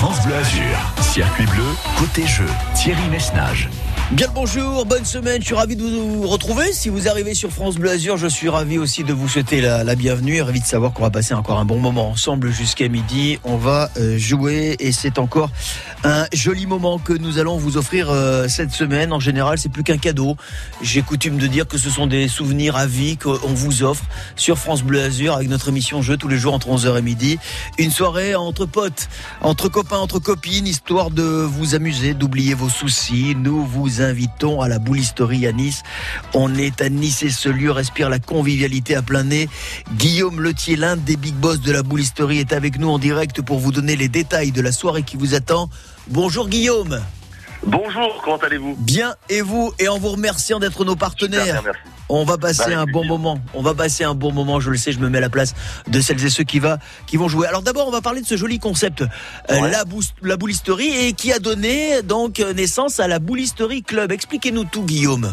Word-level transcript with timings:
France 0.00 0.22
Bleu 0.24 0.34
Azur. 0.34 1.02
Circuit 1.02 1.44
bleu, 1.44 1.76
côté 1.98 2.26
jeu, 2.26 2.46
Thierry 2.74 3.06
Messnage. 3.10 3.68
Bien 4.12 4.26
le 4.26 4.32
bonjour, 4.34 4.86
bonne 4.86 5.04
semaine, 5.04 5.40
je 5.40 5.46
suis 5.46 5.54
ravi 5.54 5.76
de 5.76 5.84
vous 5.84 6.26
retrouver. 6.26 6.72
Si 6.72 6.88
vous 6.88 7.06
arrivez 7.06 7.32
sur 7.32 7.52
France 7.52 7.76
Bleu 7.76 7.90
Azur, 7.90 8.16
je 8.16 8.26
suis 8.26 8.48
ravi 8.48 8.76
aussi 8.76 9.04
de 9.04 9.12
vous 9.12 9.28
souhaiter 9.28 9.60
la, 9.60 9.94
bienvenue 9.94 10.34
et 10.34 10.42
ravi 10.42 10.58
de 10.58 10.66
savoir 10.66 10.92
qu'on 10.92 11.04
va 11.04 11.10
passer 11.10 11.32
encore 11.32 11.60
un 11.60 11.64
bon 11.64 11.78
moment 11.78 12.10
ensemble 12.10 12.50
jusqu'à 12.50 12.88
midi. 12.88 13.38
On 13.44 13.56
va 13.56 13.88
euh, 13.98 14.18
jouer 14.18 14.74
et 14.80 14.90
c'est 14.90 15.20
encore 15.20 15.50
un 16.02 16.24
joli 16.32 16.66
moment 16.66 16.98
que 16.98 17.12
nous 17.12 17.38
allons 17.38 17.56
vous 17.56 17.76
offrir 17.76 18.10
euh, 18.10 18.48
cette 18.48 18.72
semaine. 18.72 19.12
En 19.12 19.20
général, 19.20 19.58
c'est 19.58 19.68
plus 19.68 19.84
qu'un 19.84 19.96
cadeau. 19.96 20.36
J'ai 20.82 21.02
coutume 21.02 21.38
de 21.38 21.46
dire 21.46 21.68
que 21.68 21.78
ce 21.78 21.88
sont 21.88 22.08
des 22.08 22.26
souvenirs 22.26 22.74
à 22.74 22.86
vie 22.86 23.16
qu'on 23.16 23.36
vous 23.36 23.84
offre 23.84 24.02
sur 24.34 24.58
France 24.58 24.82
Bleu 24.82 25.04
Azur 25.04 25.34
avec 25.34 25.48
notre 25.48 25.68
émission 25.68 26.02
jeu 26.02 26.16
tous 26.16 26.28
les 26.28 26.36
jours 26.36 26.54
entre 26.54 26.66
11h 26.66 26.98
et 26.98 27.02
midi. 27.02 27.38
Une 27.78 27.92
soirée 27.92 28.34
entre 28.34 28.66
potes, 28.66 29.08
entre 29.40 29.68
copains, 29.68 29.98
entre 29.98 30.18
copines, 30.18 30.66
histoire 30.66 31.12
de 31.12 31.22
vous 31.22 31.76
amuser, 31.76 32.14
d'oublier 32.14 32.54
vos 32.54 32.68
soucis. 32.68 33.36
Nous 33.36 33.64
vous 33.64 33.99
invitons 34.00 34.60
à 34.60 34.68
la 34.68 34.78
boulisterie 34.78 35.46
à 35.46 35.52
Nice. 35.52 35.82
On 36.34 36.54
est 36.54 36.80
à 36.80 36.88
Nice 36.88 37.22
et 37.22 37.30
ce 37.30 37.48
lieu 37.48 37.70
respire 37.70 38.08
la 38.08 38.18
convivialité 38.18 38.94
à 38.94 39.02
plein 39.02 39.24
nez. 39.24 39.48
Guillaume 39.96 40.40
Letier, 40.40 40.76
l'un 40.76 40.96
des 40.96 41.16
big 41.16 41.34
boss 41.34 41.60
de 41.60 41.72
la 41.72 41.82
boulisterie, 41.82 42.38
est 42.38 42.52
avec 42.52 42.78
nous 42.78 42.88
en 42.88 42.98
direct 42.98 43.42
pour 43.42 43.58
vous 43.58 43.72
donner 43.72 43.96
les 43.96 44.08
détails 44.08 44.52
de 44.52 44.62
la 44.62 44.72
soirée 44.72 45.02
qui 45.02 45.16
vous 45.16 45.34
attend. 45.34 45.68
Bonjour 46.08 46.48
Guillaume. 46.48 47.00
Bonjour, 47.62 48.20
comment 48.24 48.38
allez-vous 48.38 48.74
Bien 48.78 49.14
et 49.28 49.42
vous 49.42 49.72
et 49.78 49.88
en 49.88 49.98
vous 49.98 50.08
remerciant 50.10 50.58
d'être 50.58 50.84
nos 50.84 50.96
partenaires. 50.96 51.44
Super, 51.44 51.62
merci. 51.62 51.80
On 52.08 52.24
va 52.24 52.38
passer 52.38 52.70
Bah, 52.70 52.80
un 52.80 52.84
bon 52.86 53.00
plaisir. 53.00 53.08
moment. 53.18 53.38
On 53.54 53.62
va 53.62 53.74
passer 53.74 54.02
un 54.02 54.14
bon 54.14 54.32
moment. 54.32 54.58
Je 54.60 54.70
le 54.70 54.76
sais, 54.76 54.92
je 54.92 54.98
me 54.98 55.08
mets 55.08 55.18
à 55.18 55.20
la 55.20 55.28
place 55.30 55.54
de 55.86 56.00
celles 56.00 56.24
et 56.24 56.30
ceux 56.30 56.42
qui 56.44 56.58
va, 56.58 56.78
qui 57.06 57.16
vont 57.16 57.28
jouer. 57.28 57.46
Alors 57.46 57.62
d'abord, 57.62 57.86
on 57.86 57.90
va 57.92 58.00
parler 58.00 58.20
de 58.22 58.26
ce 58.26 58.36
joli 58.36 58.58
concept, 58.58 59.02
euh, 59.02 59.60
Ouais. 59.60 59.70
la, 59.70 59.84
la 60.22 60.36
boulisterie, 60.36 61.06
et 61.06 61.12
qui 61.12 61.32
a 61.32 61.38
donné 61.38 62.02
donc 62.02 62.40
euh, 62.40 62.52
naissance 62.54 62.98
à 62.98 63.06
la 63.06 63.18
boulisterie 63.20 63.82
club. 63.82 64.10
Expliquez-nous 64.10 64.64
tout, 64.64 64.82
Guillaume. 64.82 65.32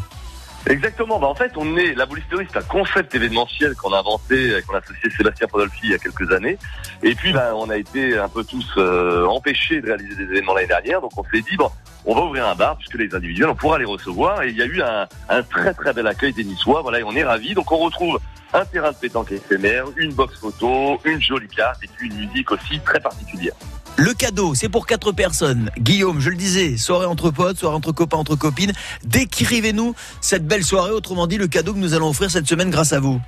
Exactement, 0.70 1.18
bah 1.18 1.28
en 1.28 1.36
fait 1.36 1.54
on 1.56 1.78
est, 1.78 1.94
la 1.94 2.06
boulisterie 2.06 2.46
c'est 2.52 2.60
un 2.60 2.64
concept 2.64 3.16
événementiel 3.16 3.74
qu'on 3.76 3.94
a 3.94 4.00
inventé, 4.00 4.52
euh, 4.52 4.62
qu'on 4.62 4.76
a 4.76 4.80
associé 4.80 5.10
Sébastien 5.10 5.48
Podolfi 5.48 5.80
il 5.84 5.92
y 5.92 5.94
a 5.94 5.98
quelques 5.98 6.30
années. 6.32 6.58
Et 7.04 7.16
puis 7.16 7.32
bah, 7.32 7.52
on 7.56 7.70
a 7.70 7.78
été 7.78 8.18
un 8.18 8.28
peu 8.28 8.44
tous 8.44 8.68
euh, 8.78 9.26
empêchés 9.26 9.80
de 9.80 9.88
réaliser 9.88 10.16
des 10.16 10.24
événements 10.24 10.54
l'année 10.54 10.68
dernière, 10.68 11.00
donc 11.00 11.12
on 11.18 11.24
s'est 11.24 11.42
dit 11.42 11.56
bon, 11.56 11.72
on 12.06 12.16
va 12.16 12.22
ouvrir 12.22 12.48
un 12.48 12.56
bar 12.56 12.78
puisque 12.78 12.96
les 12.96 13.14
individuels 13.16 13.50
on 13.50 13.56
pourra 13.56 13.80
les 13.80 13.86
recevoir. 13.86 14.44
Et 14.44 14.50
il 14.50 14.58
y 14.58 14.62
a 14.62 14.66
eu 14.66 14.82
un, 14.82 15.08
un 15.30 15.44
très 15.44 15.74
très 15.74 15.94
bel 15.94 16.06
accueil 16.06 16.34
des 16.34 16.44
Niçois, 16.44 16.82
voilà, 16.82 17.00
et 17.00 17.04
on 17.04 17.14
est 17.14 17.24
ravis. 17.24 17.54
Donc 17.54 17.72
on 17.72 17.78
retrouve 17.78 18.20
un 18.54 18.66
terrain 18.66 18.92
de 18.92 18.98
pétanque 18.98 19.32
éphémère, 19.32 19.86
une 19.96 20.14
box 20.14 20.38
photo, 20.38 21.00
une 21.06 21.22
jolie 21.22 21.48
carte 21.48 21.82
et 21.84 21.88
puis 21.88 22.10
une 22.10 22.28
musique 22.28 22.52
aussi 22.52 22.80
très 22.82 23.00
particulière. 23.00 23.54
Le 24.00 24.14
cadeau, 24.14 24.54
c'est 24.54 24.70
pour 24.70 24.86
quatre 24.86 25.12
personnes. 25.12 25.72
Guillaume, 25.80 26.20
je 26.20 26.30
le 26.30 26.36
disais, 26.36 26.78
soirée 26.78 27.08
entre 27.08 27.32
potes, 27.32 27.58
soirée 27.58 27.76
entre 27.76 27.92
copains, 27.92 28.18
entre 28.18 28.36
copines. 28.36 28.72
Décrivez-nous 29.04 29.96
cette 30.22 30.46
belle 30.46 30.64
soirée, 30.64 30.92
autrement 30.92 31.26
dit, 31.26 31.40
le 31.40 31.48
cadeau 31.48 31.74
que 31.74 31.80
nous 31.80 31.96
allons 31.96 32.10
offrir 32.10 32.30
cette 32.30 32.48
semaine 32.48 32.70
grâce 32.70 32.94
à 32.94 33.00
vous. 33.00 33.20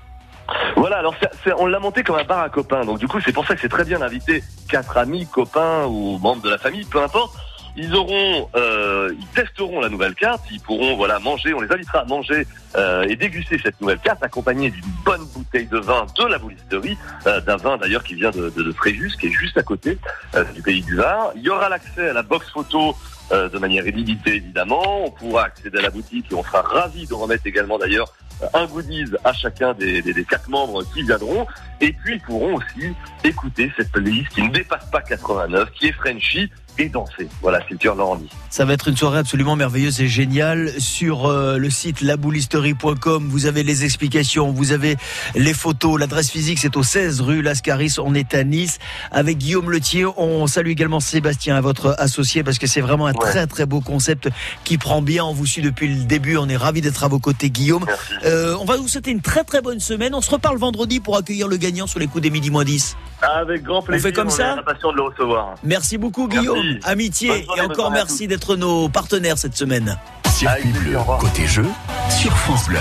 Voilà, 0.77 0.97
alors 0.97 1.15
on 1.57 1.65
l'a 1.65 1.79
monté 1.79 2.03
comme 2.03 2.17
un 2.17 2.23
bar 2.23 2.39
à 2.39 2.49
copains. 2.49 2.85
Donc 2.85 2.99
du 2.99 3.07
coup, 3.07 3.19
c'est 3.19 3.31
pour 3.31 3.47
ça 3.47 3.55
que 3.55 3.61
c'est 3.61 3.69
très 3.69 3.83
bien 3.83 3.97
d'inviter 3.97 4.43
quatre 4.69 4.95
amis, 4.97 5.25
copains 5.25 5.85
ou 5.87 6.19
membres 6.19 6.43
de 6.43 6.49
la 6.49 6.59
famille, 6.59 6.85
peu 6.85 7.01
importe. 7.01 7.35
Ils 7.81 7.95
auront, 7.95 8.49
euh, 8.55 9.13
ils 9.17 9.27
testeront 9.27 9.79
la 9.79 9.87
nouvelle 9.87 10.13
carte. 10.13 10.43
Ils 10.51 10.59
pourront, 10.59 10.97
voilà, 10.97 11.17
manger. 11.19 11.53
On 11.53 11.61
les 11.61 11.71
invitera 11.71 11.99
à 11.99 12.05
manger 12.05 12.45
euh, 12.75 13.03
et 13.07 13.15
déguster 13.15 13.57
cette 13.63 13.79
nouvelle 13.79 13.99
carte, 13.99 14.21
accompagnée 14.21 14.69
d'une 14.69 14.91
bonne 15.05 15.25
bouteille 15.33 15.67
de 15.67 15.77
vin 15.79 16.05
de 16.17 16.25
la 16.25 16.37
boulisterie, 16.37 16.97
euh, 17.25 17.39
d'un 17.39 17.55
vin 17.55 17.77
d'ailleurs 17.77 18.03
qui 18.03 18.15
vient 18.15 18.31
de, 18.31 18.49
de, 18.49 18.63
de 18.63 18.71
Fréjus, 18.73 19.11
qui 19.17 19.27
est 19.27 19.31
juste 19.31 19.57
à 19.57 19.63
côté 19.63 19.97
euh, 20.35 20.43
du 20.53 20.61
pays 20.61 20.81
du 20.81 20.97
Var. 20.97 21.31
Il 21.35 21.41
y 21.43 21.49
aura 21.49 21.69
l'accès 21.69 22.09
à 22.09 22.13
la 22.13 22.21
box 22.23 22.49
photo. 22.49 22.95
euh, 23.31 23.47
de 23.47 23.59
manière 23.59 23.85
illimitée 23.85 24.35
évidemment, 24.37 25.05
on 25.05 25.11
pourra 25.11 25.43
accéder 25.45 25.77
à 25.77 25.83
la 25.83 25.89
boutique 25.91 26.25
et 26.31 26.35
on 26.35 26.43
sera 26.43 26.61
ravis 26.61 27.05
de 27.05 27.13
remettre 27.13 27.45
également 27.45 27.77
d'ailleurs 27.77 28.11
un 28.53 28.65
goodies 28.65 29.05
à 29.23 29.33
chacun 29.33 29.73
des, 29.73 30.01
des, 30.01 30.13
des 30.13 30.23
quatre 30.23 30.49
membres 30.49 30.83
qui 30.93 31.03
viendront. 31.03 31.45
Et 31.81 31.91
puis, 31.93 32.15
ils 32.15 32.21
pourront 32.21 32.55
aussi 32.55 32.93
écouter 33.23 33.71
cette 33.77 33.91
playlist 33.91 34.29
qui 34.29 34.41
ne 34.43 34.49
dépasse 34.49 34.89
pas 34.91 35.01
89, 35.01 35.69
qui 35.71 35.87
est 35.87 35.91
Frenchy 35.91 36.49
et 36.79 36.89
danser. 36.89 37.27
Voilà, 37.41 37.59
c'est 37.67 37.81
le 37.83 37.93
Normandie. 37.93 38.29
Ça 38.49 38.65
va 38.65 38.73
être 38.73 38.87
une 38.87 38.97
soirée 38.97 39.19
absolument 39.19 39.55
merveilleuse 39.55 40.01
et 40.01 40.07
géniale. 40.07 40.71
Sur 40.79 41.25
euh, 41.27 41.57
le 41.57 41.69
site 41.69 42.01
laboulisterie.com, 42.01 43.27
vous 43.29 43.45
avez 43.45 43.63
les 43.63 43.83
explications, 43.83 44.51
vous 44.51 44.71
avez 44.71 44.95
les 45.35 45.53
photos. 45.53 45.99
L'adresse 45.99 46.31
physique, 46.31 46.57
c'est 46.59 46.75
au 46.77 46.83
16 46.83 47.21
rue 47.21 47.41
Lascaris. 47.41 47.95
On 48.03 48.15
est 48.15 48.33
à 48.33 48.43
Nice. 48.43 48.79
Avec 49.11 49.37
Guillaume 49.37 49.69
Letier, 49.71 50.05
on 50.17 50.47
salue 50.47 50.69
également 50.69 50.99
Sébastien, 50.99 51.59
votre 51.61 51.95
associé, 51.99 52.43
parce 52.43 52.57
que 52.57 52.67
c'est 52.67 52.81
vraiment 52.81 53.05
un 53.07 53.13
Ouais. 53.13 53.31
très 53.31 53.47
très 53.47 53.65
beau 53.65 53.81
concept 53.81 54.29
qui 54.63 54.77
prend 54.77 55.01
bien. 55.01 55.25
On 55.25 55.33
vous 55.33 55.45
suit 55.45 55.61
depuis 55.61 55.87
le 55.93 56.05
début. 56.05 56.37
On 56.37 56.47
est 56.47 56.55
ravis 56.57 56.79
d'être 56.81 57.03
à 57.03 57.07
vos 57.09 57.19
côtés, 57.19 57.49
Guillaume. 57.49 57.85
Euh, 58.23 58.55
on 58.61 58.65
va 58.65 58.77
vous 58.77 58.87
souhaiter 58.87 59.11
une 59.11 59.21
très 59.21 59.43
très 59.43 59.61
bonne 59.61 59.79
semaine. 59.81 60.15
On 60.15 60.21
se 60.21 60.31
reparle 60.31 60.57
vendredi 60.57 60.99
pour 61.01 61.17
accueillir 61.17 61.47
le 61.49 61.57
gagnant 61.57 61.87
sur 61.87 61.99
les 61.99 62.07
coups 62.07 62.21
des 62.23 62.29
midi 62.29 62.49
moins 62.49 62.63
10. 62.63 62.95
Avec 63.21 63.63
grand 63.63 63.81
plaisir. 63.81 64.07
fait 64.07 64.13
comme 64.13 64.29
ça 64.29 64.55
est 64.55 64.59
impatient 64.59 64.91
de 64.91 64.97
le 64.97 65.03
recevoir. 65.03 65.55
Merci 65.63 65.97
beaucoup, 65.97 66.27
Merci. 66.31 66.68
Amitié. 66.83 67.45
Et 67.57 67.61
encore 67.61 67.91
merci 67.91 68.27
d'être 68.27 68.55
nos 68.55 68.89
partenaires 68.89 69.37
cette 69.37 69.55
semaine. 69.55 69.97
Circuit 70.29 70.69
bleu, 70.69 70.97
côté 71.19 71.45
jeu, 71.47 71.65
sur 72.09 72.31
France 72.37 72.67
Bleu. 72.67 72.79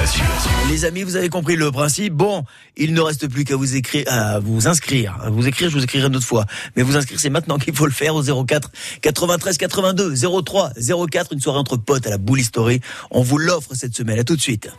Les 0.68 0.84
amis, 0.84 1.02
vous 1.02 1.16
avez 1.16 1.28
compris 1.28 1.56
le 1.56 1.72
principe. 1.72 2.12
Bon, 2.12 2.44
il 2.76 2.94
ne 2.94 3.00
reste 3.00 3.26
plus 3.26 3.44
qu'à 3.44 3.56
vous 3.56 3.74
écrire, 3.74 4.04
à 4.06 4.38
vous 4.38 4.68
inscrire. 4.68 5.16
À 5.22 5.30
vous 5.30 5.46
écrire, 5.48 5.68
je 5.68 5.76
vous 5.76 5.82
écrirai 5.82 6.06
une 6.06 6.14
autre 6.14 6.26
fois. 6.26 6.44
Mais 6.76 6.82
vous 6.82 6.96
inscrire, 6.96 7.18
c'est 7.18 7.30
maintenant 7.30 7.58
qu'il 7.58 7.74
faut 7.74 7.86
le 7.86 7.92
faire 7.92 8.14
au 8.14 8.22
04 8.22 8.70
93 9.00 9.58
82 9.58 10.14
03 10.44 10.70
04. 11.10 11.32
Une 11.32 11.40
soirée 11.40 11.58
entre 11.58 11.76
potes 11.76 12.06
à 12.06 12.10
la 12.10 12.18
Boule 12.18 12.42
Story. 12.42 12.80
On 13.10 13.22
vous 13.22 13.38
l'offre 13.38 13.70
cette 13.74 13.96
semaine. 13.96 14.18
À 14.18 14.24
tout 14.24 14.36
de 14.36 14.40
suite. 14.40 14.70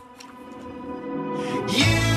In 1.68 2.09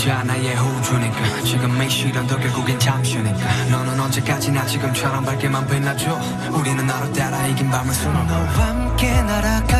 내 0.00 0.06
별이자 0.06 0.22
나의 0.24 0.56
호주니까. 0.56 1.42
지금 1.44 1.82
이 1.82 1.88
시련도 1.88 2.38
결국엔 2.38 2.78
잠시니까. 2.78 3.64
너는 3.70 4.00
언제까지나 4.00 4.64
지금처럼 4.66 5.24
밝게만 5.24 5.66
빛나줘. 5.66 6.18
우리는 6.52 6.86
나로 6.86 7.12
따라 7.12 7.46
이긴 7.46 7.70
밤을 7.70 7.92
수놓아 7.92 8.24
너와 8.24 8.40
함께 8.40 9.22
날아가. 9.22 9.76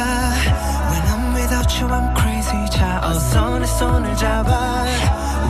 When 0.91 1.03
I'm 1.07 1.35
without 1.35 1.83
you 1.83 1.89
I'm 1.89 2.15
crazy. 2.19 2.71
자 2.71 3.01
어서 3.03 3.59
내 3.59 3.67
손을 3.67 4.17
잡아. 4.17 4.85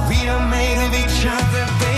We 0.08 0.17
are 0.28 0.46
made 0.46 0.87
of 0.87 0.96
each 0.96 1.26
other 1.26 1.90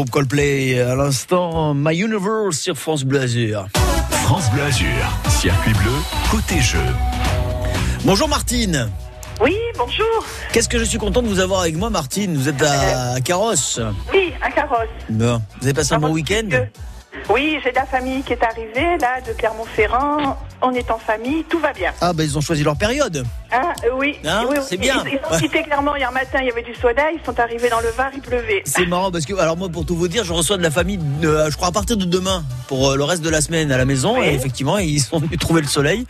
groupe 0.00 0.10
Coldplay 0.12 0.80
à 0.80 0.94
l'instant, 0.94 1.74
My 1.74 1.94
Universe 1.94 2.58
sur 2.58 2.74
France 2.74 3.04
Bleu 3.04 3.20
Azur. 3.20 3.66
France 4.24 4.50
Bleu 4.50 4.62
Azur, 4.62 4.88
circuit 5.28 5.74
bleu, 5.74 5.92
côté 6.30 6.58
jeu. 6.58 6.78
Bonjour 8.06 8.26
Martine. 8.26 8.88
Oui, 9.42 9.54
bonjour. 9.76 10.24
Qu'est-ce 10.54 10.70
que 10.70 10.78
je 10.78 10.84
suis 10.84 10.96
content 10.96 11.20
de 11.20 11.28
vous 11.28 11.38
avoir 11.38 11.60
avec 11.60 11.76
moi 11.76 11.90
Martine? 11.90 12.34
Vous 12.34 12.48
êtes 12.48 12.62
à 12.62 13.20
Carrosse. 13.20 13.78
Oui, 14.10 14.32
un 14.42 14.50
carrosse. 14.50 14.88
Bon. 15.10 15.42
Vous 15.60 15.66
avez 15.66 15.74
passé 15.74 15.92
un 15.92 15.98
bon 15.98 16.08
mon 16.08 16.14
week-end? 16.14 16.48
Oui, 17.28 17.58
j'ai 17.62 17.70
de 17.70 17.76
la 17.76 17.86
famille 17.86 18.22
qui 18.22 18.32
est 18.32 18.42
arrivée, 18.42 18.98
là, 19.00 19.20
de 19.26 19.32
Clermont-Ferrand. 19.32 20.38
On 20.62 20.72
est 20.72 20.90
en 20.90 20.98
famille, 20.98 21.44
tout 21.48 21.58
va 21.58 21.72
bien. 21.72 21.90
Ah 22.02 22.12
bah 22.12 22.22
ils 22.22 22.36
ont 22.36 22.42
choisi 22.42 22.62
leur 22.62 22.76
période. 22.76 23.24
Ah, 23.50 23.72
euh, 23.84 23.88
oui. 23.96 24.16
Hein, 24.26 24.42
oui, 24.46 24.56
oui. 24.58 24.64
c'est 24.68 24.76
bien. 24.76 25.02
Ils, 25.06 25.12
ils 25.14 25.34
ont 25.34 25.38
quitté 25.38 25.62
Clermont 25.62 25.96
hier 25.96 26.12
matin, 26.12 26.38
il 26.42 26.48
y 26.48 26.50
avait 26.50 26.62
du 26.62 26.74
soleil. 26.74 27.16
Ils 27.18 27.24
sont 27.24 27.38
arrivés 27.40 27.70
dans 27.70 27.80
le 27.80 27.88
Var, 27.96 28.10
il 28.14 28.20
pleuvait. 28.20 28.62
C'est 28.66 28.84
marrant 28.84 29.10
parce 29.10 29.24
que 29.24 29.32
alors 29.38 29.56
moi 29.56 29.70
pour 29.70 29.86
tout 29.86 29.96
vous 29.96 30.06
dire, 30.08 30.22
je 30.22 30.34
reçois 30.34 30.58
de 30.58 30.62
la 30.62 30.70
famille, 30.70 31.00
euh, 31.24 31.50
je 31.50 31.56
crois 31.56 31.68
à 31.68 31.72
partir 31.72 31.96
de 31.96 32.04
demain 32.04 32.44
pour 32.68 32.90
euh, 32.90 32.96
le 32.96 33.04
reste 33.04 33.22
de 33.22 33.30
la 33.30 33.40
semaine 33.40 33.72
à 33.72 33.78
la 33.78 33.86
maison 33.86 34.18
Oui. 34.18 34.26
et 34.26 34.34
effectivement 34.34 34.76
ils 34.76 35.00
sont 35.00 35.18
venus 35.18 35.38
trouver 35.38 35.62
le 35.62 35.66
soleil. 35.66 36.06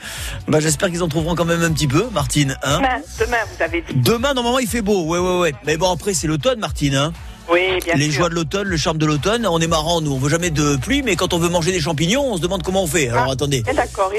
Bah 0.49 0.59
j'espère 0.59 0.91
qu'ils 0.91 1.03
en 1.05 1.09
trouveront 1.09 1.37
quand 1.37 1.45
même 1.45 1.63
un 1.63 1.71
petit 1.73 1.87
peu, 1.89 2.09
Martine. 2.13 2.57
Hein 2.65 2.79
Demain, 2.79 2.99
demain, 3.21 3.37
vous 3.57 3.63
avez 3.63 3.83
dit. 3.83 3.95
Demain 3.95 4.35
normalement 4.35 4.59
il 4.59 4.67
fait 4.69 4.83
beau, 4.83 5.05
ouais 5.05 5.21
ouais 5.21 5.39
ouais. 5.39 5.55
Mais 5.65 5.77
bon 5.77 5.93
après 5.93 6.13
c'est 6.13 6.27
l'automne, 6.27 6.59
Martine. 6.59 6.97
Hein 6.97 7.13
Oui, 7.53 7.79
bien 7.85 7.95
Les 7.95 8.07
sûr. 8.11 8.21
joies 8.21 8.29
de 8.29 8.35
l'automne, 8.35 8.69
le 8.69 8.77
charme 8.77 8.99
de 8.99 9.07
l'automne. 9.07 9.47
On 9.47 9.59
est 9.61 9.67
marrant, 9.67 10.01
nous. 10.01 10.13
On 10.13 10.19
veut 10.19 10.29
jamais 10.31 10.51
de 10.51 10.77
pluie, 10.77 11.03
mais 11.03 11.17
quand 11.17 11.33
on 11.35 11.39
veut 11.39 11.49
manger 11.49 11.73
des 11.73 11.81
champignons, 11.81 12.25
on 12.33 12.37
se 12.37 12.43
demande 12.43 12.63
comment 12.63 12.83
on 12.85 12.87
fait. 12.87 13.09
Alors 13.09 13.27
Ah, 13.29 13.33
attendez. 13.33 13.63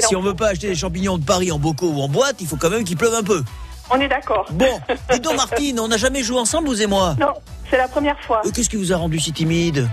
Si 0.00 0.14
on 0.16 0.20
veut 0.22 0.34
pas 0.34 0.48
acheter 0.48 0.68
des 0.68 0.74
champignons 0.74 1.18
de 1.18 1.24
Paris 1.24 1.50
en 1.52 1.58
bocaux 1.58 1.88
ou 1.90 2.00
en 2.02 2.08
boîte, 2.08 2.36
il 2.40 2.46
faut 2.46 2.56
quand 2.56 2.70
même 2.70 2.84
qu'il 2.84 2.96
pleuve 2.96 3.14
un 3.14 3.22
peu. 3.22 3.42
on 3.90 4.00
est 4.00 4.08
d'accord. 4.08 4.46
Bon, 4.50 4.66
dis 5.12 5.20
donc 5.20 5.36
Martine, 5.36 5.80
on 5.80 5.88
n'a 5.88 5.96
jamais 5.96 6.22
joué 6.22 6.38
ensemble, 6.38 6.68
vous 6.68 6.82
et 6.82 6.86
moi. 6.86 7.16
Non, 7.20 7.32
c'est 7.70 7.76
la 7.78 7.88
première 7.88 8.18
fois. 8.20 8.42
Euh, 8.44 8.50
Qu'est-ce 8.54 8.68
qui 8.70 8.76
vous 8.76 8.92
a 8.92 8.96
rendu 8.96 9.18
si 9.18 9.32
timide 9.32 9.88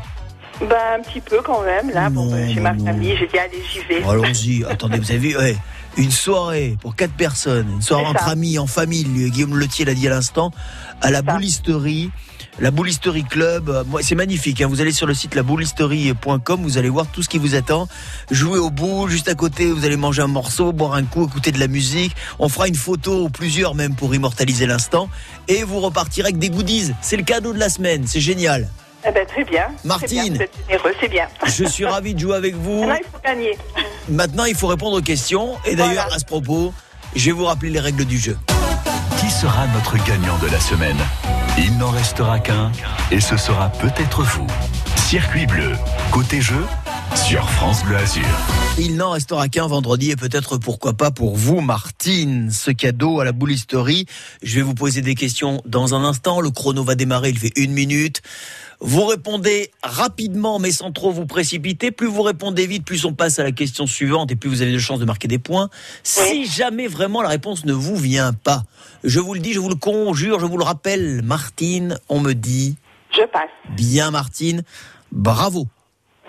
Ben, 0.61 0.75
un 0.97 1.01
petit 1.01 1.21
peu 1.21 1.41
quand 1.41 1.61
même, 1.63 1.89
là. 1.91 2.09
bon, 2.09 2.25
Non, 2.25 2.31
ben, 2.31 2.53
j'ai 2.53 2.59
ma 2.59 2.73
famille, 2.75 3.15
j'ai 3.17 3.27
dit, 3.27 3.37
allez, 3.37 3.63
j'y 3.71 3.79
vais. 3.87 4.03
Allons-y. 4.09 4.65
Attendez, 4.65 4.97
vous 4.99 5.09
avez 5.11 5.19
vu 5.19 5.37
ouais, 5.37 5.55
une 5.97 6.11
soirée 6.11 6.77
pour 6.81 6.95
quatre 6.95 7.13
personnes, 7.13 7.67
une 7.75 7.81
soirée 7.81 8.05
entre 8.05 8.27
amis, 8.27 8.57
en 8.59 8.67
famille. 8.67 9.03
Guillaume 9.31 9.57
Letier 9.57 9.85
l'a 9.85 9.93
dit 9.93 10.07
à 10.07 10.11
l'instant, 10.11 10.51
à 11.01 11.09
la 11.11 11.21
boulisterie. 11.21 12.11
La 12.61 12.71
Boulisterie 12.71 13.23
Club, 13.23 13.69
euh, 13.69 13.83
moi, 13.87 14.01
c'est 14.03 14.15
magnifique. 14.15 14.61
hein. 14.61 14.67
Vous 14.67 14.81
allez 14.81 14.91
sur 14.91 15.07
le 15.07 15.13
site 15.13 15.33
laboulisterie.com, 15.35 16.61
vous 16.61 16.77
allez 16.77 16.89
voir 16.89 17.07
tout 17.07 17.23
ce 17.23 17.29
qui 17.29 17.37
vous 17.37 17.55
attend. 17.55 17.87
Jouer 18.31 18.59
au 18.59 18.69
boule, 18.69 19.09
juste 19.09 19.29
à 19.29 19.35
côté, 19.35 19.71
vous 19.71 19.85
allez 19.85 19.95
manger 19.95 20.21
un 20.23 20.27
morceau, 20.27 20.73
boire 20.73 20.93
un 20.95 21.03
coup, 21.03 21.25
écouter 21.25 21.51
de 21.53 21.59
la 21.59 21.67
musique. 21.67 22.13
On 22.37 22.49
fera 22.49 22.67
une 22.67 22.75
photo 22.75 23.23
ou 23.23 23.29
plusieurs 23.29 23.75
même 23.75 23.95
pour 23.95 24.13
immortaliser 24.13 24.65
l'instant. 24.65 25.09
Et 25.47 25.63
vous 25.63 25.79
repartirez 25.79 26.27
avec 26.27 26.37
des 26.37 26.49
goodies. 26.49 26.91
C'est 27.01 27.15
le 27.15 27.23
cadeau 27.23 27.53
de 27.53 27.59
la 27.59 27.69
semaine. 27.69 28.05
C'est 28.07 28.19
génial. 28.19 28.67
Eh 29.07 29.11
ben, 29.13 29.25
très 29.25 29.45
bien. 29.45 29.67
Martine. 29.85 30.37
c'est 30.99 31.07
bien. 31.09 31.27
Je 31.47 31.63
suis 31.63 31.85
ravi 31.85 32.13
de 32.13 32.19
jouer 32.19 32.35
avec 32.35 32.55
vous. 32.55 32.83
Maintenant, 32.83 32.97
il 32.99 33.05
faut 33.11 33.19
gagner. 33.23 33.57
Maintenant, 34.09 34.43
il 34.45 34.55
faut 34.55 34.67
répondre 34.67 34.97
aux 34.97 35.01
questions. 35.01 35.55
Et 35.63 35.75
d'ailleurs, 35.77 36.03
Voilà. 36.03 36.15
à 36.15 36.19
ce 36.19 36.25
propos, 36.25 36.73
je 37.15 37.25
vais 37.27 37.31
vous 37.31 37.45
rappeler 37.45 37.69
les 37.69 37.79
règles 37.79 38.03
du 38.03 38.17
jeu. 38.17 38.37
Qui 39.21 39.29
sera 39.31 39.65
notre 39.73 39.95
gagnant 40.05 40.37
de 40.39 40.47
la 40.47 40.59
semaine? 40.59 40.97
Il 41.61 41.77
n'en 41.77 41.89
restera 41.89 42.39
qu'un, 42.39 42.71
et 43.11 43.19
ce 43.19 43.35
sera 43.35 43.67
peut-être 43.69 44.23
vous. 44.23 44.47
Circuit 44.95 45.45
bleu, 45.45 45.73
côté 46.09 46.39
jeu, 46.39 46.65
sur 47.27 47.49
France 47.49 47.83
Bleu 47.83 47.97
Azur. 47.97 48.23
Il 48.79 48.95
n'en 48.95 49.11
restera 49.11 49.49
qu'un 49.49 49.67
vendredi 49.67 50.11
et 50.11 50.15
peut-être 50.15 50.57
pourquoi 50.57 50.93
pas 50.93 51.11
pour 51.11 51.35
vous, 51.35 51.61
Martine. 51.61 52.49
Ce 52.51 52.71
cadeau 52.71 53.19
à 53.19 53.25
la 53.25 53.31
boulisterie. 53.31 54.05
Je 54.41 54.55
vais 54.55 54.61
vous 54.61 54.73
poser 54.73 55.01
des 55.01 55.15
questions 55.15 55.61
dans 55.65 55.93
un 55.93 56.03
instant. 56.03 56.39
Le 56.39 56.49
chrono 56.49 56.83
va 56.83 56.95
démarrer, 56.95 57.29
il 57.29 57.37
fait 57.37 57.51
une 57.55 57.71
minute. 57.71 58.21
Vous 58.79 59.05
répondez 59.05 59.71
rapidement 59.83 60.59
mais 60.59 60.71
sans 60.71 60.91
trop 60.91 61.11
vous 61.11 61.25
précipiter. 61.25 61.91
Plus 61.91 62.07
vous 62.07 62.21
répondez 62.21 62.65
vite, 62.65 62.85
plus 62.85 63.05
on 63.05 63.13
passe 63.13 63.37
à 63.37 63.43
la 63.43 63.51
question 63.51 63.85
suivante 63.85 64.31
et 64.31 64.35
plus 64.35 64.49
vous 64.49 64.61
avez 64.61 64.71
de 64.71 64.79
chances 64.79 64.99
de 64.99 65.05
marquer 65.05 65.27
des 65.27 65.39
points. 65.39 65.69
Si 66.03 66.45
jamais 66.45 66.87
vraiment 66.87 67.21
la 67.21 67.29
réponse 67.29 67.65
ne 67.65 67.73
vous 67.73 67.95
vient 67.97 68.33
pas, 68.33 68.63
je 69.03 69.19
vous 69.19 69.33
le 69.33 69.39
dis, 69.39 69.53
je 69.53 69.59
vous 69.59 69.69
le 69.69 69.75
conjure, 69.75 70.39
je 70.39 70.45
vous 70.45 70.57
le 70.57 70.63
rappelle, 70.63 71.21
Martine, 71.21 71.97
on 72.07 72.21
me 72.21 72.33
dit 72.33 72.75
Je 73.11 73.25
passe. 73.31 73.49
bien 73.75 74.11
Martine, 74.11 74.63
bravo. 75.11 75.67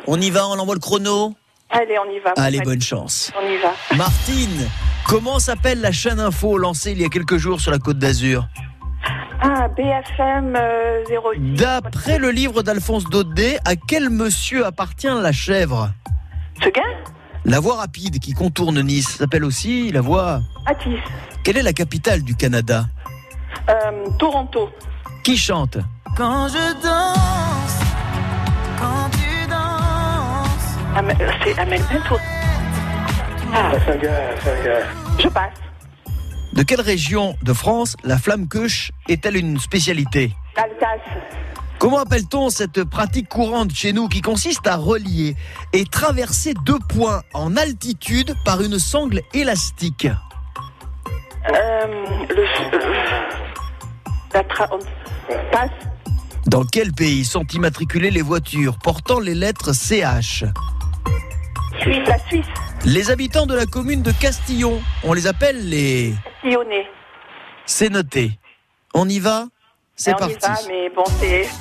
On 0.07 0.21
y 0.21 0.30
va, 0.30 0.47
on 0.49 0.59
envoie 0.59 0.75
le 0.75 0.80
chrono 0.80 1.35
Allez, 1.71 1.97
on 2.04 2.11
y 2.11 2.19
va. 2.19 2.33
Allez, 2.37 2.61
bonne 2.61 2.80
chance. 2.83 3.30
On 3.40 3.47
y 3.49 3.57
va. 3.59 3.73
Martine, 3.97 4.69
comment 5.07 5.38
s'appelle 5.38 5.80
la 5.80 5.92
chaîne 5.92 6.19
info 6.19 6.59
lancée 6.59 6.92
il 6.92 7.00
y 7.00 7.04
a 7.04 7.09
quelques 7.09 7.37
jours 7.37 7.61
sur 7.61 7.71
la 7.71 7.78
Côte 7.78 7.99
d'Azur 7.99 8.49
Ah, 9.40 9.69
BFM 9.69 10.57
euh, 10.57 11.04
06. 11.07 11.54
D'après 11.54 12.19
le 12.19 12.30
livre 12.33 12.62
d'Alphonse 12.62 13.04
Daudet, 13.04 13.59
à 13.64 13.76
quel 13.76 14.11
monsieur 14.11 14.66
appartient 14.66 15.07
la 15.07 15.30
chèvre 15.33 15.90
Seguin 16.61 16.83
La 17.45 17.61
voie 17.61 17.76
rapide 17.76 18.19
qui 18.19 18.33
contourne 18.33 18.80
Nice 18.83 19.16
s'appelle 19.19 19.45
aussi 19.45 19.92
la 19.92 20.00
voie. 20.00 20.40
Atis. 20.66 20.97
Quelle 21.45 21.57
est 21.57 21.62
la 21.62 21.73
capitale 21.73 22.23
du 22.23 22.35
Canada 22.35 22.87
Euh, 23.69 24.07
Toronto. 24.19 24.71
Qui 25.23 25.37
chante 25.37 25.78
Quand 26.16 26.49
je 26.49 26.83
danse, 26.83 27.60
C'est 31.44 31.59
Amel. 31.59 31.80
Ah. 33.52 33.73
Je 35.18 35.28
passe. 35.28 35.52
De 36.52 36.62
quelle 36.62 36.80
région 36.80 37.37
de 37.42 37.52
France 37.52 37.97
la 38.04 38.18
flamme 38.18 38.49
queuche 38.49 38.90
est-elle 39.09 39.37
une 39.37 39.59
spécialité? 39.59 40.32
Alsace. 40.56 41.00
Comment 41.78 42.00
appelle-t-on 42.00 42.50
cette 42.50 42.85
pratique 42.85 43.28
courante 43.28 43.73
chez 43.73 43.92
nous 43.92 44.09
qui 44.09 44.20
consiste 44.20 44.66
à 44.66 44.76
relier 44.76 45.37
et 45.73 45.85
traverser 45.85 46.54
deux 46.64 46.78
points 46.88 47.23
en 47.35 47.56
altitude 47.56 48.35
par 48.44 48.61
une 48.61 48.78
sangle 48.78 49.23
élastique? 49.32 50.06
Euh, 50.06 51.87
le. 52.28 52.42
euh, 52.75 53.18
la 54.35 54.44
Passe. 55.52 55.70
Dans 56.47 56.64
quel 56.64 56.92
pays 56.92 57.25
sont 57.25 57.47
immatriculées 57.47 58.11
les 58.11 58.23
voitures 58.23 58.76
portant 58.78 59.20
les 59.20 59.35
lettres 59.35 59.73
CH 59.73 60.44
Suisse. 61.80 62.08
La 62.08 62.18
Suisse. 62.28 62.46
Les 62.84 63.10
habitants 63.10 63.46
de 63.46 63.54
la 63.54 63.66
commune 63.66 64.02
de 64.02 64.12
Castillon, 64.12 64.80
on 65.04 65.12
les 65.12 65.26
appelle 65.26 65.68
les... 65.68 66.14
Sillonné. 66.42 66.87
C'est 67.66 67.90
noté. 67.90 68.38
On 68.94 69.08
y 69.08 69.18
va? 69.18 69.46
C'est 69.96 70.14
on 70.14 70.18
parti. 70.18 70.34
y 70.34 70.38
va, 70.40 70.58
mais 70.68 70.90
bon, 70.94 71.04
c'est. 71.20 71.49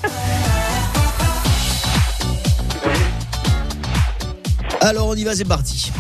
Alors 4.81 5.07
on 5.07 5.15
y 5.15 5.23
va, 5.23 5.35
c'est 5.35 5.45
parti. 5.45 5.91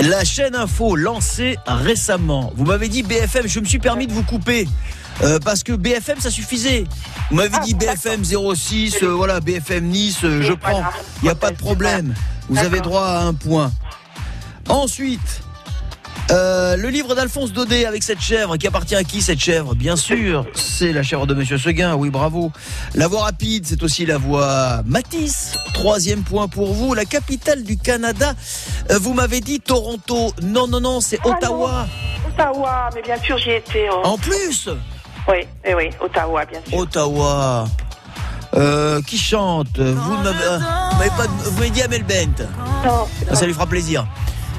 La 0.00 0.24
chaîne 0.24 0.54
info 0.54 0.96
lancée 0.96 1.56
récemment. 1.66 2.52
Vous 2.56 2.64
m'avez 2.64 2.88
dit 2.88 3.02
BFM, 3.02 3.46
je 3.46 3.60
me 3.60 3.64
suis 3.66 3.78
permis 3.78 4.06
de 4.06 4.12
vous 4.12 4.22
couper. 4.22 4.66
euh, 5.22 5.38
parce 5.44 5.62
que 5.62 5.72
BFM 5.72 6.18
ça 6.18 6.30
suffisait. 6.30 6.84
Vous 7.30 7.36
m'avez 7.36 7.50
Ah, 7.54 7.60
dit 7.60 7.74
BFM 7.74 8.24
06, 8.24 9.02
euh, 9.02 9.08
voilà, 9.08 9.40
BFM 9.40 9.84
Nice, 9.84 10.24
euh, 10.24 10.40
je 10.42 10.54
prends. 10.54 10.82
Il 11.20 11.24
n'y 11.24 11.28
a 11.30 11.34
pas 11.34 11.50
de 11.50 11.56
problème. 11.56 12.14
Vous 12.50 12.58
avez 12.58 12.80
droit 12.80 13.04
à 13.06 13.20
un 13.22 13.32
point. 13.34 13.70
Ensuite, 14.68 15.42
euh, 16.30 16.76
le 16.76 16.88
livre 16.88 17.14
d'Alphonse 17.14 17.52
Daudet 17.52 17.84
avec 17.86 18.02
cette 18.02 18.20
chèvre 18.20 18.56
qui 18.56 18.66
appartient 18.66 18.94
à 18.96 19.04
qui 19.04 19.22
cette 19.22 19.38
chèvre? 19.40 19.74
Bien 19.74 19.94
sûr, 19.96 20.44
c'est 20.54 20.92
la 20.92 21.02
chèvre 21.02 21.26
de 21.26 21.34
Monsieur 21.34 21.58
Seguin. 21.58 21.94
Oui, 21.94 22.10
bravo. 22.10 22.50
La 22.94 23.06
voie 23.08 23.22
rapide, 23.22 23.64
c'est 23.66 23.82
aussi 23.82 24.04
la 24.04 24.18
voie 24.18 24.82
Matisse. 24.84 25.56
Troisième 25.74 26.22
point 26.22 26.48
pour 26.48 26.72
vous. 26.74 26.94
La 26.94 27.04
capitale 27.04 27.62
du 27.62 27.76
Canada. 27.78 28.34
Euh, 28.90 28.98
Vous 28.98 29.14
m'avez 29.14 29.40
dit 29.40 29.60
Toronto. 29.60 30.32
Non, 30.42 30.66
non, 30.66 30.80
non, 30.80 31.00
c'est 31.00 31.18
Ah, 31.24 31.28
Ottawa. 31.28 31.86
Ottawa, 32.28 32.90
mais 32.94 33.02
bien 33.02 33.16
sûr, 33.22 33.38
j'y 33.38 33.50
étais. 33.52 33.88
oh. 33.92 34.00
En 34.04 34.18
plus, 34.18 34.68
Oui, 35.28 35.46
oui, 35.66 35.72
oui, 35.76 35.90
Ottawa, 36.00 36.44
bien 36.46 36.60
sûr. 36.68 36.78
Ottawa. 36.78 37.66
Euh, 38.54 39.00
qui 39.02 39.16
chante 39.16 39.78
Vous 39.78 40.16
m'avez 40.16 40.28
euh, 40.44 40.58
vous 40.58 40.96
m'avez 40.98 41.10
pas, 41.10 41.26
vous 41.44 41.56
m'avez 41.58 41.70
dit 41.70 41.82
Amel 41.82 42.02
Bent. 42.02 42.44
Non, 42.84 43.06
Ah, 43.30 43.34
Ça 43.36 43.46
lui 43.46 43.52
fera 43.54 43.66
plaisir. 43.66 44.06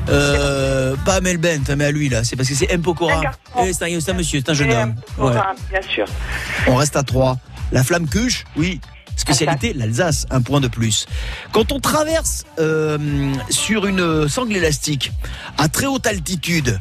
Euh, 0.10 0.96
pas 1.06 1.16
Amel 1.16 1.38
Bent, 1.38 1.76
mais 1.78 1.86
à 1.86 1.92
lui 1.92 2.08
là. 2.10 2.24
C'est 2.24 2.36
parce 2.36 2.48
que 2.50 2.56
c'est 2.56 2.72
M. 2.72 2.82
Pokora. 2.82 3.22
Eh, 3.64 3.74
C'est 3.74 3.84
un, 4.10 4.14
monsieur, 4.14 4.42
c'est 4.44 4.50
un 4.50 4.54
jeune 4.54 4.68
Mais, 4.70 4.76
homme. 4.78 4.96
euh, 5.20 5.24
Ouais. 5.30 5.40
Bien 5.70 5.82
sûr. 5.82 6.06
On 6.68 6.76
reste 6.76 6.96
à 6.96 7.04
3. 7.04 7.38
La 7.72 7.84
flamme 7.84 8.08
cuche, 8.08 8.46
oui. 8.56 8.80
Spécialité, 9.18 9.74
l'Alsace, 9.74 10.26
un 10.32 10.42
point 10.42 10.62
de 10.62 10.68
plus. 10.68 11.06
Quand 11.52 11.72
on 11.72 11.80
traverse 11.80 12.46
euh, 12.60 12.98
sur 13.50 13.86
une 13.86 14.28
sangle 14.28 14.56
élastique 14.56 15.12
à 15.58 15.68
très 15.68 15.86
haute 15.86 16.08
altitude, 16.08 16.80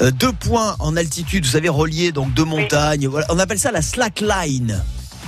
euh, 0.00 0.10
deux 0.10 0.32
points 0.32 0.74
en 0.80 0.96
altitude, 0.96 1.44
vous 1.44 1.52
savez, 1.52 1.68
reliés 1.68 2.12
donc 2.12 2.32
deux 2.34 2.44
montagnes, 2.44 3.06
voilà, 3.06 3.26
on 3.30 3.38
appelle 3.38 3.58
ça 3.58 3.70
la 3.70 3.82
slackline. 3.82 4.82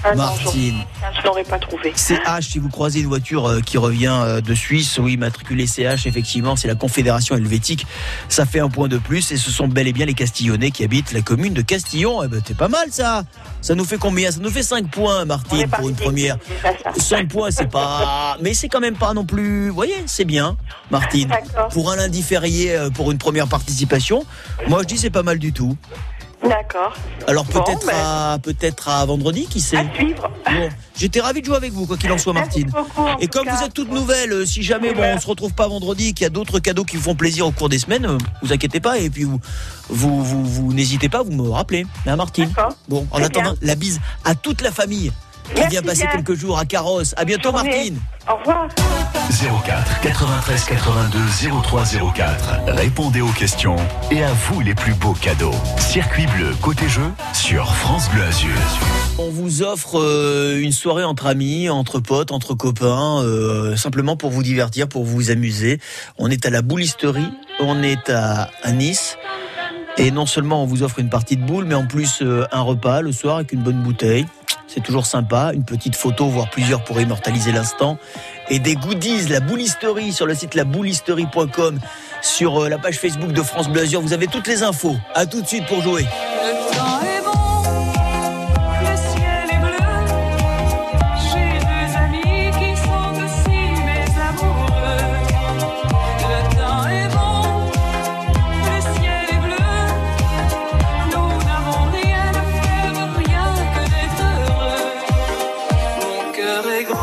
Ah, 0.04 0.14
Martine. 0.14 0.84
Je, 1.14 1.20
je 1.20 1.26
l'aurais 1.26 1.44
pas 1.44 1.58
trouvé. 1.58 1.92
CH, 1.94 2.48
si 2.48 2.58
vous 2.58 2.68
croisez 2.68 3.00
une 3.00 3.06
voiture 3.08 3.46
euh, 3.46 3.60
qui 3.60 3.78
revient 3.78 4.14
euh, 4.22 4.40
de 4.40 4.54
Suisse, 4.54 4.98
oui, 4.98 5.16
matriculée 5.16 5.66
CH, 5.66 6.06
effectivement, 6.06 6.56
c'est 6.56 6.68
la 6.68 6.74
Confédération 6.74 7.36
helvétique. 7.36 7.86
Ça 8.28 8.46
fait 8.46 8.60
un 8.60 8.68
point 8.68 8.88
de 8.88 8.98
plus 8.98 9.32
et 9.32 9.36
ce 9.36 9.50
sont 9.50 9.68
bel 9.68 9.88
et 9.88 9.92
bien 9.92 10.06
les 10.06 10.14
Castillonnais 10.14 10.70
qui 10.70 10.84
habitent 10.84 11.12
la 11.12 11.22
commune 11.22 11.54
de 11.54 11.62
Castillon. 11.62 12.22
Eh 12.22 12.28
ben, 12.28 12.40
c'est 12.46 12.56
pas 12.56 12.68
mal 12.68 12.88
ça. 12.90 13.24
Ça 13.60 13.74
nous 13.74 13.84
fait 13.84 13.98
combien? 13.98 14.30
Ça 14.30 14.38
nous 14.40 14.50
fait 14.50 14.62
5 14.62 14.88
points, 14.90 15.24
Martine, 15.24 15.68
pour 15.68 15.88
une 15.88 15.96
première. 15.96 16.36
c'est 16.46 16.62
ça, 16.62 16.92
ça. 16.94 17.00
5 17.00 17.28
points, 17.28 17.50
c'est 17.50 17.70
pas. 17.70 18.36
Mais 18.40 18.54
c'est 18.54 18.68
quand 18.68 18.80
même 18.80 18.96
pas 18.96 19.14
non 19.14 19.24
plus. 19.24 19.68
Vous 19.68 19.74
voyez, 19.74 19.96
c'est 20.06 20.24
bien, 20.24 20.56
Martine. 20.90 21.28
Pour 21.72 21.90
un 21.90 21.96
lundi 21.96 22.22
férié, 22.22 22.76
euh, 22.76 22.90
pour 22.90 23.10
une 23.10 23.18
première 23.18 23.48
participation, 23.48 24.24
moi 24.68 24.82
je 24.82 24.88
dis 24.88 24.98
c'est 24.98 25.10
pas 25.10 25.22
mal 25.22 25.38
du 25.38 25.52
tout. 25.52 25.76
D'accord. 26.42 26.94
Alors 27.26 27.44
Bon, 27.44 27.64
ben, 27.86 27.94
à 27.94 28.38
peut-être 28.40 28.88
à 28.88 29.04
vendredi, 29.04 29.46
qui 29.46 29.60
sait 29.60 29.76
À 29.76 29.94
suivre. 29.94 30.30
Bon, 30.46 30.68
j'étais 30.96 31.20
ravi 31.20 31.40
de 31.40 31.46
jouer 31.46 31.56
avec 31.56 31.72
vous, 31.72 31.86
quoi 31.86 31.96
qu'il 31.96 32.10
en 32.12 32.18
soit, 32.18 32.32
Martine. 32.32 32.70
Merci 32.72 32.88
beaucoup, 32.94 33.08
en 33.08 33.18
Et 33.18 33.26
comme 33.26 33.44
cas. 33.44 33.56
vous 33.56 33.64
êtes 33.64 33.74
toute 33.74 33.90
nouvelle, 33.90 34.32
euh, 34.32 34.46
si 34.46 34.62
jamais 34.62 34.94
bon, 34.94 35.02
on 35.02 35.18
se 35.20 35.26
retrouve 35.26 35.52
pas 35.54 35.66
vendredi, 35.66 36.14
qu'il 36.14 36.24
y 36.24 36.26
a 36.26 36.30
d'autres 36.30 36.60
cadeaux 36.60 36.84
qui 36.84 36.96
vous 36.96 37.02
font 37.02 37.14
plaisir 37.16 37.46
au 37.46 37.50
cours 37.50 37.68
des 37.68 37.78
semaines, 37.78 38.06
euh, 38.06 38.18
vous 38.42 38.52
inquiétez 38.52 38.80
pas 38.80 38.98
et 38.98 39.10
puis 39.10 39.24
vous 39.24 39.40
vous, 39.88 40.22
vous, 40.22 40.44
vous 40.44 40.72
n'hésitez 40.72 41.08
pas, 41.08 41.22
vous 41.22 41.32
me 41.32 41.48
rappelez, 41.48 41.86
hein, 42.06 42.16
Martine. 42.16 42.52
Bon, 42.88 43.06
en 43.10 43.22
attendant, 43.22 43.52
bien. 43.52 43.58
la 43.62 43.74
bise 43.74 44.00
à 44.24 44.34
toute 44.34 44.60
la 44.60 44.70
famille 44.70 45.10
qui 45.48 45.54
Merci 45.60 45.70
vient 45.70 45.82
passer 45.82 46.02
bien. 46.02 46.10
quelques 46.12 46.34
jours 46.34 46.58
à 46.58 46.64
Carrosse. 46.64 47.14
À 47.16 47.24
bientôt, 47.24 47.50
journée. 47.50 47.70
Martine. 47.70 47.98
Au 48.30 48.36
revoir. 48.36 48.68
04 49.64 50.00
93 50.00 50.64
82 50.64 51.18
03 51.62 51.84
04. 52.14 52.50
Répondez 52.68 53.20
aux 53.20 53.28
questions 53.32 53.76
et 54.10 54.22
à 54.22 54.32
vous 54.32 54.60
les 54.60 54.74
plus 54.74 54.94
beaux 54.94 55.12
cadeaux. 55.14 55.54
Circuit 55.78 56.26
bleu 56.26 56.54
côté 56.60 56.88
jeu 56.88 57.02
sur 57.32 57.74
France 57.74 58.08
Bleu 58.10 58.22
Azur. 58.22 58.50
On 59.18 59.30
vous 59.30 59.62
offre 59.62 59.98
euh, 60.00 60.58
une 60.60 60.72
soirée 60.72 61.04
entre 61.04 61.26
amis, 61.26 61.68
entre 61.68 62.00
potes, 62.00 62.32
entre 62.32 62.54
copains, 62.54 63.22
euh, 63.22 63.76
simplement 63.76 64.16
pour 64.16 64.30
vous 64.30 64.42
divertir, 64.42 64.88
pour 64.88 65.04
vous 65.04 65.30
amuser. 65.30 65.80
On 66.18 66.30
est 66.30 66.44
à 66.46 66.50
la 66.50 66.62
boulisterie, 66.62 67.32
on 67.60 67.82
est 67.82 68.10
à, 68.10 68.50
à 68.62 68.72
Nice. 68.72 69.16
Et 69.96 70.10
non 70.12 70.26
seulement 70.26 70.62
on 70.62 70.66
vous 70.66 70.82
offre 70.84 71.00
une 71.00 71.10
partie 71.10 71.36
de 71.36 71.44
boule, 71.44 71.64
mais 71.64 71.74
en 71.74 71.86
plus 71.86 72.20
euh, 72.22 72.46
un 72.52 72.60
repas 72.60 73.00
le 73.02 73.10
soir 73.12 73.36
avec 73.36 73.52
une 73.52 73.62
bonne 73.62 73.82
bouteille. 73.82 74.26
C'est 74.68 74.82
toujours 74.82 75.06
sympa, 75.06 75.52
une 75.54 75.64
petite 75.64 75.96
photo, 75.96 76.26
voire 76.26 76.50
plusieurs 76.50 76.84
pour 76.84 77.00
immortaliser 77.00 77.52
l'instant. 77.52 77.98
Et 78.50 78.58
des 78.58 78.74
goodies, 78.74 79.26
la 79.28 79.40
boulisterie 79.40 80.12
sur 80.12 80.26
le 80.26 80.34
site 80.34 80.54
laboulisterie.com, 80.54 81.80
sur 82.20 82.62
euh, 82.62 82.68
la 82.68 82.78
page 82.78 82.98
Facebook 82.98 83.32
de 83.32 83.42
France 83.42 83.68
Bleu 83.68 83.82
Azur. 83.82 84.02
Vous 84.02 84.12
avez 84.12 84.26
toutes 84.26 84.46
les 84.46 84.62
infos. 84.62 84.96
À 85.14 85.24
tout 85.24 85.40
de 85.40 85.46
suite 85.46 85.66
pour 85.66 85.80
jouer. 85.80 86.04
Cœur 106.88 106.96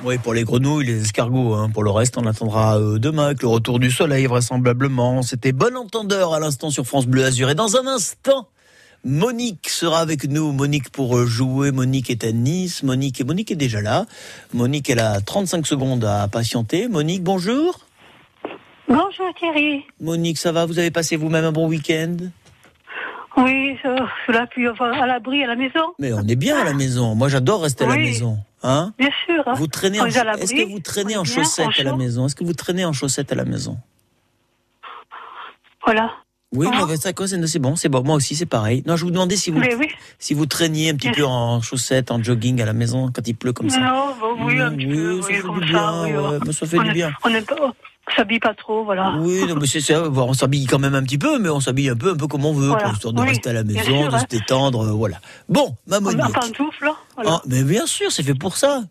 Oui, 0.08 0.18
pour 0.20 0.34
les 0.34 0.46
grenouilles, 0.46 0.86
les 0.86 1.02
escargots. 1.02 1.54
hein. 1.56 1.70
Pour 1.70 1.84
le 1.84 1.92
reste, 1.92 2.18
on 2.18 2.26
attendra 2.26 2.78
euh, 2.80 2.98
demain 2.98 3.26
avec 3.26 3.42
le 3.42 3.50
retour 3.50 3.78
du 3.78 3.92
soleil, 3.92 4.26
vraisemblablement. 4.26 5.22
C'était 5.22 5.52
bon 5.52 5.76
entendeur 5.76 6.34
à 6.34 6.40
l'instant 6.40 6.70
sur 6.70 6.86
France 6.86 7.08
Bleu 7.08 7.26
Azur. 7.26 7.50
Et 7.50 7.56
dans 7.56 7.76
un 7.76 7.86
instant, 7.88 8.48
Monique 9.04 9.68
sera 9.68 10.00
avec 10.00 10.24
nous. 10.24 10.54
Monique 10.54 10.92
pour 10.92 11.18
euh, 11.18 11.26
jouer. 11.26 11.74
Monique 11.74 12.10
est 12.10 12.24
à 12.24 12.32
Nice. 12.32 12.84
Monique, 12.84 13.22
Monique 13.26 13.52
est 13.52 13.58
déjà 13.58 13.82
là. 13.82 14.06
Monique, 14.54 14.90
elle 14.90 15.00
a 15.00 15.20
35 15.20 15.68
secondes 15.68 16.06
à 16.06 16.26
patienter. 16.30 16.88
Monique, 16.88 17.24
bonjour. 17.24 17.82
Bonjour 18.88 19.34
Thierry. 19.38 19.84
Monique, 20.00 20.38
ça 20.38 20.54
va? 20.54 20.66
Vous 20.66 20.80
avez 20.80 20.92
passé 20.92 21.18
vous-même 21.18 21.44
un 21.44 21.52
bon 21.52 21.68
week-end? 21.68 22.16
Oui, 23.38 23.78
euh, 23.86 23.98
sous 24.26 24.32
la 24.32 24.48
pluie, 24.48 24.68
enfin, 24.68 24.92
à 24.92 25.06
l'abri 25.06 25.44
à 25.44 25.48
la 25.48 25.56
maison. 25.56 25.94
Mais 26.00 26.12
on 26.14 26.22
est 26.28 26.36
bien 26.36 26.58
à 26.60 26.64
la 26.64 26.74
maison. 26.74 27.14
Moi, 27.16 27.30
j'adore 27.30 27.62
rester 27.64 27.86
à 27.86 27.88
la 27.88 27.96
maison. 27.96 28.40
Hein 28.64 28.94
Bien 28.98 29.10
sûr. 29.26 29.44
hein. 29.48 29.54
Vous 29.56 29.68
traînez 29.68 30.02
en, 30.02 30.06
est-ce 30.08 30.54
que 30.54 30.68
vous 30.72 30.80
traînez 30.80 31.16
en 31.16 31.22
bien, 31.22 31.34
chaussettes 31.36 31.80
à 31.80 31.84
la 31.84 31.96
maison? 31.96 32.26
Est-ce 32.26 32.36
que 32.36 32.44
vous 32.44 32.54
traînez 32.54 32.84
en 32.86 32.94
chaussettes 32.94 33.32
à 33.32 33.36
la 33.36 33.46
maison? 33.46 33.78
Voilà. 35.86 36.12
Oui, 36.54 36.66
Ah. 36.72 36.86
mais 36.88 36.96
ça, 36.98 37.12
quoi, 37.14 37.28
c'est 37.28 37.60
bon, 37.60 37.76
c'est 37.76 37.90
bon. 37.90 38.04
Moi 38.04 38.16
aussi, 38.16 38.34
c'est 38.36 38.46
pareil. 38.46 38.82
Non, 38.88 38.96
je 38.96 39.04
vous 39.06 39.12
demandais 39.12 39.36
si 39.36 39.52
vous, 39.52 39.60
oui. 39.60 39.90
si 40.18 40.34
vous 40.34 40.46
traîniez 40.46 40.90
un 40.90 40.96
petit 40.96 41.12
peu 41.12 41.24
en 41.26 41.62
chaussettes, 41.62 42.10
en 42.10 42.24
jogging 42.24 42.62
à 42.62 42.66
la 42.66 42.74
maison 42.74 43.12
quand 43.14 43.28
il 43.28 43.36
pleut 43.36 43.52
comme 43.54 43.70
ça. 43.70 43.80
Non, 43.80 44.16
bon, 44.20 44.46
oui, 44.46 44.60
un 44.60 44.72
petit 44.72 44.86
oui, 44.88 45.22
fait 45.24 45.40
comme 45.42 45.60
du 45.60 45.72
ça. 45.74 46.04
fait 46.66 46.78
on 46.80 46.84
du 46.84 46.90
est- 46.90 46.94
bien. 46.94 47.12
On 47.26 47.30
est 47.30 47.42
pas- 47.42 47.56
s'habille 48.16 48.40
pas 48.40 48.54
trop, 48.54 48.84
voilà. 48.86 49.16
Oui, 49.20 49.46
non, 49.48 49.56
mais 49.56 49.68
c'est 49.68 49.82
ça. 49.82 50.04
on 50.10 50.34
s'habille 50.34 50.66
quand 50.66 50.80
même 50.80 50.96
un 50.96 51.04
petit 51.04 51.18
peu, 51.18 51.40
mais 51.40 51.50
on 51.50 51.60
s'habille 51.60 51.90
un 51.90 51.96
peu, 51.96 52.12
un 52.12 52.16
peu 52.16 52.28
comme 52.28 52.46
on 52.46 52.54
veut, 52.54 52.68
Voilà. 52.70 52.92
histoire 52.92 53.14
de 53.14 53.22
Oui, 53.22 53.28
rester 53.30 53.50
à 53.50 53.54
la 53.54 53.64
maison, 53.64 53.82
sûr, 53.84 54.10
de 54.10 54.16
hein. 54.16 54.20
se 54.20 54.26
détendre, 54.26 54.82
euh, 54.86 54.92
voilà. 54.92 55.20
Bon, 55.50 55.76
ma 55.88 55.98
En 55.98 56.02
Monique. 56.02 56.22
en 56.26 56.30
pantoufles, 56.32 56.86
là. 56.86 56.96
Voilà. 57.16 57.32
Ah, 57.36 57.42
mais 57.48 57.64
bien 57.64 57.86
sûr, 57.86 58.12
c'est 58.12 58.24
fait 58.24 58.34
pour 58.36 58.58
ça. 58.58 58.84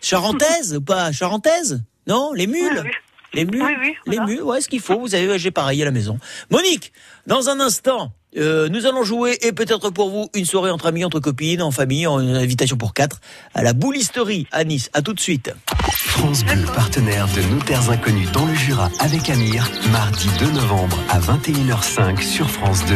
Charentaise 0.00 0.76
ou 0.76 0.80
pas 0.80 1.12
Charentaise? 1.12 1.82
Non, 2.06 2.32
les 2.32 2.46
mules? 2.46 2.60
Oui, 2.74 2.80
oui. 2.84 2.90
Les 3.34 3.44
mules, 3.44 3.62
Oui, 3.62 3.72
oui, 3.80 3.94
les 4.06 4.16
voilà. 4.16 4.30
mules, 4.32 4.42
ouais, 4.42 4.60
ce 4.60 4.68
qu'il 4.68 4.80
faut. 4.80 4.98
Vous 4.98 5.14
avez, 5.14 5.38
j'ai 5.38 5.50
pareil 5.50 5.82
à 5.82 5.84
la 5.84 5.90
maison. 5.90 6.18
Monique, 6.50 6.92
dans 7.26 7.48
un 7.50 7.60
instant, 7.60 8.12
euh, 8.36 8.68
nous 8.68 8.86
allons 8.86 9.02
jouer 9.02 9.38
et 9.42 9.52
peut-être 9.52 9.90
pour 9.90 10.10
vous 10.10 10.28
une 10.34 10.44
soirée 10.44 10.70
entre 10.70 10.86
amis, 10.86 11.04
entre 11.04 11.20
copines, 11.20 11.62
en 11.62 11.70
famille, 11.70 12.06
en 12.06 12.18
invitation 12.18 12.76
pour 12.76 12.94
quatre 12.94 13.20
à 13.54 13.62
la 13.62 13.72
boulisterie 13.72 14.46
à 14.52 14.64
Nice. 14.64 14.90
À 14.92 15.02
tout 15.02 15.14
de 15.14 15.20
suite. 15.20 15.52
France 15.90 16.44
Bleu, 16.44 16.64
partenaire 16.74 17.26
de 17.28 17.42
Nos 17.54 17.60
Terres 17.60 17.90
Inconnues 17.90 18.28
dans 18.32 18.46
le 18.46 18.54
Jura 18.54 18.90
avec 19.00 19.28
Amir, 19.30 19.70
mardi 19.92 20.28
2 20.38 20.50
novembre 20.50 20.98
à 21.08 21.20
21h05 21.20 22.22
sur 22.22 22.50
France 22.50 22.84
2. 22.86 22.94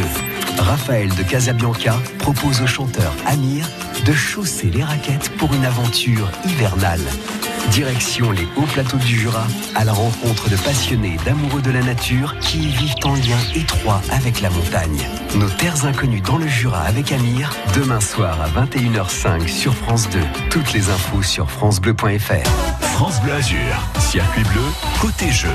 Raphaël 0.58 1.08
de 1.14 1.22
Casabianca 1.22 1.96
propose 2.18 2.60
au 2.62 2.66
chanteur 2.66 3.14
Amir 3.26 3.68
de 4.04 4.12
chausser 4.12 4.70
les 4.70 4.82
raquettes 4.82 5.30
pour 5.36 5.52
une 5.54 5.64
aventure 5.64 6.30
hivernale. 6.46 7.00
Direction 7.70 8.32
les 8.32 8.46
hauts 8.56 8.66
plateaux 8.72 8.96
du 8.96 9.18
Jura, 9.18 9.46
à 9.74 9.84
la 9.84 9.92
rencontre 9.92 10.48
de 10.48 10.56
passionnés 10.56 11.16
d'amoureux 11.24 11.62
de 11.62 11.70
la 11.70 11.82
nature 11.82 12.38
qui 12.40 12.58
y 12.58 12.66
vivent 12.68 12.94
en 13.04 13.14
lien 13.14 13.38
étroit 13.54 14.00
avec 14.10 14.40
la 14.40 14.50
montagne. 14.50 15.00
Nos 15.36 15.48
Terres 15.48 15.84
Inconnues 15.84 16.20
dans 16.20 16.38
le 16.38 16.48
Jura 16.48 16.80
avec 16.82 17.12
Amir, 17.12 17.52
demain 17.74 18.00
soir 18.00 18.38
à 18.40 18.48
21h05 18.64 19.46
sur 19.46 19.74
France 19.74 20.08
2. 20.10 20.18
Toutes 20.50 20.72
les 20.72 20.90
infos 20.90 21.22
sur 21.22 21.50
francebleu.fr. 21.50 22.48
France 22.80 23.20
Bleu 23.22 23.32
Azur, 23.34 23.76
circuit 23.98 24.42
bleu, 24.44 24.62
côté 25.00 25.30
jeu. 25.30 25.48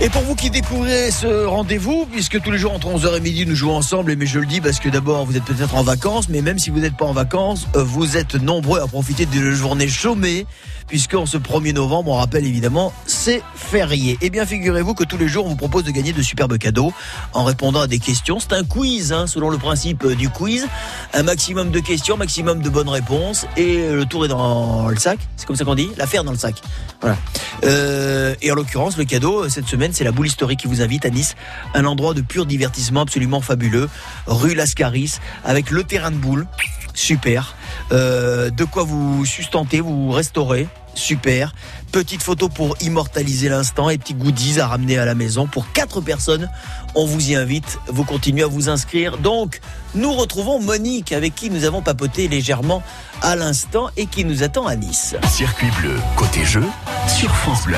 Et 0.00 0.10
pour 0.10 0.22
vous 0.22 0.36
qui 0.36 0.48
découvrez 0.48 1.10
ce 1.10 1.44
rendez-vous, 1.46 2.06
puisque 2.06 2.40
tous 2.40 2.52
les 2.52 2.58
jours 2.58 2.72
entre 2.72 2.86
11h 2.86 3.16
et 3.16 3.20
midi 3.20 3.46
nous 3.46 3.56
jouons 3.56 3.74
ensemble, 3.74 4.14
mais 4.14 4.26
je 4.26 4.38
le 4.38 4.46
dis 4.46 4.60
parce 4.60 4.78
que 4.78 4.88
d'abord 4.88 5.26
vous 5.26 5.36
êtes 5.36 5.44
peut-être 5.44 5.74
en 5.74 5.82
vacances, 5.82 6.28
mais 6.28 6.40
même 6.40 6.56
si 6.60 6.70
vous 6.70 6.78
n'êtes 6.78 6.96
pas 6.96 7.04
en 7.04 7.12
vacances, 7.12 7.66
euh, 7.74 7.82
vous 7.82 8.16
êtes 8.16 8.36
nombreux 8.36 8.80
à 8.80 8.86
profiter 8.86 9.26
de 9.26 9.50
journées 9.50 9.88
chômées, 9.88 10.46
puisqu'en 10.88 11.26
ce 11.26 11.36
1er 11.36 11.74
novembre, 11.74 12.10
on 12.10 12.16
rappelle 12.16 12.46
évidemment, 12.46 12.92
c'est 13.06 13.42
férié. 13.54 14.18
Eh 14.20 14.30
bien 14.30 14.44
figurez-vous 14.44 14.94
que 14.94 15.04
tous 15.04 15.18
les 15.18 15.28
jours 15.28 15.46
on 15.46 15.50
vous 15.50 15.56
propose 15.56 15.84
de 15.84 15.90
gagner 15.90 16.12
de 16.12 16.22
superbes 16.22 16.58
cadeaux 16.58 16.92
en 17.34 17.44
répondant 17.44 17.80
à 17.80 17.86
des 17.86 17.98
questions. 17.98 18.40
C'est 18.40 18.54
un 18.54 18.64
quiz, 18.64 19.12
hein, 19.12 19.26
selon 19.26 19.50
le 19.50 19.58
principe 19.58 20.04
euh, 20.04 20.14
du 20.14 20.28
quiz. 20.28 20.66
Un 21.12 21.22
maximum 21.22 21.70
de 21.70 21.80
questions, 21.80 22.16
maximum 22.16 22.60
de 22.60 22.68
bonnes 22.70 22.88
réponses, 22.88 23.46
et 23.56 23.78
euh, 23.78 23.96
le 23.96 24.06
tour 24.06 24.24
est 24.24 24.28
dans 24.28 24.88
le 24.88 24.96
sac, 24.96 25.18
c'est 25.36 25.46
comme 25.46 25.56
ça 25.56 25.64
qu'on 25.64 25.74
dit, 25.74 25.90
l'affaire 25.96 26.24
dans 26.24 26.32
le 26.32 26.38
sac. 26.38 26.56
Voilà. 27.00 27.16
Euh, 27.64 28.34
et 28.42 28.50
en 28.50 28.54
l'occurrence, 28.54 28.96
le 28.96 29.04
cadeau 29.04 29.48
cette 29.48 29.66
semaine, 29.66 29.92
c'est 29.92 30.04
la 30.04 30.12
boule 30.12 30.26
historique 30.26 30.60
qui 30.60 30.68
vous 30.68 30.82
invite 30.82 31.04
à 31.04 31.10
Nice, 31.10 31.36
un 31.74 31.84
endroit 31.84 32.14
de 32.14 32.22
pur 32.22 32.46
divertissement 32.46 33.02
absolument 33.02 33.40
fabuleux, 33.40 33.88
rue 34.26 34.54
Lascaris, 34.54 35.18
avec 35.44 35.70
le 35.70 35.84
terrain 35.84 36.10
de 36.10 36.16
boule, 36.16 36.46
super. 36.94 37.54
Euh, 37.92 38.50
de 38.50 38.64
quoi 38.64 38.84
vous 38.84 39.24
sustenter, 39.24 39.80
vous 39.80 40.10
restaurer, 40.10 40.68
super. 40.94 41.54
Petite 41.92 42.22
photo 42.22 42.48
pour 42.48 42.76
immortaliser 42.82 43.48
l'instant 43.48 43.88
et 43.88 43.96
petits 43.96 44.14
goodies 44.14 44.60
à 44.60 44.66
ramener 44.66 44.98
à 44.98 45.04
la 45.04 45.14
maison 45.14 45.46
pour 45.46 45.72
quatre 45.72 46.00
personnes. 46.00 46.50
On 46.94 47.06
vous 47.06 47.30
y 47.30 47.34
invite, 47.34 47.78
vous 47.86 48.04
continuez 48.04 48.42
à 48.42 48.46
vous 48.46 48.68
inscrire. 48.68 49.16
Donc, 49.16 49.60
nous 49.94 50.12
retrouvons 50.12 50.60
Monique 50.60 51.12
avec 51.12 51.34
qui 51.34 51.48
nous 51.48 51.64
avons 51.64 51.80
papoté 51.80 52.28
légèrement 52.28 52.82
à 53.22 53.36
l'instant 53.36 53.88
et 53.96 54.06
qui 54.06 54.24
nous 54.24 54.42
attend 54.42 54.66
à 54.66 54.76
Nice. 54.76 55.16
Circuit 55.28 55.70
bleu, 55.80 55.96
côté 56.16 56.44
jeu, 56.44 56.64
sur 57.06 57.34
France 57.34 57.64
Bleu. 57.64 57.76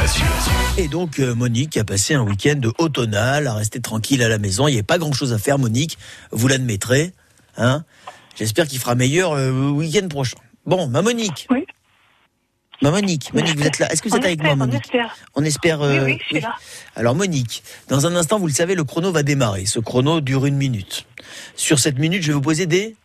Et 0.77 0.89
donc 0.89 1.19
euh, 1.19 1.35
Monique 1.35 1.77
a 1.77 1.85
passé 1.85 2.15
un 2.15 2.23
week-end 2.23 2.61
automnal, 2.79 3.47
à 3.47 3.55
rester 3.55 3.81
tranquille 3.81 4.23
à 4.23 4.29
la 4.29 4.39
maison. 4.39 4.67
Il 4.67 4.73
n'y 4.73 4.77
avait 4.79 4.83
pas 4.83 4.99
grand-chose 4.99 5.33
à 5.33 5.39
faire, 5.39 5.59
Monique. 5.59 5.99
Vous 6.33 6.49
l'admettrez. 6.49 7.13
Hein 7.57 7.85
J'espère 8.37 8.67
qu'il 8.67 8.79
fera 8.79 8.95
meilleur 8.95 9.33
euh, 9.33 9.51
le 9.51 9.71
week-end 9.71 10.09
prochain. 10.09 10.39
Bon, 10.67 10.87
ma 10.89 11.03
Monique. 11.03 11.47
Oui. 11.51 11.65
Ma 12.83 12.91
Monique, 12.91 13.35
Monique, 13.35 13.57
vous 13.59 13.67
êtes 13.67 13.79
là. 13.79 13.93
Est-ce 13.93 14.01
que 14.01 14.09
vous 14.09 14.15
On 14.15 14.19
êtes 14.21 14.25
avec 14.25 14.41
moi, 14.43 14.53
espère, 14.53 14.55
on 14.63 14.67
Monique 14.67 14.85
espère. 14.87 15.17
On 15.35 15.45
espère. 15.45 15.81
Oui, 15.81 15.87
euh, 15.87 16.05
oui, 16.07 16.19
je 16.21 16.25
suis 16.25 16.35
oui. 16.37 16.41
là. 16.41 16.55
Alors 16.97 17.15
Monique, 17.15 17.63
dans 17.89 18.07
un 18.07 18.17
instant, 18.17 18.39
vous 18.39 18.47
le 18.47 18.55
savez, 18.55 18.75
le 18.75 18.85
chrono 18.85 19.13
va 19.13 19.23
démarrer. 19.23 19.67
Ce 19.67 19.81
chrono 19.81 20.23
dure 20.23 20.47
une 20.47 20.57
minute. 20.57 21.07
Sur 21.57 21.79
cette 21.79 21.99
minute, 21.99 22.23
je 22.23 22.29
vais 22.29 22.33
vous 22.35 22.41
poser 22.41 22.65
des 22.67 22.97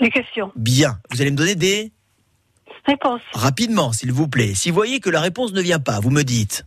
Des 0.00 0.10
questions. 0.10 0.52
bien. 0.54 1.00
Vous 1.10 1.20
allez 1.20 1.32
me 1.32 1.36
donner 1.36 1.56
des 1.56 1.90
Réponse. 2.86 3.20
rapidement, 3.32 3.92
s'il 3.92 4.12
vous 4.12 4.28
plaît. 4.28 4.54
Si 4.54 4.70
vous 4.70 4.76
voyez 4.76 5.00
que 5.00 5.10
la 5.10 5.20
réponse 5.20 5.52
ne 5.52 5.60
vient 5.60 5.80
pas, 5.80 5.98
vous 5.98 6.10
me 6.10 6.22
dites. 6.22 6.64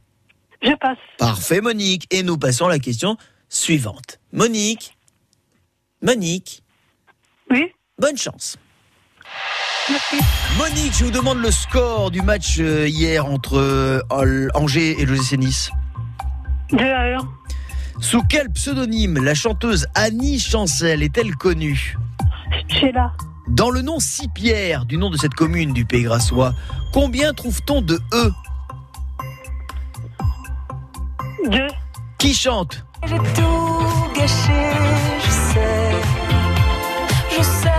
Je 0.61 0.73
passe. 0.75 0.97
Parfait, 1.17 1.61
Monique. 1.61 2.05
Et 2.11 2.21
nous 2.23 2.37
passons 2.37 2.65
à 2.65 2.69
la 2.69 2.79
question 2.79 3.15
suivante. 3.47 4.19
Monique. 4.33 4.97
Monique. 6.01 6.62
Oui. 7.53 7.71
Bonne 7.99 8.17
chance. 8.17 8.57
Merci. 9.87 10.15
Monique, 10.57 10.93
je 10.97 11.05
vous 11.05 11.11
demande 11.11 11.37
le 11.37 11.51
score 11.51 12.09
du 12.09 12.23
match 12.23 12.57
euh, 12.59 12.87
hier 12.87 13.27
entre 13.27 13.57
euh, 13.59 14.49
Angers 14.55 14.99
et 14.99 15.05
l'OGC 15.05 15.37
Nice. 15.37 15.69
2 16.71 16.83
à 16.83 17.15
1. 17.15 17.19
Sous 17.99 18.23
quel 18.23 18.49
pseudonyme 18.49 19.23
la 19.23 19.35
chanteuse 19.35 19.85
Annie 19.93 20.39
Chancel 20.39 21.03
est-elle 21.03 21.35
connue? 21.35 21.95
Sheila. 22.69 23.13
Dans 23.49 23.69
le 23.69 23.83
nom 23.83 23.99
Six-Pierre 23.99 24.85
du 24.85 24.97
nom 24.97 25.11
de 25.11 25.17
cette 25.17 25.35
commune 25.35 25.73
du 25.73 25.85
Pays 25.85 26.03
Grassois, 26.03 26.53
combien 26.91 27.33
trouve-t-on 27.33 27.81
de 27.81 27.99
E? 28.13 28.31
2. 31.51 31.67
Qui 32.17 32.33
chante? 32.33 32.83
J'ai 33.05 33.17
tout 33.17 34.13
gâché, 34.15 34.25
je 34.27 35.07
sais. 35.07 35.12
Je 37.37 37.41
sais, 37.43 37.69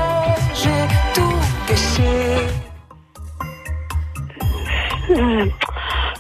j'ai 0.55 0.89
tout 1.15 1.39
gâché. 1.69 2.03
Euh, 5.11 5.47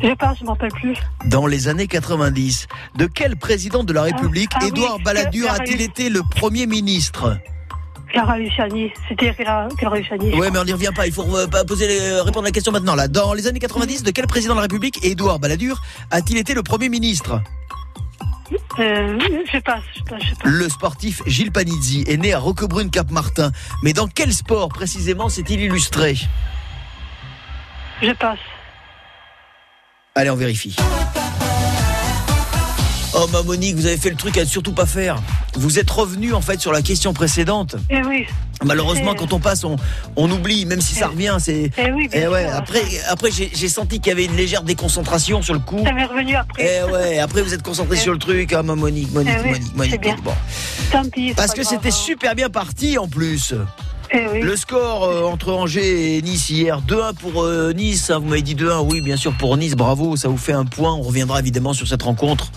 je 0.03 0.15
passe, 0.15 0.39
je 0.41 0.45
m'en 0.45 0.53
rappelle 0.53 0.71
plus. 0.73 0.97
Dans 1.27 1.47
les 1.47 1.69
années 1.69 1.87
90, 1.87 2.67
de 2.97 3.07
quel 3.07 3.37
président 3.37 3.83
de 3.83 3.93
la 3.93 4.03
République 4.03 4.51
ah 4.55 4.59
oui, 4.63 4.69
Édouard 4.69 4.99
Balladur 5.05 5.51
a-t-il 5.51 5.81
été 5.81 6.09
le 6.11 6.23
Premier 6.23 6.67
ministre? 6.67 7.37
Clara 8.13 8.39
Luciani. 8.39 8.93
C'était 9.09 9.35
Clara, 9.35 9.67
Clara 9.77 9.97
Luciani. 9.97 10.33
Ouais, 10.35 10.51
mais 10.53 10.59
on 10.61 10.65
n'y 10.65 10.73
revient 10.73 10.93
pas. 10.95 11.07
Il 11.07 11.13
faut 11.13 11.25
euh, 11.37 11.49
pas 11.49 11.65
poser 11.65 11.89
les- 11.89 12.01
euh, 12.01 12.23
répondre 12.23 12.45
à 12.45 12.49
la 12.49 12.53
question 12.53 12.71
maintenant. 12.71 12.95
Là, 12.95 13.09
dans 13.09 13.33
les 13.35 13.49
années 13.49 13.59
90, 13.59 14.05
de 14.05 14.11
quel 14.13 14.27
président 14.29 14.55
de 14.55 14.59
la 14.59 14.63
République 14.63 15.05
Édouard 15.05 15.41
Balladur 15.41 15.83
a-t-il 16.13 16.39
été 16.39 16.55
le 16.55 16.63
Premier 16.63 16.89
ministre? 16.89 17.41
Euh, 18.79 19.19
je 19.53 19.59
passe, 19.59 19.83
je 19.97 20.03
passe, 20.03 20.23
je 20.23 20.35
passe. 20.35 20.45
Le 20.45 20.69
sportif 20.69 21.23
Gilles 21.27 21.53
Panizzi 21.53 22.05
est 22.09 22.17
né 22.17 22.33
à 22.33 22.39
Roquebrune-Cap-Martin. 22.39 23.53
Mais 23.83 23.93
dans 23.93 24.09
quel 24.09 24.33
sport 24.33 24.69
précisément 24.69 25.29
s'est-il 25.29 25.61
illustré? 25.61 26.17
Je 28.03 28.13
passe. 28.13 28.39
Allez, 30.15 30.31
on 30.31 30.37
vérifie. 30.37 30.77
Oh, 33.17 33.27
ma 33.33 33.43
Monique, 33.43 33.77
vous 33.77 33.87
avez 33.87 33.97
fait 33.97 34.11
le 34.11 34.17
truc 34.17 34.37
à 34.39 34.41
ne 34.41 34.47
surtout 34.47 34.73
pas 34.73 34.87
faire. 34.87 35.23
Vous 35.55 35.79
êtes 35.79 35.89
revenu 35.91 36.33
en 36.35 36.41
fait 36.41 36.61
sur 36.61 36.73
la 36.73 36.83
question 36.83 37.13
précédente. 37.13 37.77
Eh 37.89 38.03
oui. 38.03 38.27
Malheureusement, 38.65 39.13
C'est- 39.13 39.19
quand 39.19 39.33
on 39.33 39.39
passe, 39.41 39.63
on, 39.65 39.77
on 40.17 40.29
oublie, 40.31 40.67
même 40.67 40.81
si 40.81 40.95
ça 40.95 41.07
revient. 41.09 41.37
C'est. 41.39 41.71
Eh 41.79 41.93
oui, 41.93 42.09
bien 42.09 42.23
Eh 42.25 42.29
ouais. 42.29 42.45
sûr. 42.47 42.55
Après, 42.57 42.83
après, 43.09 43.31
j'ai 43.31 43.69
senti 43.69 44.01
qu'il 44.01 44.09
y 44.09 44.13
avait 44.13 44.25
une 44.25 44.35
légère 44.37 44.63
déconcentration 44.63 45.43
sur 45.43 45.55
le 45.55 45.61
coup. 45.61 45.81
Ça 45.85 45.93
m'est 45.93 46.05
revenu 46.07 46.35
après. 46.35 46.81
Eh 46.89 46.91
ouais. 46.91 47.19
Après, 47.21 47.43
vous 47.43 47.55
êtes 47.55 47.63
concentré 47.63 47.97
Eh. 47.99 48.01
sur 48.01 48.13
le 48.13 48.19
truc. 48.19 48.53
Ah, 48.53 48.63
ma 48.65 48.75
Monique, 48.75 49.13
Monique, 49.13 49.33
Eh 49.39 49.43
oui, 49.43 49.51
Monique, 49.53 49.77
Monique. 49.77 49.93
c'est 49.93 49.99
bien. 50.01 50.17
Bon. 50.25 50.33
Tant 50.91 51.05
pis. 51.09 51.35
Parce 51.37 51.53
que 51.55 51.63
c'était 51.63 51.89
hein. 51.89 51.93
super 51.93 52.35
bien 52.35 52.51
parti 52.51 52.99
en 52.99 53.07
plus. 53.07 53.55
Eh 54.13 54.27
oui. 54.33 54.41
Le 54.43 54.57
score 54.57 55.05
euh, 55.05 55.23
entre 55.25 55.53
Angers 55.53 56.17
et 56.19 56.23
Nice 56.23 56.51
hier, 56.51 56.81
2-1 56.83 57.15
pour 57.15 57.43
euh, 57.43 57.73
Nice. 57.73 58.11
hein, 58.11 58.19
vous 58.19 58.27
m'avez 58.27 58.43
dit 58.43 58.55
2-1, 58.55 58.81
oui, 58.89 59.01
bien 59.01 59.17
sûr, 59.17 59.33
pour 59.37 59.57
Nice. 59.57 59.75
Bravo, 59.75 60.17
ça 60.17 60.29
vous 60.29 60.37
fait 60.37 60.53
un 60.53 60.65
point. 60.67 60.93
On 60.93 61.03
reviendra 61.03 61.39
évidemment 61.41 61.73
sur 61.73 61.87
cette 61.89 62.03
rencontre. 62.03 62.51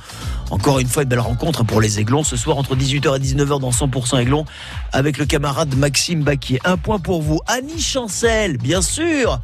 Encore 0.50 0.80
une 0.80 0.88
fois, 0.88 1.04
une 1.04 1.10
belle 1.10 1.20
rencontre 1.20 1.64
pour 1.64 1.82
les 1.82 2.00
Aiglons 2.00 2.24
ce 2.24 2.38
soir 2.38 2.58
entre 2.58 2.76
18h 2.76 3.18
et 3.18 3.20
19h 3.20 3.60
dans 3.60 3.72
100% 3.72 4.20
Aiglons 4.22 4.46
avec 4.94 5.18
le 5.18 5.26
camarade 5.26 5.76
Maxime 5.76 6.24
Baquier. 6.24 6.60
Un 6.64 6.78
point 6.78 7.00
pour 7.00 7.22
vous. 7.22 7.42
Annie 7.48 7.82
Chancel, 7.82 8.58
bien 8.58 8.82
sûr, 8.82 9.42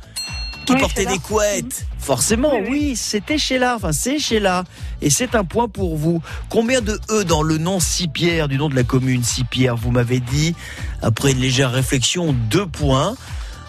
qui 0.65 0.73
Oui, 0.73 0.79
portait 0.79 1.05
des 1.05 1.19
couettes. 1.19 1.85
Forcément, 1.99 2.53
Oui, 2.53 2.61
oui. 2.63 2.69
oui, 2.89 2.95
c'était 2.95 3.37
Sheila. 3.37 3.75
Enfin, 3.75 3.91
c'est 3.91 4.17
Sheila. 4.17 4.63
Et 5.01 5.09
c'est 5.09 5.35
un 5.35 5.43
point 5.43 5.67
pour 5.67 5.97
vous. 5.97 6.21
Combien 6.49 6.79
de 6.79 6.99
E 7.09 7.23
dans 7.25 7.43
le 7.43 7.57
nom 7.57 7.81
Six-Pierre, 7.81 8.47
du 8.47 8.57
nom 8.57 8.69
de 8.69 8.75
la 8.75 8.83
commune 8.83 9.23
Six-Pierre 9.23 9.75
Vous 9.75 9.91
m'avez 9.91 10.21
dit, 10.21 10.55
après 11.01 11.31
une 11.33 11.39
légère 11.39 11.71
réflexion, 11.71 12.33
deux 12.49 12.65
points. 12.65 13.15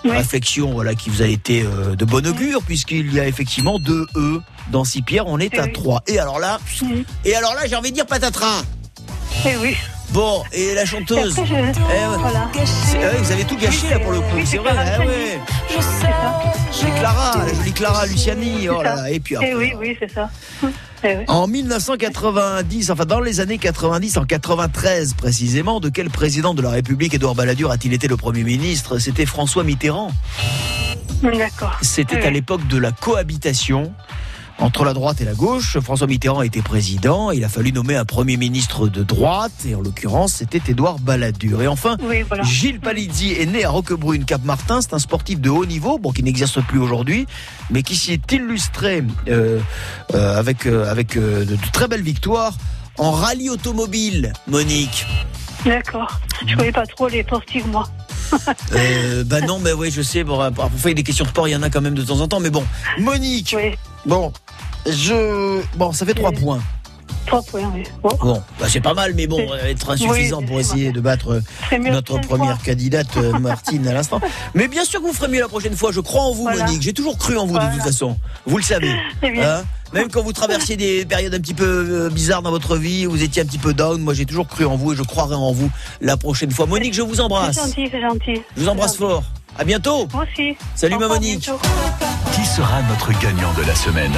Réflexion 0.04 0.72
voilà, 0.72 0.94
qui 0.94 1.10
vous 1.10 1.22
a 1.22 1.26
été 1.26 1.62
euh, 1.62 1.94
de 1.96 2.04
bon 2.04 2.26
augure, 2.26 2.62
puisqu'il 2.62 3.12
y 3.14 3.20
a 3.20 3.26
effectivement 3.26 3.78
deux 3.78 4.06
E 4.16 4.40
dans 4.70 4.84
Six-Pierre. 4.84 5.26
On 5.26 5.38
est 5.38 5.50
Eh 5.52 5.58
à 5.58 5.64
oui. 5.64 5.72
trois. 5.72 6.02
Et 6.06 6.18
alors 6.18 6.38
là, 6.38 6.58
et 7.24 7.34
alors 7.34 7.54
là, 7.54 7.62
j'ai 7.66 7.76
envie 7.76 7.90
de 7.90 7.94
dire 7.96 8.06
patatras. 8.06 8.62
Eh 9.46 9.56
oui. 9.56 9.76
Bon, 10.10 10.44
et 10.52 10.74
la 10.74 10.82
Et 10.82 10.86
chanteuse 10.86 11.32
après, 11.38 11.46
je... 11.46 11.54
Eh. 11.54 12.18
Voilà. 12.18 12.50
Vous 13.18 13.32
avez 13.32 13.44
tout 13.44 13.56
gâché 13.56 13.88
là 13.90 13.98
pour 13.98 14.12
le 14.12 14.20
coup, 14.20 14.26
Oui, 14.36 14.42
c'est 14.46 14.58
vrai. 14.58 14.70
Ah 14.76 14.98
Luciani. 14.98 15.06
ouais. 15.08 15.40
C'est 16.70 16.90
Clara, 17.00 17.44
la 17.46 17.54
jolie 17.54 17.72
Clara 17.72 18.06
Luciani. 18.06 18.68
Oh 18.68 18.82
là 18.82 18.96
là. 18.96 19.10
Et 19.10 19.18
puis 19.20 19.36
après, 19.36 19.50
Eh 19.50 19.54
oui, 19.54 19.72
oui, 19.78 19.96
c'est 19.98 20.12
ça. 20.12 20.30
Oui. 21.04 21.24
En 21.28 21.46
1990, 21.46 22.90
enfin 22.90 23.04
dans 23.04 23.20
les 23.20 23.40
années 23.40 23.58
90, 23.58 24.16
en 24.16 24.24
93 24.24 25.14
précisément, 25.14 25.78
de 25.80 25.88
quel 25.90 26.08
président 26.10 26.54
de 26.54 26.62
la 26.62 26.70
République 26.70 27.12
Édouard 27.14 27.34
Balladur 27.34 27.70
a-t-il 27.70 27.92
été 27.92 28.08
le 28.08 28.16
Premier 28.16 28.42
ministre? 28.42 28.98
C'était 28.98 29.26
François 29.26 29.64
Mitterrand. 29.64 30.12
D'accord. 31.22 31.76
C'était 31.82 32.16
Oui. 32.16 32.22
à 32.26 32.30
l'époque 32.30 32.66
de 32.68 32.78
la 32.78 32.90
cohabitation 32.92 33.92
entre 34.58 34.84
la 34.84 34.92
droite 34.94 35.20
et 35.20 35.24
la 35.24 35.34
gauche. 35.34 35.78
François 35.80 36.06
Mitterrand 36.06 36.42
était 36.42 36.62
président. 36.62 37.30
Il 37.30 37.44
a 37.44 37.48
fallu 37.48 37.72
nommer 37.72 37.96
un 37.96 38.04
Premier 38.04 38.36
ministre 38.36 38.88
de 38.88 39.02
droite, 39.02 39.52
et 39.66 39.74
en 39.74 39.80
l'occurrence, 39.80 40.34
c'était 40.34 40.62
Édouard 40.68 40.98
Balladur. 40.98 41.62
Et 41.62 41.66
enfin, 41.66 41.96
Oui, 42.02 42.22
voilà. 42.22 42.44
Gilles 42.44 42.80
Palizzi 42.80 43.32
est 43.32 43.46
né 43.46 43.64
à 43.64 43.70
Roquebrune, 43.70 44.24
Cap-Martin. 44.24 44.80
C'est 44.80 44.94
un 44.94 44.98
sportif 44.98 45.40
de 45.40 45.50
haut 45.50 45.66
niveau, 45.66 45.98
bon, 45.98 46.12
qui 46.12 46.22
n'exerce 46.22 46.62
plus 46.62 46.78
aujourd'hui, 46.78 47.26
mais 47.70 47.82
qui 47.82 47.96
s'y 47.96 48.12
est 48.12 48.32
illustré 48.32 49.02
euh, 49.28 49.60
euh, 50.14 50.38
avec, 50.38 50.66
euh, 50.66 50.90
avec 50.90 51.16
euh, 51.16 51.44
de, 51.44 51.56
de 51.56 51.70
très 51.72 51.88
belles 51.88 52.02
victoires 52.02 52.54
en 52.98 53.10
rallye 53.10 53.50
automobile, 53.50 54.32
Monique. 54.46 55.04
D'accord. 55.64 56.20
Je 56.46 56.54
connais 56.56 56.72
pas 56.72 56.86
trop 56.86 57.08
les 57.08 57.22
sportifs, 57.22 57.66
moi. 57.66 57.88
Euh, 58.74 59.24
bah 59.24 59.40
non, 59.40 59.58
mais 59.58 59.72
oui, 59.72 59.90
je 59.90 60.02
sais. 60.02 60.24
Bon, 60.24 60.38
faire 60.76 60.94
des 60.94 61.02
questions 61.02 61.24
de 61.24 61.30
sport, 61.30 61.48
il 61.48 61.52
y 61.52 61.56
en 61.56 61.62
a 61.62 61.70
quand 61.70 61.80
même 61.80 61.94
de 61.94 62.02
temps 62.02 62.20
en 62.20 62.28
temps. 62.28 62.40
Mais 62.40 62.50
bon, 62.50 62.64
Monique, 62.98 63.54
Oui. 63.56 63.74
bon, 64.06 64.32
je, 64.86 65.60
bon, 65.76 65.92
ça 65.92 66.04
fait 66.04 66.14
trois 66.14 66.32
points. 66.32 66.60
Trois 67.26 67.42
points, 67.42 67.70
oui. 67.74 67.82
Bon. 68.02 68.10
Bon, 68.20 68.42
bah, 68.60 68.66
c'est 68.68 68.80
pas 68.80 68.94
mal, 68.94 69.12
mais 69.14 69.26
bon, 69.26 69.38
Oui. 69.40 69.48
ça 69.48 69.56
va 69.64 69.68
être 69.70 69.90
insuffisant 69.90 70.38
Oui, 70.40 70.46
pour 70.46 70.56
c'est 70.56 70.60
essayer 70.62 70.92
de 70.92 71.00
battre 71.00 71.32
euh, 71.32 71.40
C'est 71.70 71.78
notre 71.78 72.18
première 72.20 72.56
fois. 72.56 72.64
candidate 72.66 73.16
euh, 73.16 73.38
Martine 73.38 73.86
à 73.88 73.92
l'instant. 73.94 74.20
Mais 74.54 74.68
bien 74.68 74.84
sûr 74.84 75.00
que 75.00 75.06
vous 75.06 75.12
ferez 75.12 75.28
mieux 75.28 75.40
la 75.40 75.48
prochaine 75.48 75.76
fois. 75.76 75.90
Je 75.92 76.00
crois 76.00 76.22
en 76.22 76.32
vous, 76.32 76.42
Voilà. 76.42 76.64
Monique. 76.66 76.82
J'ai 76.82 76.92
toujours 76.92 77.16
cru 77.18 77.36
en 77.36 77.46
vous 77.46 77.58
de 77.58 77.64
toute 77.72 77.82
façon. 77.82 78.16
Vous 78.46 78.56
le 78.58 78.62
savez. 78.62 78.92
C'est 79.22 79.30
bien. 79.32 79.56
Hein 79.58 79.64
Même 79.92 80.08
quand 80.10 80.22
vous 80.22 80.32
traversiez 80.32 80.76
des 80.76 81.04
périodes 81.06 81.34
un 81.34 81.40
petit 81.40 81.54
peu 81.54 81.64
euh, 81.66 82.10
bizarres 82.10 82.42
dans 82.42 82.50
votre 82.50 82.76
vie, 82.76 83.06
vous 83.06 83.22
étiez 83.22 83.42
un 83.42 83.46
petit 83.46 83.58
peu 83.58 83.72
down. 83.74 84.00
Moi, 84.00 84.14
j'ai 84.14 84.26
toujours 84.26 84.46
cru 84.48 84.64
en 84.66 84.76
vous 84.76 84.92
et 84.92 84.96
je 84.96 85.02
croirai 85.02 85.34
en 85.34 85.52
vous 85.52 85.70
la 86.00 86.16
prochaine 86.16 86.50
fois. 86.50 86.66
Monique, 86.66 86.94
je 86.94 87.02
vous 87.02 87.14
C'est 87.16 87.20
embrasse. 87.22 87.54
gentil, 87.56 87.88
c'est 87.90 88.00
gentil. 88.00 88.42
Je 88.56 88.62
vous 88.62 88.68
embrasse 88.68 88.92
C'est 88.92 88.98
gentil. 89.00 89.12
fort. 89.12 89.24
À 89.58 89.64
bientôt. 89.64 90.08
Moi 90.12 90.24
aussi. 90.30 90.56
Salut, 90.74 90.98
ma 90.98 91.08
Monique. 91.08 91.40
bientôt. 91.40 91.60
Qui 92.34 92.44
sera 92.44 92.82
notre 92.88 93.12
gagnant 93.20 93.52
de 93.54 93.62
la 93.62 93.74
semaine? 93.74 94.12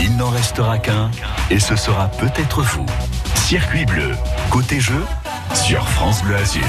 Il 0.00 0.16
n'en 0.16 0.30
restera 0.30 0.78
qu'un 0.78 1.10
et 1.50 1.58
ce 1.58 1.74
sera 1.74 2.06
peut-être 2.08 2.62
vous. 2.62 2.86
Circuit 3.34 3.84
bleu, 3.84 4.12
côté 4.48 4.78
jeu, 4.78 5.02
sur 5.54 5.86
France 5.88 6.22
Bleu 6.22 6.36
Azur. 6.36 6.62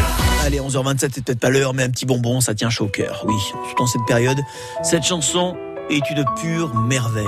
Allez, 0.43 0.59
11h27, 0.59 1.11
c'est 1.13 1.23
peut-être 1.23 1.39
pas 1.39 1.51
l'heure, 1.51 1.75
mais 1.75 1.83
un 1.83 1.89
petit 1.89 2.07
bonbon, 2.07 2.41
ça 2.41 2.55
tient 2.55 2.71
chaud 2.71 2.85
au 2.85 2.87
cœur. 2.87 3.23
Oui, 3.27 3.35
surtout 3.39 3.83
en 3.83 3.85
cette 3.85 4.05
période. 4.07 4.39
Cette 4.81 5.03
chanson 5.03 5.55
est 5.91 6.09
une 6.09 6.25
pure 6.41 6.73
merveille. 6.73 7.27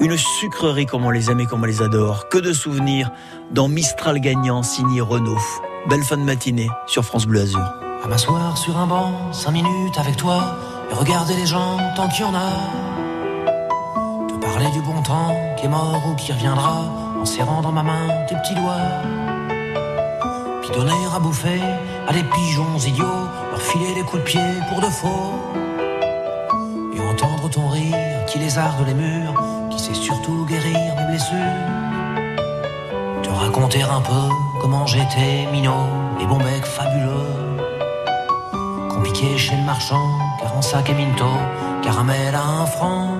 Une 0.00 0.16
sucrerie 0.16 0.86
comme 0.86 1.04
on 1.04 1.10
les 1.10 1.30
aime 1.30 1.38
et 1.38 1.46
comme 1.46 1.62
on 1.62 1.66
les 1.66 1.80
adore. 1.80 2.28
Que 2.28 2.38
de 2.38 2.52
souvenirs 2.52 3.12
dans 3.52 3.68
Mistral 3.68 4.18
gagnant 4.20 4.64
signé 4.64 5.00
Renault. 5.00 5.38
Belle 5.88 6.02
fin 6.02 6.16
de 6.16 6.24
matinée 6.24 6.70
sur 6.88 7.04
France 7.04 7.26
Bleu 7.26 7.42
Azur. 7.42 7.72
À 8.02 8.08
m'asseoir 8.08 8.58
sur 8.58 8.76
un 8.76 8.86
banc, 8.86 9.12
cinq 9.32 9.52
minutes 9.52 9.98
avec 9.98 10.16
toi, 10.16 10.56
et 10.90 10.94
regarder 10.94 11.36
les 11.36 11.46
gens 11.46 11.78
tant 11.94 12.08
qu'il 12.08 12.22
y 12.22 12.28
en 12.28 12.34
a. 12.34 12.99
Du 14.60 14.82
bon 14.82 15.02
temps 15.02 15.34
qui 15.56 15.64
est 15.64 15.68
mort 15.68 16.02
ou 16.06 16.14
qui 16.14 16.32
reviendra, 16.32 16.84
en 17.20 17.24
serrant 17.24 17.60
dans 17.60 17.72
ma 17.72 17.82
main 17.82 18.06
tes 18.28 18.36
petits 18.36 18.54
doigts. 18.54 18.86
Puis 20.60 20.70
donner 20.70 20.92
à 21.12 21.18
bouffer 21.18 21.60
à 22.06 22.12
des 22.12 22.22
pigeons 22.22 22.78
idiots, 22.78 23.26
leur 23.50 23.60
filer 23.60 23.94
des 23.94 24.02
coups 24.02 24.22
de 24.22 24.26
pied 24.26 24.40
pour 24.68 24.80
de 24.80 24.86
faux. 24.86 25.32
Et 26.94 27.00
entendre 27.00 27.50
ton 27.50 27.68
rire 27.68 27.96
qui 28.28 28.38
lézarde 28.38 28.86
les 28.86 28.94
murs, 28.94 29.34
qui 29.70 29.78
sait 29.80 29.94
surtout 29.94 30.46
guérir 30.46 30.94
mes 30.98 31.06
blessures. 31.06 31.36
Te 33.22 33.30
raconter 33.30 33.82
un 33.82 34.02
peu 34.02 34.28
comment 34.60 34.86
j'étais 34.86 35.48
minot 35.50 35.88
et 36.20 36.26
bon 36.26 36.38
mec 36.38 36.64
fabuleux. 36.64 37.34
Compliqué 38.88 39.36
chez 39.36 39.56
le 39.56 39.64
marchand, 39.64 40.06
car 40.40 40.56
en 40.56 40.62
sac 40.62 40.90
et 40.90 40.94
minto, 40.94 41.26
caramel 41.82 42.34
à 42.34 42.62
un 42.62 42.66
franc, 42.66 43.19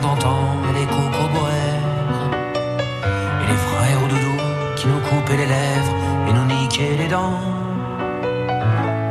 d'antan 0.00 0.38
et 0.68 0.72
les 0.78 0.86
cocoboères 0.86 1.84
et 3.42 3.46
les 3.50 3.60
frères 3.66 4.02
au 4.04 4.08
doudou 4.08 4.36
qui 4.76 4.86
nous 4.86 5.00
coupaient 5.00 5.36
les 5.36 5.46
lèvres 5.46 5.94
et 6.28 6.32
nous 6.32 6.46
niquaient 6.46 6.96
les 6.96 7.08
dents 7.08 7.38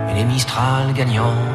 et 0.09 0.13
les 0.15 0.23
Mistral 0.23 0.93
gagnants. 0.93 1.54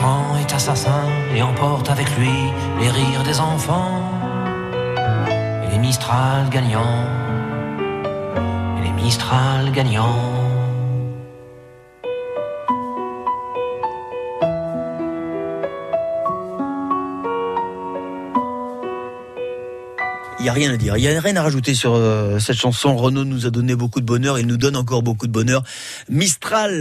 temps 0.00 0.36
est 0.36 0.52
assassin 0.52 1.02
et 1.34 1.42
emporte 1.42 1.90
avec 1.90 2.08
lui 2.16 2.36
les 2.80 2.90
rires 2.90 3.24
des 3.24 3.40
enfants 3.40 4.00
et 5.64 5.70
les 5.72 5.78
Mistral 5.78 6.48
gagnants 6.50 7.04
et 8.78 8.82
les 8.86 8.92
Mistral 8.92 9.72
gagnants. 9.72 10.38
Il 20.40 20.44
n'y 20.44 20.48
a 20.48 20.52
rien 20.52 20.72
à 20.72 20.76
dire, 20.76 20.96
il 20.96 21.00
n'y 21.00 21.08
a 21.08 21.20
rien 21.20 21.36
à 21.36 21.42
rajouter 21.42 21.74
sur 21.74 21.94
euh, 21.94 22.38
cette 22.38 22.56
chanson. 22.56 22.96
Renaud 22.96 23.24
nous 23.24 23.46
a 23.46 23.50
donné 23.50 23.74
beaucoup 23.74 24.00
de 24.00 24.06
bonheur, 24.06 24.38
il 24.38 24.46
nous 24.46 24.56
donne 24.56 24.76
encore 24.76 25.02
beaucoup 25.02 25.26
de 25.26 25.32
bonheur. 25.32 25.64
Mistral 26.08 26.37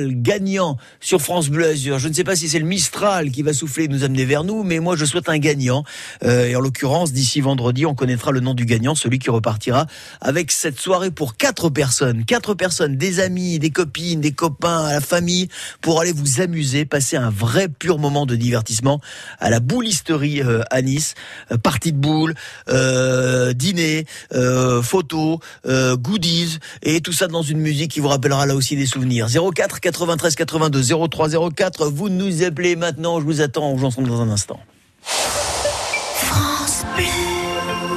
gagnant 0.10 0.78
sur 1.00 1.22
France 1.22 1.50
Bleu 1.50 1.68
Azur. 1.68 2.00
Je 2.00 2.08
ne 2.08 2.14
sais 2.14 2.24
pas 2.24 2.36
si 2.36 2.50
c'est 2.50 2.60
le 2.60 2.66
Mistral 2.66 3.32
qui 3.32 3.42
va 3.42 3.54
souffler 3.54 3.86
et 3.86 3.88
nous 3.88 4.04
amener 4.04 4.26
vers 4.26 4.44
nous, 4.44 4.64
mais 4.64 4.80
moi 4.80 4.96
je 4.96 5.06
souhaite 5.06 5.30
un 5.30 5.38
gagnant. 5.38 5.84
Euh, 6.24 6.48
et 6.48 6.56
en 6.56 6.60
l'occurrence, 6.60 7.12
d'ici 7.12 7.42
vendredi, 7.42 7.86
on 7.86 7.96
connaîtra 7.96 8.32
le 8.32 8.40
nom 8.40 8.54
du 8.54 8.66
gagnant, 8.66 8.96
celui 8.96 9.20
qui 9.20 9.30
repartira 9.30 9.88
avec 10.22 10.52
cette 10.52 10.80
soirée 10.80 11.12
pour 11.12 11.38
quatre 11.38 11.70
personnes. 11.70 12.26
Quatre 12.26 12.54
personnes, 12.54 12.98
des 12.98 13.20
amis, 13.20 13.60
des 13.60 13.70
copines, 13.70 14.22
des 14.22 14.32
copains, 14.32 14.90
la 14.90 15.02
famille, 15.02 15.48
pour 15.82 16.02
aller 16.02 16.14
vous 16.14 16.42
amuser, 16.42 16.86
passer 16.86 17.18
un 17.18 17.30
vrai 17.30 17.68
pur 17.68 18.00
moment 18.00 18.26
de 18.26 18.36
divertissement 18.36 19.02
à 19.40 19.50
la 19.50 19.60
boulisterie 19.60 20.42
euh, 20.42 20.64
à 20.72 20.82
Nice. 20.82 21.16
Euh, 21.52 21.58
partie 21.58 21.92
de 21.92 21.98
boules, 21.98 22.34
euh, 22.70 23.54
dîner, 23.54 24.06
euh, 24.34 24.82
photos, 24.82 25.40
goodies 25.66 26.60
et 26.82 27.02
tout 27.02 27.12
ça 27.12 27.28
dans 27.28 27.42
une 27.42 27.60
musique 27.60 27.92
qui 27.92 28.00
vous 28.00 28.08
rappellera 28.08 28.46
là 28.46 28.56
aussi 28.56 28.76
des 28.76 28.86
souvenirs. 28.86 29.28
04 29.58 29.80
93 29.80 30.36
82 30.36 31.08
03 31.10 31.30
04. 31.50 31.90
Vous 31.90 32.10
nous 32.10 32.44
appelez 32.44 32.76
maintenant. 32.76 33.20
Je 33.20 33.26
vous 33.26 33.42
attends. 33.42 33.72
On 33.72 33.78
joue 33.78 33.88
ensemble 33.88 34.08
dans 34.08 34.22
un 34.22 34.30
instant. 34.30 34.60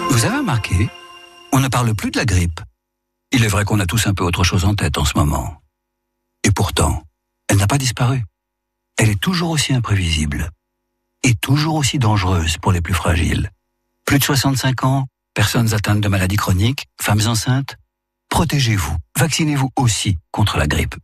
Vous 0.09 0.25
avez 0.25 0.39
remarqué 0.39 0.89
On 1.53 1.61
ne 1.61 1.69
parle 1.69 1.95
plus 1.95 2.11
de 2.11 2.19
la 2.19 2.25
grippe. 2.25 2.61
Il 3.33 3.45
est 3.45 3.49
vrai 3.49 3.65
qu'on 3.65 3.79
a 3.79 3.87
tous 3.87 4.07
un 4.07 4.15
peu 4.15 4.25
autre 4.25 4.43
chose 4.43 4.65
en 4.65 4.75
tête 4.75 4.97
en 4.97 5.05
ce 5.05 5.19
moment. 5.19 5.61
Et 6.45 6.51
pourtant, 6.51 7.03
elle 7.49 7.59
n'a 7.59 7.67
pas 7.67 7.79
disparu. 7.79 8.25
Elle 8.99 9.11
est 9.11 9.21
toujours 9.21 9.51
aussi 9.51 9.75
imprévisible. 9.75 10.49
Et 11.23 11.35
toujours 11.35 11.75
aussi 11.75 11.99
dangereuse 11.99 12.57
pour 12.57 12.73
les 12.73 12.81
plus 12.81 12.95
fragiles. 12.95 13.51
Plus 14.07 14.19
de 14.19 14.25
65 14.25 14.85
ans, 14.85 15.07
personnes 15.35 15.75
atteintes 15.75 16.01
de 16.01 16.09
maladies 16.09 16.37
chroniques, 16.37 16.87
femmes 17.01 17.27
enceintes. 17.27 17.77
Protégez-vous. 18.31 18.97
Vaccinez-vous 19.19 19.69
aussi 19.77 20.17
contre 20.33 20.57
la 20.57 20.67
grippe. 20.67 20.95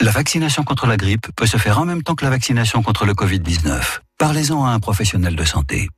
La 0.00 0.12
vaccination 0.12 0.62
contre 0.62 0.86
la 0.86 0.96
grippe 0.96 1.26
peut 1.34 1.46
se 1.46 1.56
faire 1.56 1.80
en 1.80 1.84
même 1.84 2.04
temps 2.04 2.14
que 2.14 2.24
la 2.24 2.30
vaccination 2.30 2.84
contre 2.84 3.04
le 3.04 3.14
Covid-19. 3.14 3.98
Parlez-en 4.16 4.64
à 4.64 4.70
un 4.70 4.78
professionnel 4.78 5.34
de 5.34 5.42
santé. 5.42 5.88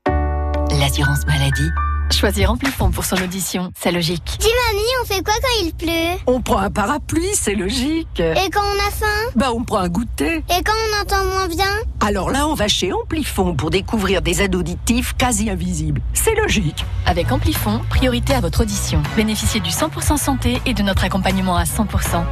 L'assurance 0.70 1.26
maladie. 1.26 1.68
Choisir 2.12 2.50
Amplifon 2.50 2.90
pour 2.90 3.04
son 3.06 3.16
audition, 3.16 3.72
c'est 3.78 3.92
logique. 3.92 4.36
Dis 4.40 4.48
mamie, 4.68 4.84
on 5.02 5.06
fait 5.06 5.22
quoi 5.22 5.32
quand 5.40 5.64
il 5.64 5.72
pleut? 5.72 6.20
On 6.26 6.42
prend 6.42 6.58
un 6.58 6.68
parapluie, 6.68 7.30
c'est 7.32 7.54
logique. 7.54 8.20
Et 8.20 8.50
quand 8.50 8.60
on 8.60 8.88
a 8.88 8.90
faim? 8.90 9.30
Bah 9.36 9.52
on 9.54 9.64
prend 9.64 9.78
un 9.78 9.88
goûter. 9.88 10.36
Et 10.50 10.62
quand 10.62 10.72
on 10.72 11.02
entend 11.02 11.24
moins 11.24 11.48
bien? 11.48 11.70
Alors 12.00 12.30
là, 12.30 12.46
on 12.46 12.54
va 12.54 12.68
chez 12.68 12.92
Amplifon 12.92 13.54
pour 13.54 13.70
découvrir 13.70 14.20
des 14.20 14.42
aides 14.42 14.54
auditives 14.54 15.14
quasi 15.16 15.48
invisibles. 15.48 16.02
C'est 16.12 16.34
logique. 16.34 16.84
Avec 17.06 17.32
Amplifon, 17.32 17.80
priorité 17.88 18.34
à 18.34 18.40
votre 18.40 18.62
audition. 18.62 19.02
Bénéficiez 19.16 19.60
du 19.60 19.70
100% 19.70 20.18
santé 20.18 20.60
et 20.66 20.74
de 20.74 20.82
notre 20.82 21.04
accompagnement 21.04 21.56
à 21.56 21.64
100%. 21.64 21.86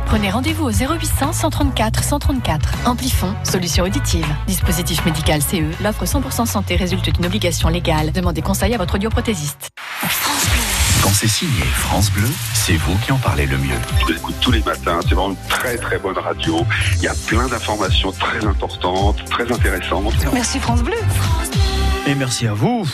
Prenez 0.07 0.31
rendez-vous 0.31 0.65
au 0.65 0.71
0800 0.71 1.33
134 1.33 2.05
134. 2.05 2.71
Amplifon, 2.85 3.35
solution 3.43 3.85
auditive. 3.85 4.27
Dispositif 4.47 5.05
médical 5.07 5.41
CE. 5.41 5.83
L'offre 5.83 6.05
100% 6.05 6.45
santé 6.45 6.77
résulte 6.77 7.09
d'une 7.11 7.27
obligation 7.27 7.69
légale. 7.71 8.13
Demandez 8.13 8.43
conseil 8.43 8.75
à 8.75 8.79
votre 8.79 8.97
audioprothésiste. 8.97 9.68
Quand 11.03 11.11
c'est 11.11 11.29
signé 11.29 11.63
France 11.75 12.11
Bleu, 12.11 12.29
c'est 12.55 12.77
vous 12.77 12.97
qui 12.99 13.13
en 13.13 13.19
parlez 13.19 13.47
le 13.47 13.57
mieux. 13.59 13.79
Je 14.07 14.13
l'écoute 14.13 14.35
tous 14.41 14.51
les 14.51 14.63
matins. 14.63 15.01
C'est 15.03 15.15
vraiment 15.15 15.31
une 15.31 15.49
très 15.49 15.77
très 15.77 15.99
bonne 15.99 16.19
radio. 16.19 16.67
Il 16.97 17.03
y 17.03 17.09
a 17.09 17.15
plein 17.27 17.47
d'informations 17.49 18.13
très 18.13 18.45
importantes, 18.45 19.25
très 19.31 19.51
intéressantes. 19.51 20.15
Merci 20.33 20.59
France 20.59 20.83
Bleu. 20.83 20.99
Et 22.07 22.15
merci 22.15 22.47
à 22.47 22.55
vous. 22.55 22.87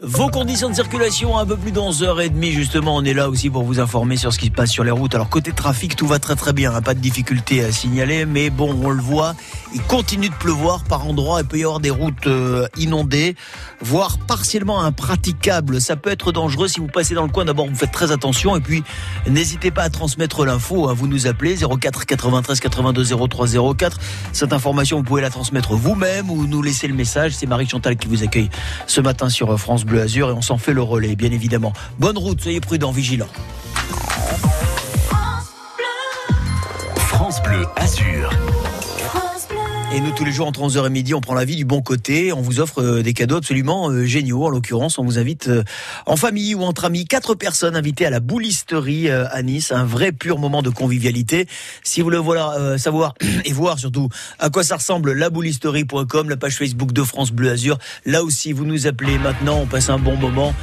Vos 0.00 0.28
conditions 0.28 0.70
de 0.70 0.76
circulation 0.76 1.36
un 1.36 1.44
peu 1.44 1.56
plus 1.56 1.72
dans 1.72 1.90
11h30 1.90 2.52
justement, 2.52 2.94
on 2.94 3.02
est 3.02 3.14
là 3.14 3.28
aussi 3.28 3.50
pour 3.50 3.64
vous 3.64 3.80
informer 3.80 4.16
sur 4.16 4.32
ce 4.32 4.38
qui 4.38 4.46
se 4.46 4.52
passe 4.52 4.70
sur 4.70 4.84
les 4.84 4.92
routes. 4.92 5.16
Alors 5.16 5.28
côté 5.28 5.50
trafic, 5.50 5.96
tout 5.96 6.06
va 6.06 6.20
très 6.20 6.36
très 6.36 6.52
bien, 6.52 6.72
hein, 6.72 6.80
pas 6.80 6.94
de 6.94 7.00
difficulté 7.00 7.64
à 7.64 7.72
signaler, 7.72 8.24
mais 8.24 8.48
bon, 8.48 8.78
on 8.80 8.90
le 8.90 9.02
voit, 9.02 9.34
il 9.74 9.82
continue 9.82 10.28
de 10.28 10.34
pleuvoir 10.34 10.84
par 10.84 11.04
endroits, 11.04 11.40
il 11.40 11.48
peut 11.48 11.58
y 11.58 11.64
avoir 11.64 11.80
des 11.80 11.90
routes 11.90 12.28
euh, 12.28 12.68
inondées, 12.76 13.34
voire 13.80 14.18
partiellement 14.18 14.82
impraticables. 14.82 15.80
Ça 15.80 15.96
peut 15.96 16.10
être 16.10 16.30
dangereux 16.30 16.68
si 16.68 16.78
vous 16.78 16.86
passez 16.86 17.14
dans 17.16 17.24
le 17.24 17.32
coin. 17.32 17.44
D'abord, 17.44 17.66
vous 17.66 17.74
faites 17.74 17.90
très 17.90 18.12
attention 18.12 18.54
et 18.54 18.60
puis 18.60 18.84
n'hésitez 19.28 19.72
pas 19.72 19.82
à 19.82 19.90
transmettre 19.90 20.44
l'info. 20.44 20.88
hein. 20.88 20.92
Vous 20.92 21.08
nous 21.08 21.26
appelez 21.26 21.56
04 21.56 22.06
93 22.06 22.60
82 22.60 23.04
03 23.28 23.74
04. 23.76 23.98
Cette 24.32 24.52
information, 24.52 24.98
vous 24.98 25.02
pouvez 25.02 25.22
la 25.22 25.30
transmettre 25.30 25.74
vous-même 25.74 26.30
ou 26.30 26.46
nous 26.46 26.62
laisser 26.62 26.86
le 26.86 26.94
message. 26.94 27.32
C'est 27.34 27.46
Marie 27.46 27.68
Chantal 27.68 27.96
qui 27.96 28.06
vous 28.06 28.22
accueille 28.22 28.48
ce 28.86 29.00
matin 29.00 29.28
sur 29.28 29.58
France 29.58 29.86
Bleu 29.88 30.02
Azur 30.02 30.28
et 30.28 30.32
on 30.32 30.42
s'en 30.42 30.58
fait 30.58 30.74
le 30.74 30.82
relais, 30.82 31.16
bien 31.16 31.32
évidemment. 31.32 31.72
Bonne 31.98 32.18
route, 32.18 32.40
soyez 32.40 32.60
prudents, 32.60 32.92
vigilants. 32.92 33.28
France 36.96 37.42
Bleu 37.42 37.64
Azur. 37.76 38.30
Et 39.90 40.00
nous, 40.00 40.10
tous 40.12 40.24
les 40.24 40.32
jours, 40.32 40.46
entre 40.46 40.60
11h 40.60 40.86
et 40.86 40.90
midi, 40.90 41.14
on 41.14 41.20
prend 41.22 41.32
la 41.34 41.46
vie 41.46 41.56
du 41.56 41.64
bon 41.64 41.80
côté. 41.80 42.30
On 42.32 42.42
vous 42.42 42.60
offre 42.60 42.82
euh, 42.82 43.02
des 43.02 43.14
cadeaux 43.14 43.36
absolument 43.38 43.88
euh, 43.88 44.04
géniaux. 44.04 44.44
En 44.44 44.50
l'occurrence, 44.50 44.98
on 44.98 45.04
vous 45.04 45.18
invite 45.18 45.48
euh, 45.48 45.64
en 46.04 46.16
famille 46.16 46.54
ou 46.54 46.62
entre 46.62 46.84
amis. 46.84 47.06
Quatre 47.06 47.34
personnes 47.34 47.74
invitées 47.74 48.04
à 48.04 48.10
la 48.10 48.20
boulisterie 48.20 49.10
à 49.10 49.42
Nice. 49.42 49.72
Un 49.72 49.84
vrai 49.84 50.12
pur 50.12 50.38
moment 50.38 50.60
de 50.60 50.68
convivialité. 50.68 51.46
Si 51.82 52.02
vous 52.02 52.10
voulez 52.22 52.78
savoir 52.78 53.14
et 53.46 53.52
voir 53.54 53.78
surtout 53.78 54.10
à 54.38 54.50
quoi 54.50 54.62
ça 54.62 54.76
ressemble, 54.76 55.12
laboulisterie.com, 55.14 56.28
la 56.28 56.36
page 56.36 56.56
Facebook 56.56 56.92
de 56.92 57.02
France 57.02 57.32
Bleu 57.32 57.50
Azur. 57.50 57.78
Là 58.04 58.22
aussi, 58.22 58.52
vous 58.52 58.66
nous 58.66 58.86
appelez 58.86 59.18
maintenant. 59.18 59.60
On 59.62 59.66
passe 59.66 59.88
un 59.88 59.98
bon 59.98 60.16
moment. 60.16 60.54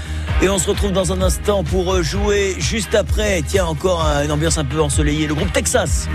Et 0.44 0.50
on 0.50 0.60
se 0.60 0.70
retrouve 0.70 0.92
dans 0.92 1.12
un 1.14 1.22
instant 1.24 1.64
pour 1.64 2.02
jouer 2.04 2.56
juste 2.60 2.94
après. 2.94 3.42
Tiens, 3.48 3.66
encore 3.66 4.06
un- 4.06 4.24
une 4.24 4.32
ambiance 4.32 4.60
un 4.60 4.66
peu 4.66 4.80
ensoleillée. 4.82 5.26
Le 5.26 5.34
groupe 5.34 5.52
Texas. 5.52 6.08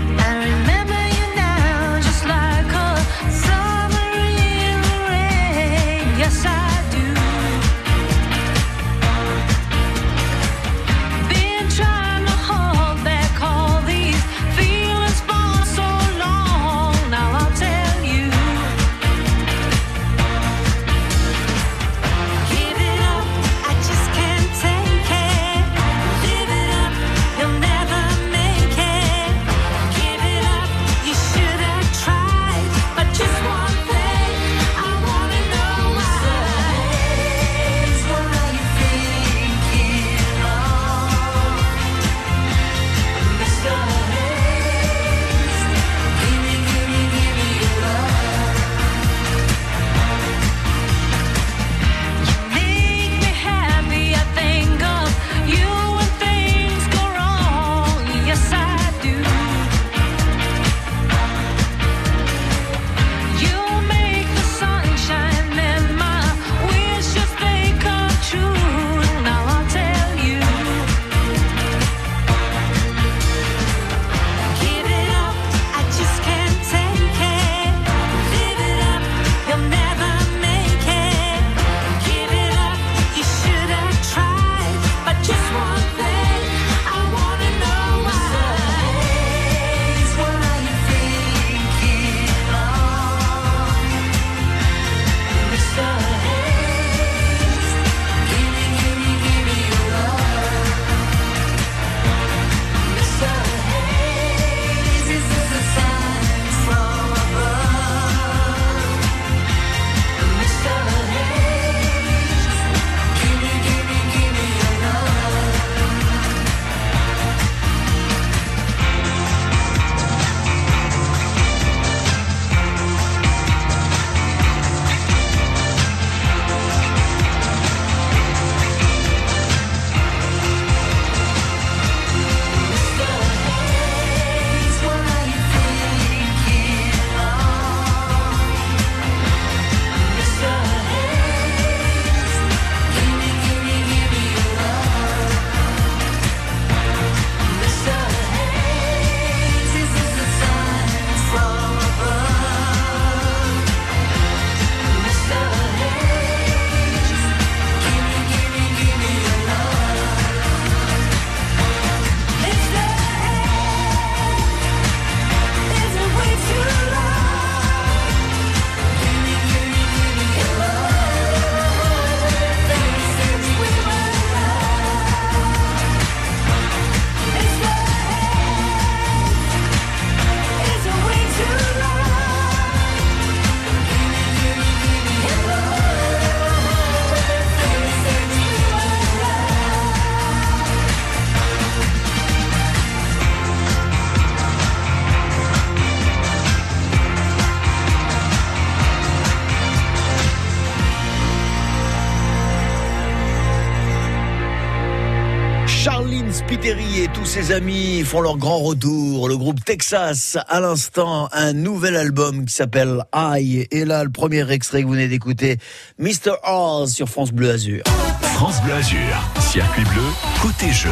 Font 208.11 208.19
leur 208.19 208.35
grand 208.35 208.57
retour. 208.59 209.29
Le 209.29 209.37
groupe 209.37 209.63
Texas, 209.63 210.37
à 210.49 210.59
l'instant, 210.59 211.29
un 211.31 211.53
nouvel 211.53 211.95
album 211.95 212.45
qui 212.45 212.53
s'appelle 212.53 213.05
I. 213.15 213.65
Et 213.71 213.85
là, 213.85 214.03
le 214.03 214.09
premier 214.09 214.51
extrait 214.51 214.81
que 214.81 214.87
vous 214.87 214.91
venez 214.91 215.07
d'écouter, 215.07 215.59
Mr. 215.97 216.33
Oz 216.43 216.91
sur 216.91 217.07
France 217.07 217.31
Bleu 217.31 217.51
Azur. 217.51 217.83
France 218.21 218.61
Bleu 218.63 218.73
Azur, 218.73 218.99
circuit 219.39 219.85
bleu, 219.85 220.01
côté 220.41 220.73
jeu. 220.73 220.89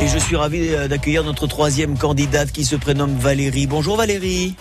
Et 0.00 0.06
je 0.06 0.18
suis 0.18 0.36
ravi 0.36 0.68
euh, 0.68 0.86
d'accueillir 0.86 1.24
notre 1.24 1.48
troisième 1.48 1.98
candidate 1.98 2.52
qui 2.52 2.64
se 2.64 2.76
prénomme 2.76 3.16
Valérie. 3.16 3.66
Bonjour 3.66 3.96
Valérie. 3.96 4.54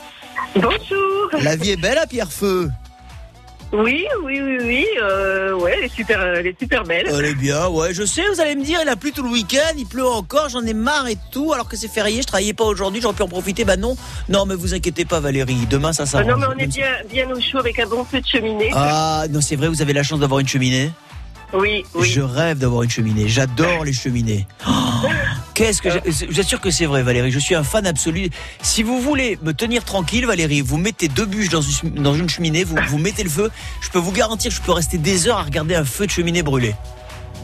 Bonjour. 0.55 1.29
La 1.39 1.55
vie 1.55 1.69
est 1.69 1.79
belle 1.79 1.99
à 1.99 2.07
Pierrefeu. 2.07 2.71
Oui, 3.77 4.05
oui, 4.23 4.39
oui, 4.41 4.57
oui. 4.61 4.85
Euh, 5.01 5.53
ouais, 5.53 5.75
elle 5.77 5.83
est 5.85 5.93
super, 5.95 6.21
elle 6.21 6.47
est 6.47 6.57
super 6.59 6.83
belle. 6.83 7.07
Elle 7.09 7.25
est 7.25 7.33
bien, 7.35 7.67
ouais, 7.67 7.93
je 7.93 8.03
sais, 8.05 8.21
vous 8.33 8.39
allez 8.39 8.55
me 8.55 8.63
dire, 8.63 8.79
il 8.81 8.87
a 8.89 8.95
plu 8.95 9.11
tout 9.11 9.23
le 9.23 9.29
week-end, 9.29 9.73
il 9.77 9.85
pleut 9.85 10.05
encore, 10.07 10.49
j'en 10.49 10.61
ai 10.65 10.73
marre 10.73 11.07
et 11.07 11.17
tout, 11.31 11.51
alors 11.53 11.67
que 11.67 11.75
c'est 11.75 11.87
férié, 11.89 12.21
je 12.21 12.27
travaillais 12.27 12.53
pas 12.53 12.63
aujourd'hui, 12.63 13.01
j'aurais 13.01 13.15
pu 13.15 13.23
en 13.23 13.27
profiter, 13.27 13.65
bah 13.65 13.75
non. 13.77 13.95
Non, 14.29 14.45
mais 14.45 14.55
vous 14.55 14.73
inquiétez 14.73 15.03
pas 15.05 15.19
Valérie, 15.19 15.67
demain 15.69 15.91
ça 15.93 16.03
Ah 16.03 16.05
s'arrange. 16.05 16.27
non, 16.31 16.37
mais 16.37 16.45
on 16.55 16.57
est 16.59 16.67
bien, 16.67 16.87
bien 17.11 17.29
au 17.31 17.39
chaud 17.41 17.59
avec 17.59 17.77
un 17.79 17.87
bon 17.87 18.03
feu 18.05 18.21
de 18.21 18.25
cheminée. 18.27 18.71
Ah, 18.73 19.25
non, 19.29 19.41
c'est 19.41 19.55
vrai, 19.55 19.67
vous 19.67 19.81
avez 19.81 19.93
la 19.93 20.03
chance 20.03 20.19
d'avoir 20.19 20.39
une 20.39 20.47
cheminée 20.47 20.91
Oui, 21.53 21.85
oui. 21.93 22.09
Je 22.09 22.21
rêve 22.21 22.57
d'avoir 22.57 22.83
une 22.83 22.89
cheminée, 22.89 23.27
j'adore 23.27 23.83
les 23.85 23.93
cheminées. 23.93 24.47
Oh, 24.67 24.71
Qu'est-ce 25.53 25.81
que 25.81 25.89
j'ai- 25.89 26.01
je 26.11 26.25
vous 26.25 26.39
assure 26.39 26.59
que 26.59 26.69
c'est 26.71 26.85
vrai 26.85 27.01
Valérie, 27.03 27.31
je 27.31 27.39
suis 27.39 27.55
un 27.55 27.63
fan 27.63 27.85
absolu. 27.87 28.29
Si 28.61 28.83
vous 28.83 28.99
voulez 28.99 29.39
me 29.41 29.53
tenir 29.53 29.85
tranquille 29.85 30.25
Valérie, 30.25 30.61
vous 30.61 30.77
mettez 30.77 31.07
deux 31.07 31.25
bûches 31.25 31.49
dans 31.49 31.61
une, 31.61 31.91
dans 32.03 32.13
une 32.13 32.27
cheminée, 32.29 32.63
vous, 32.63 32.75
vous 32.89 32.97
mettez 32.97 33.23
le 33.23 33.29
feu, 33.29 33.49
je 33.81 33.89
peux 33.89 33.99
vous 33.99 34.11
garantir 34.11 34.49
que 34.51 34.57
je 34.57 34.61
peux 34.61 34.73
rester 34.73 34.97
des 34.97 35.27
heures 35.27 35.37
à 35.37 35.43
regarder 35.43 35.75
un 35.75 35.85
feu 35.85 36.05
de 36.07 36.11
cheminée 36.11 36.43
brûler. 36.43 36.75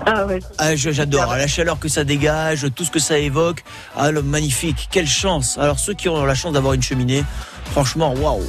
Ah 0.05 0.25
ouais. 0.25 0.39
Ah, 0.57 0.75
j'adore 0.75 1.35
la 1.35 1.47
chaleur 1.47 1.79
que 1.79 1.87
ça 1.87 2.03
dégage, 2.03 2.65
tout 2.75 2.83
ce 2.83 2.91
que 2.91 2.99
ça 2.99 3.19
évoque. 3.19 3.63
Ah, 3.95 4.11
magnifique, 4.11 4.89
quelle 4.91 5.07
chance. 5.07 5.57
Alors 5.59 5.77
ceux 5.79 5.93
qui 5.93 6.09
ont 6.09 6.25
la 6.25 6.35
chance 6.35 6.53
d'avoir 6.53 6.73
une 6.73 6.81
cheminée, 6.81 7.23
franchement, 7.71 8.13
waouh. 8.15 8.43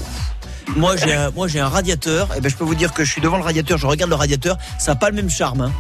Moi 0.77 0.97
j'ai 0.97 1.13
un, 1.15 1.31
moi 1.31 1.49
j'ai 1.49 1.61
un 1.61 1.69
radiateur. 1.69 2.29
Et 2.37 2.41
ben 2.41 2.49
je 2.51 2.57
peux 2.57 2.65
vous 2.65 2.75
dire 2.75 2.93
que 2.93 3.05
je 3.05 3.11
suis 3.13 3.21
devant 3.21 3.37
le 3.37 3.43
radiateur, 3.45 3.79
je 3.79 3.87
regarde 3.87 4.11
le 4.11 4.17
radiateur, 4.17 4.57
ça 4.79 4.93
n'a 4.93 4.97
pas 4.97 5.11
le 5.11 5.17
même 5.17 5.31
charme. 5.31 5.63
hein. 5.63 5.73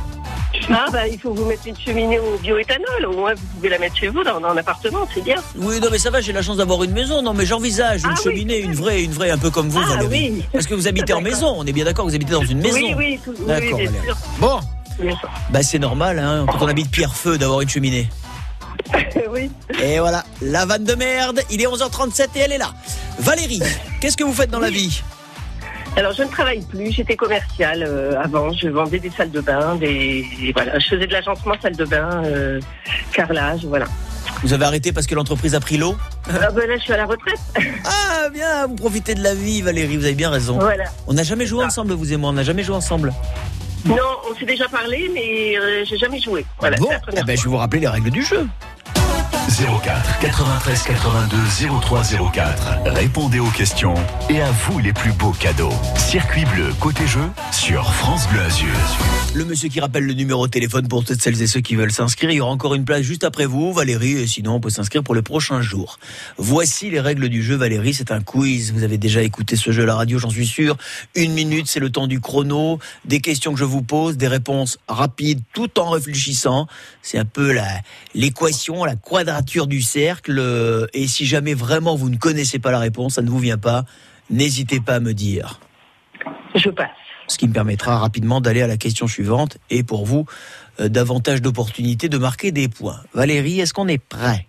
Ah 0.70 0.86
bah 0.92 1.08
il 1.08 1.18
faut 1.18 1.32
vous 1.32 1.44
mettre 1.46 1.66
une 1.66 1.76
cheminée 1.78 2.18
au 2.18 2.36
bioéthanol. 2.38 3.06
Au 3.06 3.12
moins 3.16 3.34
vous 3.34 3.42
pouvez 3.56 3.68
la 3.70 3.78
mettre 3.78 3.96
chez 3.96 4.08
vous 4.08 4.22
dans, 4.22 4.36
un 4.44 4.56
appartement, 4.56 5.06
c'est 5.12 5.24
bien. 5.24 5.36
Oui, 5.56 5.80
non 5.80 5.88
mais 5.90 5.98
ça 5.98 6.10
va, 6.10 6.20
j'ai 6.20 6.32
la 6.32 6.42
chance 6.42 6.58
d'avoir 6.58 6.82
une 6.84 6.92
maison. 6.92 7.22
Non 7.22 7.32
mais 7.34 7.46
j'envisage 7.46 8.02
une 8.02 8.10
Ah 8.10 8.14
oui, 8.18 8.22
cheminée, 8.22 8.58
une 8.60 8.74
vraie, 8.74 9.02
une 9.02 9.12
vraie, 9.12 9.30
un 9.30 9.38
peu 9.38 9.50
comme 9.50 9.68
vous, 9.68 9.80
Ah 9.82 9.96
Valérie. 9.96 10.30
oui. 10.34 10.44
Parce 10.52 10.66
que 10.66 10.74
vous 10.74 10.86
habitez 10.88 11.12
en 11.14 11.20
maison. 11.20 11.54
On 11.56 11.64
est 11.66 11.72
bien 11.72 11.84
d'accord, 11.84 12.04
vous 12.06 12.14
habitez 12.14 12.32
dans 12.32 12.44
une 12.44 12.58
maison. 12.60 12.76
Oui, 12.76 12.94
oui, 12.96 13.20
tout- 13.24 13.34
oui, 13.38 13.46
D'accord, 13.46 13.78
bien 13.78 13.86
Valérie. 13.90 14.04
sûr. 14.04 14.16
Bon, 14.38 14.60
Bien 15.00 15.16
sûr. 15.16 15.30
bah 15.50 15.62
c'est 15.62 15.78
normal, 15.78 16.18
hein, 16.18 16.44
quand 16.50 16.62
on 16.64 16.68
habite 16.68 16.90
Pierre-Feu, 16.90 17.38
d'avoir 17.38 17.60
une 17.62 17.68
cheminée. 17.68 18.08
oui. 19.30 19.50
Et 19.82 19.98
voilà, 19.98 20.24
la 20.40 20.66
vanne 20.66 20.84
de 20.84 20.94
merde, 20.94 21.40
il 21.50 21.60
est 21.60 21.66
11h37 21.66 22.28
et 22.36 22.40
elle 22.40 22.52
est 22.52 22.58
là. 22.58 22.72
Valérie, 23.18 23.62
qu'est-ce 24.00 24.16
que 24.16 24.24
vous 24.24 24.32
faites 24.32 24.50
dans 24.50 24.60
la 24.60 24.70
vie? 24.70 25.02
Alors 25.94 26.12
je 26.12 26.22
ne 26.22 26.28
travaille 26.28 26.62
plus, 26.62 26.90
j'étais 26.90 27.16
commerciale 27.16 27.84
euh, 27.86 28.18
avant, 28.18 28.50
je 28.52 28.68
vendais 28.68 28.98
des 28.98 29.10
salles 29.10 29.30
de 29.30 29.42
bain, 29.42 29.76
des 29.76 30.24
voilà, 30.54 30.78
je 30.78 30.88
faisais 30.88 31.06
de 31.06 31.12
l'agencement 31.12 31.54
salle 31.60 31.76
de 31.76 31.84
bain, 31.84 32.22
euh, 32.24 32.60
carrelage, 33.12 33.66
voilà. 33.66 33.84
Vous 34.42 34.54
avez 34.54 34.64
arrêté 34.64 34.92
parce 34.92 35.06
que 35.06 35.14
l'entreprise 35.14 35.54
a 35.54 35.60
pris 35.60 35.76
l'eau? 35.76 35.94
Ah 36.30 36.50
ben 36.50 36.66
là 36.66 36.76
je 36.78 36.82
suis 36.82 36.92
à 36.94 36.96
la 36.96 37.04
retraite. 37.04 37.40
Ah 37.84 38.28
bien, 38.32 38.66
vous 38.68 38.76
profitez 38.76 39.14
de 39.14 39.22
la 39.22 39.34
vie 39.34 39.60
Valérie, 39.60 39.96
vous 39.96 40.04
avez 40.04 40.14
bien 40.14 40.30
raison. 40.30 40.58
Voilà. 40.58 40.84
On 41.06 41.12
n'a 41.12 41.24
jamais 41.24 41.44
joué 41.44 41.64
ensemble, 41.64 41.92
vous 41.92 42.12
et 42.12 42.16
moi, 42.16 42.30
on 42.30 42.34
n'a 42.34 42.44
jamais 42.44 42.62
joué 42.62 42.76
ensemble. 42.76 43.12
Non, 43.84 43.96
on 44.30 44.34
s'est 44.38 44.46
déjà 44.46 44.68
parlé, 44.68 45.10
mais 45.12 45.58
euh, 45.58 45.84
j'ai 45.84 45.98
jamais 45.98 46.20
joué. 46.20 46.46
Voilà, 46.60 46.76
bon, 46.76 46.88
eh 47.16 47.22
ben, 47.24 47.36
je 47.36 47.42
vais 47.42 47.50
vous 47.50 47.56
rappeler 47.56 47.80
les 47.80 47.88
règles 47.88 48.10
du 48.10 48.22
jeu. 48.22 48.46
04 49.48 50.20
93 50.20 50.82
82 50.84 51.36
03 51.80 52.02
04. 52.32 52.78
Répondez 52.86 53.40
aux 53.40 53.50
questions 53.50 53.94
et 54.30 54.40
à 54.40 54.50
vous 54.52 54.78
les 54.78 54.92
plus 54.92 55.10
beaux 55.12 55.32
cadeaux. 55.32 55.72
Circuit 55.96 56.44
bleu 56.44 56.72
côté 56.78 57.06
jeu 57.08 57.28
sur 57.50 57.92
France 57.92 58.28
Bleu 58.28 58.40
Azur. 58.40 58.72
Le 59.34 59.44
monsieur 59.44 59.68
qui 59.68 59.80
rappelle 59.80 60.04
le 60.04 60.14
numéro 60.14 60.46
de 60.46 60.52
téléphone 60.52 60.86
pour 60.86 61.04
toutes 61.04 61.20
celles 61.20 61.42
et 61.42 61.48
ceux 61.48 61.60
qui 61.60 61.74
veulent 61.74 61.90
s'inscrire, 61.90 62.30
il 62.30 62.36
y 62.36 62.40
aura 62.40 62.52
encore 62.52 62.74
une 62.74 62.84
place 62.84 63.02
juste 63.02 63.24
après 63.24 63.46
vous, 63.46 63.72
Valérie, 63.72 64.28
sinon 64.28 64.54
on 64.54 64.60
peut 64.60 64.70
s'inscrire 64.70 65.02
pour 65.02 65.14
les 65.14 65.22
prochains 65.22 65.60
jours. 65.60 65.98
Voici 66.38 66.90
les 66.90 67.00
règles 67.00 67.28
du 67.28 67.42
jeu, 67.42 67.56
Valérie, 67.56 67.94
c'est 67.94 68.12
un 68.12 68.20
quiz. 68.20 68.72
Vous 68.72 68.84
avez 68.84 68.98
déjà 68.98 69.22
écouté 69.22 69.56
ce 69.56 69.72
jeu 69.72 69.82
à 69.82 69.86
la 69.86 69.96
radio, 69.96 70.18
j'en 70.18 70.30
suis 70.30 70.46
sûr. 70.46 70.76
Une 71.16 71.32
minute, 71.32 71.66
c'est 71.66 71.80
le 71.80 71.90
temps 71.90 72.06
du 72.06 72.20
chrono. 72.20 72.78
Des 73.04 73.20
questions 73.20 73.52
que 73.52 73.58
je 73.58 73.64
vous 73.64 73.82
pose, 73.82 74.16
des 74.16 74.28
réponses 74.28 74.78
rapides, 74.86 75.40
tout 75.52 75.80
en 75.80 75.90
réfléchissant. 75.90 76.68
C'est 77.02 77.18
un 77.18 77.24
peu 77.24 77.52
la 77.52 77.66
l'équation, 78.14 78.84
la 78.84 78.94
quadrature 78.94 79.31
du 79.40 79.82
cercle. 79.82 80.38
euh, 80.38 80.86
Et 80.92 81.06
si 81.06 81.24
jamais 81.26 81.54
vraiment 81.54 81.96
vous 81.96 82.10
ne 82.10 82.16
connaissez 82.16 82.58
pas 82.58 82.70
la 82.70 82.78
réponse, 82.78 83.14
ça 83.14 83.22
ne 83.22 83.30
vous 83.30 83.38
vient 83.38 83.58
pas, 83.58 83.84
n'hésitez 84.30 84.80
pas 84.80 84.96
à 84.96 85.00
me 85.00 85.14
dire. 85.14 85.60
Je 86.54 86.68
passe. 86.70 86.88
Ce 87.28 87.38
qui 87.38 87.48
me 87.48 87.52
permettra 87.52 87.98
rapidement 87.98 88.40
d'aller 88.40 88.62
à 88.62 88.66
la 88.66 88.76
question 88.76 89.06
suivante 89.06 89.56
et 89.70 89.84
pour 89.84 90.04
vous, 90.04 90.26
euh, 90.80 90.88
davantage 90.88 91.40
d'opportunités 91.40 92.08
de 92.08 92.18
marquer 92.18 92.52
des 92.52 92.68
points. 92.68 93.00
Valérie, 93.14 93.60
est-ce 93.60 93.72
qu'on 93.72 93.88
est 93.88 94.02
prête? 94.02 94.44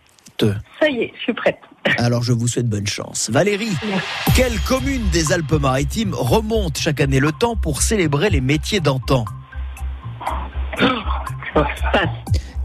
Ça 0.80 0.90
y 0.90 1.04
est, 1.04 1.14
je 1.16 1.22
suis 1.22 1.34
prête. 1.34 1.60
Alors 1.98 2.24
je 2.24 2.34
vous 2.34 2.48
souhaite 2.48 2.68
bonne 2.68 2.88
chance. 2.88 3.30
Valérie, 3.30 3.72
quelle 4.36 4.60
commune 4.62 5.08
des 5.12 5.32
Alpes-Maritimes 5.32 6.14
remonte 6.14 6.78
chaque 6.78 7.00
année 7.00 7.20
le 7.20 7.32
temps 7.32 7.56
pour 7.56 7.82
célébrer 7.82 8.30
les 8.30 8.42
métiers 8.42 8.80
d'antan? 8.82 9.24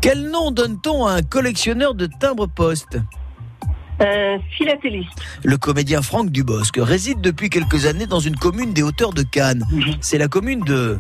Quel 0.01 0.31
nom 0.31 0.53
donne-t-on 0.53 1.07
à 1.07 1.13
un 1.15 1.23
collectionneur 1.23 1.95
de 1.95 2.07
timbres-poste 2.07 2.99
Un 4.01 4.39
philatéliste. 4.57 5.11
Le 5.43 5.57
comédien 5.57 6.03
Franck 6.03 6.31
Dubosc 6.31 6.77
réside 6.79 7.21
depuis 7.21 7.51
quelques 7.51 7.87
années 7.87 8.07
dans 8.07 8.21
une 8.21 8.37
commune 8.37 8.73
des 8.73 8.83
hauteurs 8.83 9.13
de 9.13 9.23
Cannes. 9.23 9.67
C'est 10.01 10.19
la 10.19 10.29
commune 10.29 10.61
de... 10.61 10.99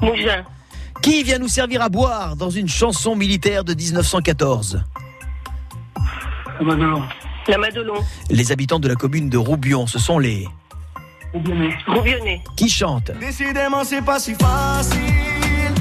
Mougin. 0.00 0.44
Qui 1.02 1.22
vient 1.24 1.38
nous 1.38 1.48
servir 1.48 1.82
à 1.82 1.88
boire 1.90 2.36
dans 2.36 2.48
une 2.48 2.68
chanson 2.68 3.16
militaire 3.16 3.64
de 3.64 3.74
1914 3.74 4.82
La 7.48 7.58
Madelon. 7.58 7.94
Les 8.30 8.50
habitants 8.50 8.80
de 8.80 8.88
la 8.88 8.94
commune 8.94 9.28
de 9.28 9.36
Roubion, 9.36 9.86
ce 9.86 9.98
sont 9.98 10.18
les... 10.18 10.48
Roubionnet. 11.34 12.42
Qui 12.56 12.68
chantent 12.68 13.10
Décidément, 13.20 13.84
c'est 13.84 14.02
pas 14.02 14.18
si 14.18 14.34
facile. 14.34 15.00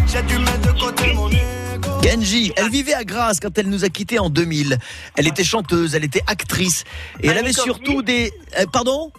J'ai 0.07 0.21
dû 0.23 0.37
mettre 0.37 0.73
de 0.73 0.79
côté 0.79 1.13
mon 1.13 1.29
ego. 1.29 1.60
Genji, 2.03 2.51
elle 2.55 2.69
vivait 2.69 2.93
à 2.93 3.03
Grasse 3.03 3.39
quand 3.39 3.55
elle 3.57 3.69
nous 3.69 3.85
a 3.85 3.89
quittés 3.89 4.19
en 4.19 4.29
2000. 4.29 4.77
Elle 5.17 5.27
était 5.27 5.43
chanteuse, 5.43 5.95
elle 5.95 6.03
était 6.03 6.23
actrice 6.27 6.83
et 7.21 7.27
elle 7.27 7.37
avait 7.37 7.53
surtout 7.53 8.01
des... 8.01 8.31
euh, 8.59 8.65
pardon? 8.71 9.11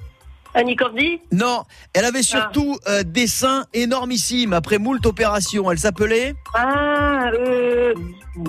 Annie 0.54 0.76
Cordy 0.76 1.18
Non, 1.30 1.62
elle 1.94 2.04
avait 2.04 2.22
surtout 2.22 2.76
euh, 2.86 3.02
des 3.04 3.26
seins 3.26 3.64
énormissimes 3.72 4.52
après 4.52 4.78
moult 4.78 5.04
opérations. 5.06 5.70
Elle 5.70 5.78
s'appelait? 5.78 6.34
Ah, 6.54 7.30
euh, 7.32 7.94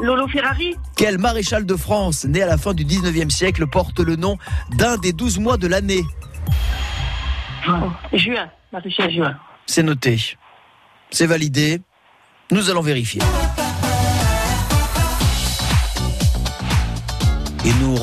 Lolo 0.01 0.27
Ferrari 0.27 0.75
Quel 0.97 1.17
maréchal 1.17 1.65
de 1.65 1.75
France, 1.75 2.25
né 2.25 2.41
à 2.41 2.47
la 2.47 2.57
fin 2.57 2.73
du 2.73 2.83
19e 2.83 3.29
siècle, 3.29 3.67
porte 3.67 3.99
le 3.99 4.17
nom 4.17 4.37
d'un 4.77 4.97
des 4.97 5.13
12 5.13 5.39
mois 5.39 5.57
de 5.57 5.67
l'année 5.67 6.03
Juin. 8.11 8.49
Maréchal 8.73 9.11
Juin. 9.13 9.37
C'est 9.65 9.83
noté. 9.83 10.35
C'est 11.11 11.27
validé. 11.27 11.79
Nous 12.51 12.69
allons 12.69 12.81
vérifier. 12.81 13.21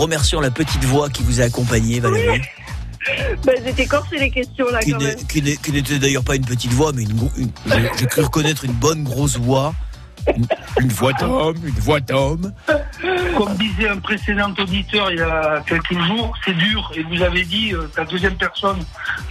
Remercions 0.00 0.40
la 0.40 0.50
petite 0.50 0.84
voix 0.84 1.08
qui 1.10 1.22
vous 1.22 1.40
a 1.40 1.44
accompagné, 1.44 2.00
Valérie. 2.00 2.40
Ben, 3.46 3.54
c'était 3.64 3.86
corsé 3.86 4.18
les 4.18 4.30
questions 4.30 4.66
là 4.70 4.80
qui 4.80 4.90
quand 4.92 4.98
même. 5.00 5.16
qui 5.26 5.72
n'était 5.72 5.98
d'ailleurs 5.98 6.22
pas 6.24 6.36
une 6.36 6.44
petite 6.44 6.72
voix, 6.72 6.92
mais 6.94 7.02
une, 7.04 7.18
une- 7.38 8.06
cru 8.08 8.22
reconnaître 8.22 8.64
une 8.64 8.72
bonne 8.72 9.04
grosse 9.04 9.38
voix. 9.38 9.74
Une, 10.36 10.46
une 10.80 10.88
voix 10.92 11.12
d'homme, 11.14 11.56
une 11.64 11.74
voix 11.80 12.00
d'homme. 12.00 12.52
Comme 13.36 13.54
disait 13.56 13.88
un 13.88 13.98
précédent 13.98 14.52
auditeur 14.58 15.10
il 15.10 15.18
y 15.18 15.22
a 15.22 15.62
quelques 15.66 15.92
jours, 16.06 16.32
c'est 16.44 16.52
dur. 16.56 16.90
Et 16.94 17.02
vous 17.02 17.22
avez 17.22 17.44
dit 17.44 17.72
euh, 17.72 17.88
la 17.96 18.04
deuxième 18.04 18.34
personne, 18.36 18.78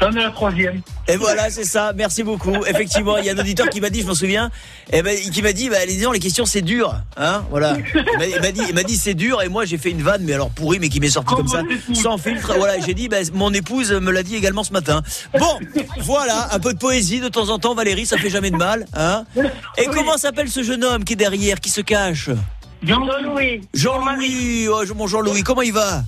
j'en 0.01 0.11
ai 0.11 0.15
la 0.23 0.31
troisième. 0.31 0.81
Et 1.07 1.15
voilà, 1.17 1.49
c'est 1.49 1.63
ça. 1.63 1.93
Merci 1.95 2.23
beaucoup. 2.23 2.55
Effectivement, 2.65 3.17
il 3.17 3.25
y 3.25 3.29
a 3.29 3.33
un 3.33 3.37
auditeur 3.37 3.69
qui 3.69 3.81
m'a 3.81 3.89
dit, 3.89 4.01
je 4.01 4.07
m'en 4.07 4.13
souviens, 4.15 4.49
et 4.91 5.01
ben, 5.01 5.17
qui 5.17 5.41
m'a 5.41 5.53
dit, 5.53 5.69
bah, 5.69 5.77
les, 5.85 5.93
disons, 5.95 6.11
les 6.11 6.19
questions 6.19 6.45
c'est 6.45 6.61
dur, 6.61 6.93
hein, 7.17 7.43
voilà. 7.49 7.77
Il 7.95 8.41
m'a- 8.41 8.51
dit, 8.51 8.61
il 8.69 8.75
m'a 8.75 8.83
dit 8.83 8.95
c'est 8.97 9.13
dur, 9.13 9.41
et 9.41 9.49
moi 9.49 9.65
j'ai 9.65 9.77
fait 9.77 9.91
une 9.91 10.01
vanne, 10.01 10.23
mais 10.23 10.33
alors 10.33 10.49
pourrie, 10.49 10.79
mais 10.79 10.89
qui 10.89 10.99
m'est 10.99 11.09
sortie 11.09 11.35
comme 11.35 11.47
ça, 11.47 11.61
sans 11.93 12.17
filtre. 12.17 12.53
Voilà, 12.57 12.77
et 12.77 12.81
j'ai 12.81 12.93
dit, 12.93 13.07
bah, 13.09 13.17
mon 13.33 13.53
épouse 13.53 13.91
me 13.91 14.11
l'a 14.11 14.23
dit 14.23 14.35
également 14.35 14.63
ce 14.63 14.73
matin. 14.73 15.01
Bon, 15.37 15.59
voilà, 16.01 16.49
un 16.53 16.59
peu 16.59 16.73
de 16.73 16.79
poésie 16.79 17.19
de 17.19 17.27
temps 17.29 17.49
en 17.49 17.59
temps, 17.59 17.75
Valérie, 17.75 18.05
ça 18.05 18.17
fait 18.17 18.29
jamais 18.29 18.51
de 18.51 18.57
mal, 18.57 18.85
hein. 18.95 19.23
Et 19.77 19.85
comment 19.85 20.17
s'appelle 20.17 20.49
ce 20.49 20.63
jeune 20.63 20.78
homme 20.83 21.03
qui 21.03 21.13
est 21.13 21.17
derrière, 21.17 21.59
qui 21.59 21.69
se 21.69 21.81
cache 21.81 22.29
Jean-Louis. 22.83 23.61
Jean-Louis, 23.73 24.67
oh, 24.69 24.83
mon 24.95 25.07
Jean-Louis, 25.07 25.43
comment 25.43 25.61
il 25.61 25.73
va? 25.73 26.03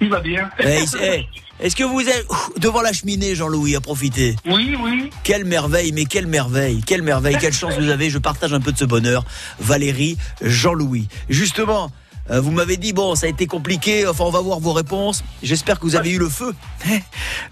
Il 0.00 0.10
va 0.10 0.20
bien. 0.20 0.50
Eh, 0.58 0.84
eh, 1.02 1.26
Est-ce 1.60 1.74
que 1.74 1.84
vous 1.84 2.00
êtes 2.00 2.26
devant 2.58 2.82
la 2.82 2.92
cheminée, 2.92 3.34
Jean-Louis, 3.34 3.74
à 3.74 3.80
profiter? 3.80 4.36
Oui, 4.44 4.76
oui. 4.82 5.10
Quelle 5.22 5.44
merveille, 5.44 5.92
mais 5.92 6.04
quelle 6.04 6.26
merveille, 6.26 6.82
quelle 6.84 7.02
merveille, 7.02 7.38
quelle 7.40 7.52
chance 7.54 7.74
vous 7.78 7.88
avez. 7.88 8.10
Je 8.10 8.18
partage 8.18 8.52
un 8.52 8.60
peu 8.60 8.72
de 8.72 8.78
ce 8.78 8.84
bonheur. 8.84 9.24
Valérie, 9.60 10.18
Jean-Louis. 10.42 11.08
Justement, 11.28 11.90
euh, 12.30 12.40
vous 12.40 12.50
m'avez 12.50 12.76
dit, 12.76 12.92
bon, 12.92 13.14
ça 13.14 13.26
a 13.26 13.28
été 13.28 13.46
compliqué, 13.46 14.06
enfin, 14.06 14.24
on 14.24 14.30
va 14.30 14.40
voir 14.40 14.60
vos 14.60 14.72
réponses. 14.72 15.22
J'espère 15.42 15.78
que 15.78 15.84
vous 15.84 15.96
avez 15.96 16.10
eu 16.10 16.18
le 16.18 16.28
feu. 16.28 16.54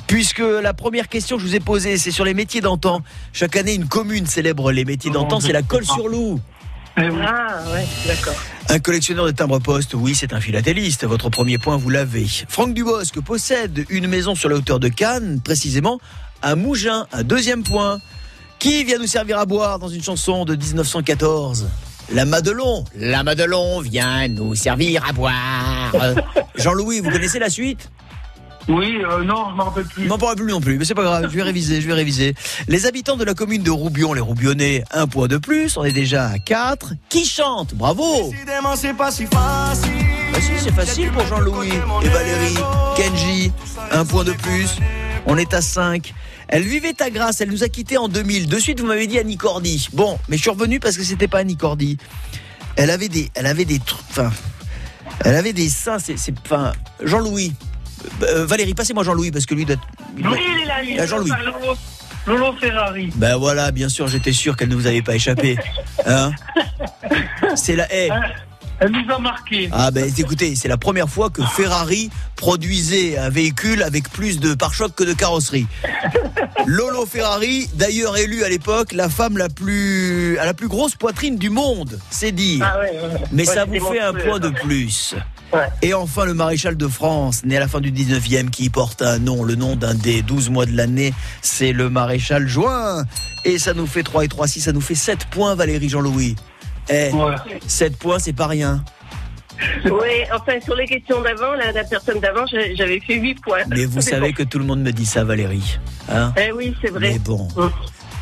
Puisque 0.07 0.39
la 0.63 0.73
première 0.75 1.09
question 1.09 1.37
que 1.37 1.43
je 1.43 1.49
vous 1.49 1.57
ai 1.57 1.61
posée, 1.61 1.99
c'est 1.99 2.11
sur 2.11 2.25
les 2.25 2.35
métiers 2.35 2.61
d'antan. 2.61 3.03
Chaque 3.33 3.57
année, 3.57 3.75
une 3.75 3.89
commune 3.89 4.27
célèbre 4.27 4.73
les 4.73 4.85
métiers 4.85 5.11
d'antan, 5.11 5.41
c'est 5.41 5.53
la 5.53 5.63
colle 5.63 5.85
sur 5.85 6.09
loup. 6.09 6.41
Eh 6.97 7.09
Ah, 7.23 7.63
ouais, 7.73 7.87
d'accord. 8.07 8.35
Un 8.69 8.79
collectionneur 8.79 9.27
de 9.27 9.31
timbres-poste, 9.31 9.95
oui, 9.95 10.15
c'est 10.15 10.33
un 10.33 10.41
philatéliste. 10.41 11.05
Votre 11.05 11.31
premier 11.31 11.59
point, 11.59 11.77
vous 11.77 11.91
l'avez. 11.91 12.27
Franck 12.49 12.75
Dubosc 12.75 13.21
possède 13.21 13.85
une 13.89 14.07
maison 14.07 14.35
sur 14.35 14.49
la 14.49 14.57
hauteur 14.57 14.79
de 14.79 14.89
Cannes, 14.89 15.41
précisément 15.43 16.01
à 16.43 16.55
Mougins. 16.55 17.07
Un 17.13 17.23
deuxième 17.23 17.63
point. 17.63 17.99
Qui 18.59 18.85
vient 18.85 18.99
nous 18.99 19.09
servir 19.09 19.39
à 19.39 19.45
boire 19.45 19.81
dans 19.81 19.89
une 19.89 20.05
chanson 20.05 20.45
de 20.45 20.55
1914 20.55 21.67
La 22.15 22.27
Madelon. 22.27 22.85
La 22.95 23.23
Madelon 23.23 23.81
vient 23.81 24.29
nous 24.29 24.55
servir 24.55 25.03
à 25.09 25.13
boire. 25.13 25.93
Jean-Louis, 26.57 27.01
vous 27.01 27.11
connaissez 27.11 27.39
la 27.39 27.49
suite? 27.49 27.91
Oui, 28.69 28.99
euh, 29.03 29.25
non, 29.25 29.47
je 29.51 29.57
m'en 29.57 29.65
rappelle 29.65 29.85
plus. 29.85 30.05
Je 30.05 30.09
m'en 30.09 30.19
parle 30.19 30.37
plus 30.37 30.51
non 30.53 30.61
plus, 30.61 30.79
mais 30.79 30.85
c'est 30.85 30.95
pas 30.95 31.03
grave, 31.03 31.29
je 31.29 31.35
vais 31.35 31.43
réviser, 31.43 31.81
je 31.81 31.87
vais 31.87 31.95
réviser. 31.95 32.35
Les 32.69 32.87
habitants 32.87 33.17
de 33.17 33.25
la 33.25 33.35
commune 33.35 33.63
de 33.63 33.71
Roubion, 33.71 34.13
les 34.13 34.21
Roubionnais, 34.21 34.85
un 34.93 35.07
point 35.07 35.27
de 35.27 35.39
plus, 35.39 35.77
on 35.77 35.85
est 35.85 35.93
déjà 35.93 36.27
à 36.27 36.39
4. 36.39 36.93
Qui 37.09 37.25
chante 37.25 37.75
Bravo 37.75 38.31
Décidément, 38.31 38.77
c'est 38.77 38.95
pas 38.95 39.11
si 39.11 39.27
facile. 39.27 39.91
Bah 40.33 40.39
si, 40.41 40.53
c'est 40.59 40.73
facile 40.73 41.11
pour 41.11 41.27
Jean-Louis 41.27 41.71
et 42.05 42.09
Valérie. 42.09 42.59
Kenji, 42.97 43.53
un 43.91 44.05
point 44.05 44.25
de 44.25 44.33
plus. 44.33 44.77
On 45.27 45.37
est 45.39 45.55
à 45.55 45.61
5. 45.61 46.13
Elle 46.55 46.65
vivait 46.65 47.01
à 47.01 47.09
Grasse, 47.09 47.41
elle 47.41 47.49
nous 47.51 47.65
a 47.65 47.69
quittés 47.71 47.97
en 47.97 48.09
2000. 48.09 48.47
De 48.47 48.59
suite, 48.59 48.79
vous 48.79 48.87
m'avez 48.87 49.07
dit 49.07 49.19
Annie 49.19 49.39
Cordy. 49.39 49.89
Bon, 49.95 50.19
mais 50.29 50.37
je 50.37 50.43
suis 50.43 50.51
revenu 50.51 50.81
parce 50.81 50.99
que 50.99 51.03
c'était 51.03 51.27
pas 51.27 51.39
Annie 51.39 51.57
Cordy. 51.57 51.97
Elle 52.77 52.91
avait 52.91 53.09
des, 53.09 53.31
elle 53.35 53.47
avait 53.47 53.65
des 53.65 53.79
trucs, 53.79 54.05
enfin, 54.11 54.31
elle 55.25 55.35
avait 55.35 55.55
des 55.55 55.71
seins, 55.71 55.99
c'est, 55.99 56.19
c'est, 56.19 56.35
enfin, 56.45 56.73
Jean-Louis. 57.03 57.55
Euh, 58.23 58.45
Valérie, 58.45 58.75
passez-moi 58.75 59.03
Jean-Louis 59.03 59.31
parce 59.31 59.47
que 59.47 59.55
lui 59.55 59.65
doit. 59.65 59.77
il 60.17 60.23
doit- 60.25 60.33
Oui, 60.33 60.39
il 60.57 60.63
est 60.63 60.67
là, 60.67 60.83
il 60.83 60.91
est 60.97 61.01
Ah, 61.01 61.07
Jean-Louis. 61.07 61.31
Lolo, 62.27 62.53
Ferrari. 62.61 63.11
Ben 63.17 63.37
voilà, 63.37 63.71
bien 63.73 63.89
sûr, 63.89 64.07
j'étais 64.07 64.33
sûr 64.33 64.55
qu'elle 64.57 64.69
ne 64.69 64.75
vous 64.77 64.87
avait 64.87 65.03
pas 65.03 65.15
échappé. 65.17 65.57
Hein 66.07 66.33
C'est 67.57 67.77
la. 67.77 67.93
eh, 67.93 68.11
Elle 68.83 68.91
nous 68.91 69.15
a 69.15 69.19
marqué. 69.21 69.69
Ah 69.71 69.93
ben 69.93 70.13
écoutez, 70.19 70.57
c'est 70.57 70.67
la 70.67 70.77
première 70.77 71.09
fois 71.09 71.31
que 71.31 71.45
Ferrari 71.45 72.11
produisait 72.35 73.17
un 73.17 73.31
véhicule 73.31 73.81
avec 73.81 74.11
plus 74.11 74.41
de 74.41 74.55
pare-chocs 74.55 74.97
que 74.97 75.05
de 75.05 75.13
carrosserie. 75.13 75.69
Lolo 76.67 77.07
Ferrari, 77.07 77.69
d'ailleurs 77.75 78.17
élue 78.17 78.43
à 78.43 78.49
l'époque 78.49 78.93
la 78.93 79.09
femme 79.09 79.39
la 79.39 79.49
plus 79.49 80.37
à 80.39 80.47
la 80.47 80.53
plus 80.53 80.67
grosse 80.67 80.97
poitrine 80.97 81.37
du 81.37 81.49
monde, 81.49 82.01
c'est 82.11 82.33
dire. 82.33 82.69
Ah 82.69 82.81
ouais, 82.81 82.91
ouais. 82.91 83.21
Mais 83.31 83.47
Ouais, 83.47 83.55
ça 83.55 83.67
vous 83.67 83.79
fait 83.79 84.01
un 84.01 84.15
point 84.15 84.41
de 84.41 84.49
plus. 84.49 85.15
Et 85.81 85.95
enfin 85.95 86.25
le 86.25 86.35
maréchal 86.35 86.77
de 86.77 86.89
France, 86.89 87.45
né 87.45 87.59
à 87.59 87.61
la 87.61 87.69
fin 87.69 87.81
du 87.81 87.93
19e, 87.93 88.51
qui 88.51 88.69
porte 88.69 89.03
un 89.03 89.21
nom, 89.21 89.45
le 89.45 89.55
nom 89.55 89.77
d'un 89.77 89.95
des 89.95 90.23
12 90.23 90.51
mois 90.51 90.67
de 90.67 90.77
l'année, 90.77 91.15
c'est 91.41 91.73
le 91.73 91.89
maréchal 91.89 92.49
Juin. 92.49 93.05
Et 93.45 93.59
ça 93.61 93.75
nous 93.75 93.87
fait 93.87 94.03
3 94.03 94.25
et 94.25 94.29
3, 94.29 94.49
6, 94.49 94.61
ça 94.63 94.73
nous 94.73 94.81
fait 94.81 94.97
7 94.97 95.27
points 95.27 95.55
Valérie 95.55 95.89
Jean-Louis. 95.89 96.35
Eh, 96.89 97.11
7 97.67 97.97
points, 97.99 98.19
c'est 98.19 98.33
pas 98.33 98.47
rien. 98.47 98.85
Oui, 99.85 99.91
enfin, 100.35 100.61
sur 100.65 100.75
les 100.75 100.87
questions 100.87 101.21
d'avant, 101.21 101.53
la, 101.55 101.71
la 101.73 101.85
personne 101.85 102.19
d'avant, 102.21 102.45
j'avais 102.47 102.99
fait 103.01 103.15
8 103.15 103.35
points. 103.43 103.59
Mais 103.69 103.85
vous 103.85 104.01
savez 104.11 104.29
bon. 104.29 104.35
que 104.35 104.43
tout 104.43 104.59
le 104.59 104.65
monde 104.65 104.81
me 104.81 104.91
dit 104.91 105.07
ça, 105.07 105.23
Valérie. 105.25 105.79
Hein 106.11 106.33
Eh 106.37 106.51
oui, 106.53 106.75
c'est 106.83 106.91
vrai. 106.91 107.13
Mais 107.13 107.19
bon. 107.21 107.47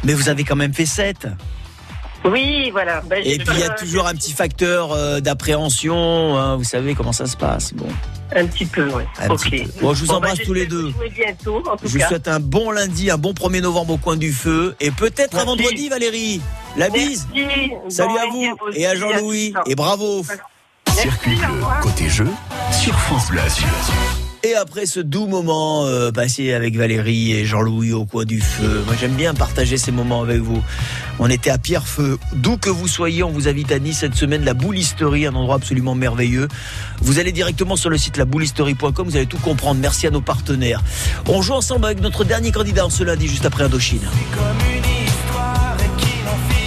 Mais 0.05 0.13
vous 0.15 0.29
avez 0.29 0.45
quand 0.45 0.57
même 0.57 0.75
fait 0.75 0.87
7. 0.87 1.29
Oui, 2.27 2.69
voilà. 2.71 3.01
Ben, 3.09 3.23
Et 3.25 3.39
puis 3.39 3.49
il 3.55 3.61
y 3.61 3.65
a 3.65 3.71
toujours 3.71 4.07
un 4.07 4.15
petit 4.15 4.33
facteur 4.33 4.93
euh, 4.93 5.21
d'appréhension. 5.21 6.37
hein, 6.37 6.57
vous 6.57 6.65
savez 6.65 6.95
comment 6.95 7.13
ça 7.13 7.25
se 7.27 7.37
passe. 7.37 7.73
Bon. 7.73 7.89
Un 8.35 8.47
petit 8.47 8.67
peu, 8.67 8.87
oui. 8.95 9.03
Un 9.21 9.29
ok. 9.31 9.41
petit 9.51 9.65
peu. 9.65 9.81
Bon, 9.81 9.95
je 9.95 10.01
vous 10.03 10.07
Bon, 10.09 10.15
embrasse 10.15 10.39
tous 10.45 10.53
les 10.55 10.67
deux. 10.67 10.85
vous 10.87 10.93
jouer 10.93 11.11
bientôt, 11.11 11.59
en 11.69 11.77
tout 11.77 11.87
Je 11.87 11.99
vous 11.99 12.05
souhaite 12.05 12.29
un 12.29 12.41
bon 12.41 12.71
lundi, 12.71 13.11
un 13.11 13.19
bon 13.19 13.33
1er 13.33 13.61
novembre 13.61 13.95
au 13.95 13.99
coin 13.99 14.17
du 14.17 14.33
feu. 14.33 14.77
Et 14.81 14.91
peut-être 14.91 15.35
un 15.37 15.45
Merci. 15.45 15.63
vendredi, 15.63 15.89
Valérie. 15.89 16.41
La 16.77 16.89
bise. 16.91 17.27
Merci. 17.35 17.71
Salut 17.89 18.15
Bon 18.15 18.19
à 18.19 18.27
vous 18.31 18.57
et 18.75 18.87
à 18.87 18.95
Jean-Louis. 18.95 19.53
à. 19.57 19.63
Et 19.67 19.75
bravo. 19.75 20.25
Circuit 20.93 21.37
bleu, 21.37 21.47
côté 21.83 22.09
jeu, 22.09 22.29
sur 22.73 22.99
France 22.99 23.29
Bleu. 23.31 23.41
Et 24.43 24.55
après 24.55 24.87
ce 24.87 25.01
doux 25.01 25.27
moment 25.27 25.85
euh, 25.85 26.13
passé 26.13 26.55
avec 26.55 26.75
Valérie 26.75 27.33
et 27.33 27.45
Jean-Louis 27.45 27.93
au 27.93 28.07
coin 28.07 28.25
du 28.25 28.41
feu, 28.41 28.83
moi 28.87 28.95
j'aime 28.99 29.13
bien 29.13 29.35
partager 29.35 29.77
ces 29.77 29.93
moments 29.93 30.23
avec 30.23 30.39
vous. 30.39 30.63
On 31.19 31.29
était 31.29 31.51
à 31.51 31.59
Pierrefeu, 31.59 32.19
d'où 32.33 32.57
que 32.57 32.71
vous 32.71 32.89
soyez, 32.89 33.23
on 33.23 33.31
vous 33.31 33.49
invite 33.49 33.71
à 33.71 33.79
Nice 33.79 33.99
cette 33.99 34.15
semaine, 34.15 34.43
la 34.43 34.55
boulisterie, 34.55 35.27
un 35.27 35.35
endroit 35.35 35.57
absolument 35.57 35.95
merveilleux. 35.95 36.49
Vous 37.03 37.19
allez 37.19 37.33
directement 37.33 37.77
sur 37.77 37.91
le 37.91 37.99
site 37.99 38.17
laboulisterie.com, 38.17 39.07
vous 39.07 39.17
allez 39.17 39.27
tout 39.27 39.37
comprendre. 39.39 39.79
Merci 39.79 40.07
à 40.07 40.11
nos 40.11 40.23
partenaires. 40.23 40.83
On 41.29 41.43
joue 41.43 41.53
ensemble 41.53 41.85
avec 41.85 42.01
notre 42.01 42.25
dernier 42.25 42.51
candidat 42.51 42.87
en 42.87 42.91
ce 42.91 43.05
lundi, 43.05 43.29
juste 43.29 43.45
après 43.45 43.65
Indochine. 43.65 44.09
Qui 45.99 46.60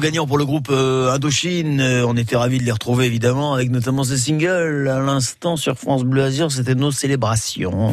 retour 0.00 0.10
gagnant 0.10 0.26
pour 0.26 0.38
le 0.38 0.46
groupe 0.46 0.68
euh, 0.70 1.12
Indochine. 1.12 1.80
Euh, 1.80 2.06
on 2.06 2.16
était 2.16 2.36
ravis 2.36 2.58
de 2.58 2.64
les 2.64 2.72
retrouver 2.72 3.06
évidemment, 3.06 3.54
avec 3.54 3.70
notamment 3.70 4.04
ce 4.04 4.16
single 4.16 4.88
à 4.88 5.00
l'instant 5.00 5.56
sur 5.56 5.76
France 5.76 6.04
Bleu 6.04 6.22
Azur. 6.22 6.50
C'était 6.50 6.74
nos 6.74 6.90
célébrations. 6.90 7.92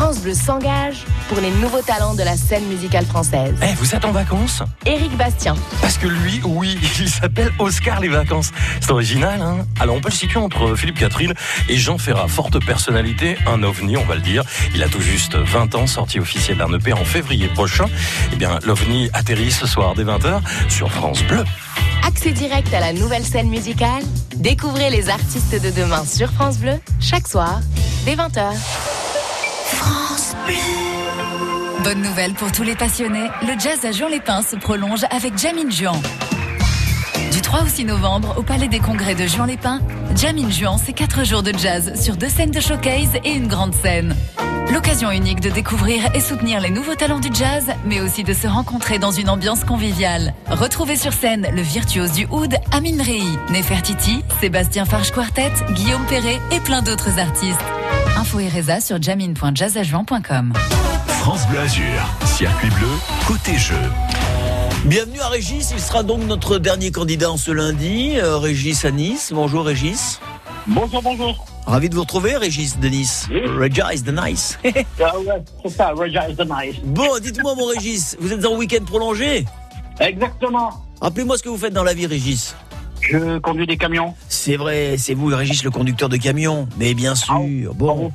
France 0.00 0.20
Bleu 0.20 0.32
s'engage 0.32 1.04
pour 1.28 1.40
les 1.40 1.50
nouveaux 1.50 1.82
talents 1.82 2.14
de 2.14 2.22
la 2.22 2.34
scène 2.34 2.64
musicale 2.68 3.04
française. 3.04 3.54
Eh, 3.62 3.74
vous 3.74 3.94
êtes 3.94 4.06
en 4.06 4.12
vacances 4.12 4.62
Éric 4.86 5.14
Bastien, 5.18 5.54
Parce 5.82 5.98
que 5.98 6.06
lui, 6.06 6.40
oui, 6.42 6.78
il 7.00 7.10
s'appelle 7.10 7.52
Oscar 7.58 8.00
les 8.00 8.08
vacances. 8.08 8.50
C'est 8.80 8.92
original, 8.92 9.42
hein 9.42 9.66
Alors 9.78 9.96
on 9.96 10.00
peut 10.00 10.08
le 10.08 10.14
situer 10.14 10.38
entre 10.38 10.74
Philippe 10.74 10.98
Catherine 10.98 11.34
et 11.68 11.76
Jean 11.76 11.98
Ferrat. 11.98 12.28
Forte 12.28 12.64
personnalité, 12.64 13.36
un 13.46 13.62
ovni, 13.62 13.98
on 13.98 14.04
va 14.04 14.14
le 14.14 14.22
dire. 14.22 14.42
Il 14.74 14.82
a 14.82 14.88
tout 14.88 15.02
juste 15.02 15.36
20 15.36 15.74
ans, 15.74 15.86
sorti 15.86 16.18
officiel 16.18 16.56
d'un 16.56 16.72
EP 16.72 16.94
en 16.94 17.04
février 17.04 17.48
prochain. 17.48 17.84
Eh 18.32 18.36
bien, 18.36 18.58
l'ovni 18.64 19.10
atterrit 19.12 19.50
ce 19.50 19.66
soir 19.66 19.92
dès 19.94 20.04
20h 20.04 20.40
sur 20.70 20.90
France 20.90 21.22
Bleu. 21.24 21.44
accès 22.08 22.32
direct 22.32 22.72
à 22.72 22.80
la 22.80 22.94
nouvelle 22.94 23.26
scène 23.26 23.50
musicale. 23.50 24.02
Découvrez 24.34 24.88
les 24.88 25.10
artistes 25.10 25.62
de 25.62 25.70
demain 25.78 26.06
sur 26.06 26.32
France 26.32 26.56
Bleu 26.56 26.80
chaque 27.00 27.28
soir 27.28 27.60
dès 28.06 28.16
20h. 28.16 29.09
France 29.74 30.34
Bonne 31.84 32.02
nouvelle 32.02 32.34
pour 32.34 32.52
tous 32.52 32.62
les 32.62 32.74
passionnés, 32.74 33.28
le 33.42 33.58
jazz 33.58 33.84
à 33.84 33.92
Juan-les-Pins 33.92 34.42
se 34.42 34.56
prolonge 34.56 35.04
avec 35.10 35.38
Jamin 35.38 35.70
Juan. 35.70 36.00
Du 37.32 37.40
3 37.40 37.62
au 37.62 37.66
6 37.66 37.84
novembre, 37.84 38.34
au 38.38 38.42
Palais 38.42 38.68
des 38.68 38.80
Congrès 38.80 39.14
de 39.14 39.26
Juan-les-Pins, 39.26 39.80
Jamin 40.16 40.50
Juan, 40.50 40.76
c'est 40.84 40.92
4 40.92 41.24
jours 41.24 41.42
de 41.42 41.52
jazz 41.56 42.00
sur 42.00 42.16
deux 42.16 42.28
scènes 42.28 42.50
de 42.50 42.60
showcase 42.60 43.16
et 43.24 43.32
une 43.32 43.48
grande 43.48 43.74
scène. 43.74 44.14
L'occasion 44.72 45.10
unique 45.10 45.40
de 45.40 45.50
découvrir 45.50 46.14
et 46.14 46.20
soutenir 46.20 46.60
les 46.60 46.70
nouveaux 46.70 46.94
talents 46.94 47.18
du 47.18 47.28
jazz, 47.32 47.66
mais 47.84 48.00
aussi 48.00 48.22
de 48.22 48.32
se 48.32 48.46
rencontrer 48.46 48.98
dans 48.98 49.10
une 49.10 49.28
ambiance 49.28 49.64
conviviale. 49.64 50.32
Retrouvez 50.48 50.96
sur 50.96 51.12
scène 51.12 51.48
le 51.52 51.62
virtuose 51.62 52.12
du 52.12 52.26
oud 52.30 52.54
Amin 52.72 53.02
Rei, 53.02 53.22
Nefertiti, 53.50 54.22
Sébastien 54.40 54.84
Farge 54.84 55.10
Quartet, 55.10 55.52
Guillaume 55.72 56.04
Perret 56.06 56.38
et 56.52 56.60
plein 56.60 56.82
d'autres 56.82 57.18
artistes. 57.18 57.64
Info 58.20 58.38
et 58.38 58.48
résa 58.48 58.82
sur 58.82 59.00
jamin.jazzajuan.com. 59.00 60.52
France 61.06 61.48
Bleu 61.48 61.60
Azur, 61.60 62.06
circuit 62.26 62.68
bleu, 62.68 62.86
côté 63.26 63.56
jeu. 63.56 63.80
Bienvenue 64.84 65.20
à 65.20 65.28
Régis, 65.28 65.70
il 65.72 65.80
sera 65.80 66.02
donc 66.02 66.24
notre 66.26 66.58
dernier 66.58 66.90
candidat 66.90 67.30
en 67.30 67.38
ce 67.38 67.50
lundi. 67.50 68.18
Euh, 68.18 68.36
Régis 68.36 68.84
à 68.84 68.90
Nice. 68.90 69.32
Bonjour 69.34 69.64
Régis. 69.64 70.20
Bonjour, 70.66 71.00
bonjour. 71.00 71.46
Ravi 71.64 71.88
de 71.88 71.94
vous 71.94 72.02
retrouver 72.02 72.36
Régis 72.36 72.78
de 72.78 72.88
Nice. 72.90 73.26
Régis 73.30 74.04
de 74.04 74.12
Nice. 74.12 74.58
Ah 75.02 75.18
ouais, 75.18 75.42
c'est 75.62 75.70
ça, 75.70 75.92
Roger 75.92 76.20
is 76.28 76.36
the 76.36 76.44
nice. 76.44 76.76
bon, 76.84 77.18
dites-moi 77.22 77.54
mon 77.54 77.68
Régis, 77.68 78.18
vous 78.20 78.34
êtes 78.34 78.44
en 78.44 78.54
week-end 78.54 78.84
prolongé? 78.84 79.46
Exactement. 79.98 80.84
Rappelez-moi 81.00 81.38
ce 81.38 81.42
que 81.42 81.48
vous 81.48 81.56
faites 81.56 81.72
dans 81.72 81.84
la 81.84 81.94
vie 81.94 82.06
Régis. 82.06 82.54
Je 83.00 83.38
conduis 83.38 83.66
des 83.66 83.76
camions. 83.76 84.14
C'est 84.28 84.56
vrai, 84.56 84.96
c'est 84.98 85.14
vous 85.14 85.26
Régis 85.26 85.64
le 85.64 85.70
conducteur 85.70 86.08
de 86.08 86.16
camion. 86.16 86.68
Mais 86.78 86.94
bien 86.94 87.14
sûr, 87.14 87.74
bon. 87.74 88.12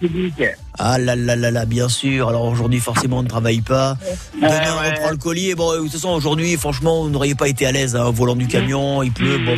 Ah 0.78 0.98
là 0.98 1.16
là 1.16 1.36
là 1.36 1.52
là, 1.52 1.66
bien 1.66 1.90
sûr. 1.90 2.30
Alors 2.30 2.46
aujourd'hui, 2.46 2.80
forcément, 2.80 3.20
on 3.20 3.24
ne 3.24 3.28
travaille 3.28 3.62
pas. 3.62 3.98
Demain, 4.36 4.50
on 4.50 4.90
reprend 4.90 5.10
le 5.12 5.18
collier. 5.18 5.56
Bon, 5.56 5.74
de 5.74 5.80
toute 5.80 5.92
façon, 5.92 6.10
aujourd'hui, 6.10 6.56
franchement, 6.58 7.04
vous 7.04 7.10
n'auriez 7.10 7.36
pas 7.36 7.48
été 7.48 7.66
à 7.66 7.72
l'aise 7.72 7.96
hein, 7.96 8.12
volant 8.12 8.36
du 8.36 8.48
camion. 8.48 9.04
Il 9.04 9.12
pleut. 9.12 9.38
Bon. 9.38 9.56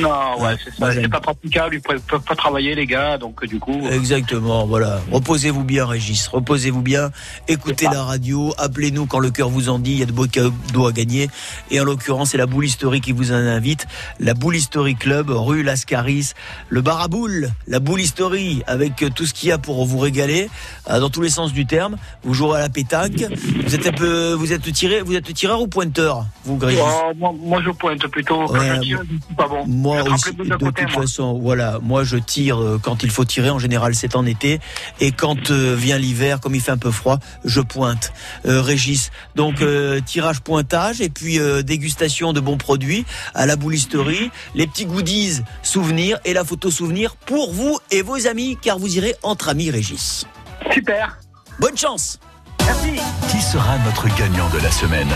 Non, 0.00 0.42
ouais, 0.42 0.56
c'est 0.64 0.74
ça. 0.78 0.92
C'est 0.92 1.08
pas 1.08 1.20
praticable, 1.20 1.76
ils 1.76 1.80
peuvent 1.80 2.00
peuvent 2.00 2.22
pas 2.22 2.34
travailler, 2.34 2.74
les 2.74 2.86
gars, 2.86 3.18
donc 3.18 3.42
euh, 3.42 3.46
du 3.46 3.58
coup. 3.58 3.80
Exactement, 3.90 4.66
voilà. 4.66 5.00
Reposez-vous 5.12 5.64
bien, 5.64 5.86
Régis. 5.86 6.26
Reposez-vous 6.28 6.82
bien. 6.82 7.10
Écoutez 7.48 7.86
la 7.86 8.02
radio. 8.02 8.52
Appelez-nous 8.58 9.06
quand 9.06 9.18
le 9.18 9.30
cœur 9.30 9.48
vous 9.48 9.68
en 9.68 9.78
dit. 9.78 9.92
Il 9.92 9.98
y 9.98 10.02
a 10.02 10.06
de 10.06 10.12
beaux 10.12 10.26
cadeaux 10.26 10.86
à 10.86 10.92
gagner. 10.92 11.30
Et 11.70 11.80
en 11.80 11.84
l'occurrence, 11.84 12.30
c'est 12.30 12.38
la 12.38 12.46
Boule 12.46 12.66
Historique 12.66 13.04
qui 13.04 13.12
vous 13.12 13.32
en 13.32 13.36
invite. 13.36 13.86
La 14.18 14.34
Boule 14.34 14.56
Historique 14.56 15.00
Club, 15.00 15.30
rue 15.30 15.62
Lascaris. 15.62 16.32
Le 16.68 16.80
bar 16.80 17.00
à 17.00 17.08
boules, 17.08 17.50
la 17.66 17.78
Boule 17.78 18.00
Historique, 18.00 18.62
avec 18.66 19.02
euh, 19.02 19.10
tout 19.10 19.26
ce 19.26 19.34
qu'il 19.34 19.48
y 19.48 19.52
a 19.52 19.58
pour 19.58 19.84
vous 19.86 19.98
régaler, 19.98 20.44
euh, 20.44 20.48
dans 20.88 21.10
tous 21.10 21.20
les 21.22 21.30
sens 21.30 21.52
du 21.52 21.66
terme. 21.66 21.96
Vous 22.22 22.34
jouerez 22.34 22.58
à 22.58 22.62
la 22.62 22.68
pétanque. 22.68 23.24
Vous 23.64 23.74
êtes 23.74 23.86
un 23.86 23.92
peu, 23.92 24.32
vous 24.32 24.52
êtes 24.52 24.70
tiré, 24.72 25.00
vous 25.02 25.14
êtes 25.14 25.32
tireur 25.34 25.60
ou 25.60 25.66
pointeur, 25.68 26.26
vous, 26.44 26.58
Régis 26.58 26.82
Oh, 26.84 27.12
moi, 27.16 27.32
moi, 27.38 27.62
je 27.64 27.70
pointe 27.70 28.06
plutôt. 28.08 28.46
Quand 28.46 28.58
Ouais, 28.58 28.76
je 28.76 28.80
tire, 28.80 29.00
je 29.04 29.08
suis 29.26 29.34
pas 29.36 29.48
bon. 29.48 29.64
Moi 29.66 30.02
Je 30.06 30.10
aussi, 30.12 30.32
de 30.32 30.56
côtés, 30.56 30.82
toute 30.84 30.92
moi. 30.94 31.02
façon, 31.02 31.38
voilà, 31.40 31.78
moi 31.82 32.04
je 32.04 32.16
tire 32.16 32.60
euh, 32.62 32.80
quand 32.82 33.02
il 33.02 33.10
faut 33.10 33.24
tirer. 33.24 33.50
En 33.50 33.58
général, 33.58 33.94
c'est 33.94 34.14
en 34.16 34.24
été. 34.26 34.60
Et 35.00 35.12
quand 35.12 35.50
euh, 35.50 35.74
vient 35.76 35.98
l'hiver, 35.98 36.40
comme 36.40 36.54
il 36.54 36.60
fait 36.60 36.72
un 36.72 36.78
peu 36.78 36.90
froid, 36.90 37.18
je 37.44 37.60
pointe. 37.60 38.12
Euh, 38.46 38.62
Régis, 38.62 39.10
donc 39.34 39.60
euh, 39.62 40.00
tirage, 40.04 40.40
pointage, 40.40 41.00
et 41.00 41.08
puis 41.08 41.38
euh, 41.38 41.62
dégustation 41.62 42.32
de 42.32 42.40
bons 42.40 42.56
produits 42.58 43.04
à 43.34 43.46
la 43.46 43.56
boulisterie, 43.56 44.30
les 44.54 44.66
petits 44.66 44.86
goodies, 44.86 45.40
souvenirs 45.62 46.18
et 46.24 46.32
la 46.32 46.44
photo 46.44 46.70
souvenir 46.70 47.16
pour 47.16 47.52
vous 47.52 47.78
et 47.90 48.02
vos 48.02 48.26
amis, 48.26 48.56
car 48.60 48.78
vous 48.78 48.96
irez 48.96 49.14
entre 49.22 49.48
amis, 49.48 49.70
Régis. 49.70 50.26
Super. 50.72 51.18
Bonne 51.58 51.76
chance. 51.76 52.18
Merci. 52.64 53.00
Qui 53.30 53.40
sera 53.40 53.78
notre 53.78 54.08
gagnant 54.16 54.48
de 54.50 54.58
la 54.58 54.70
semaine? 54.70 55.08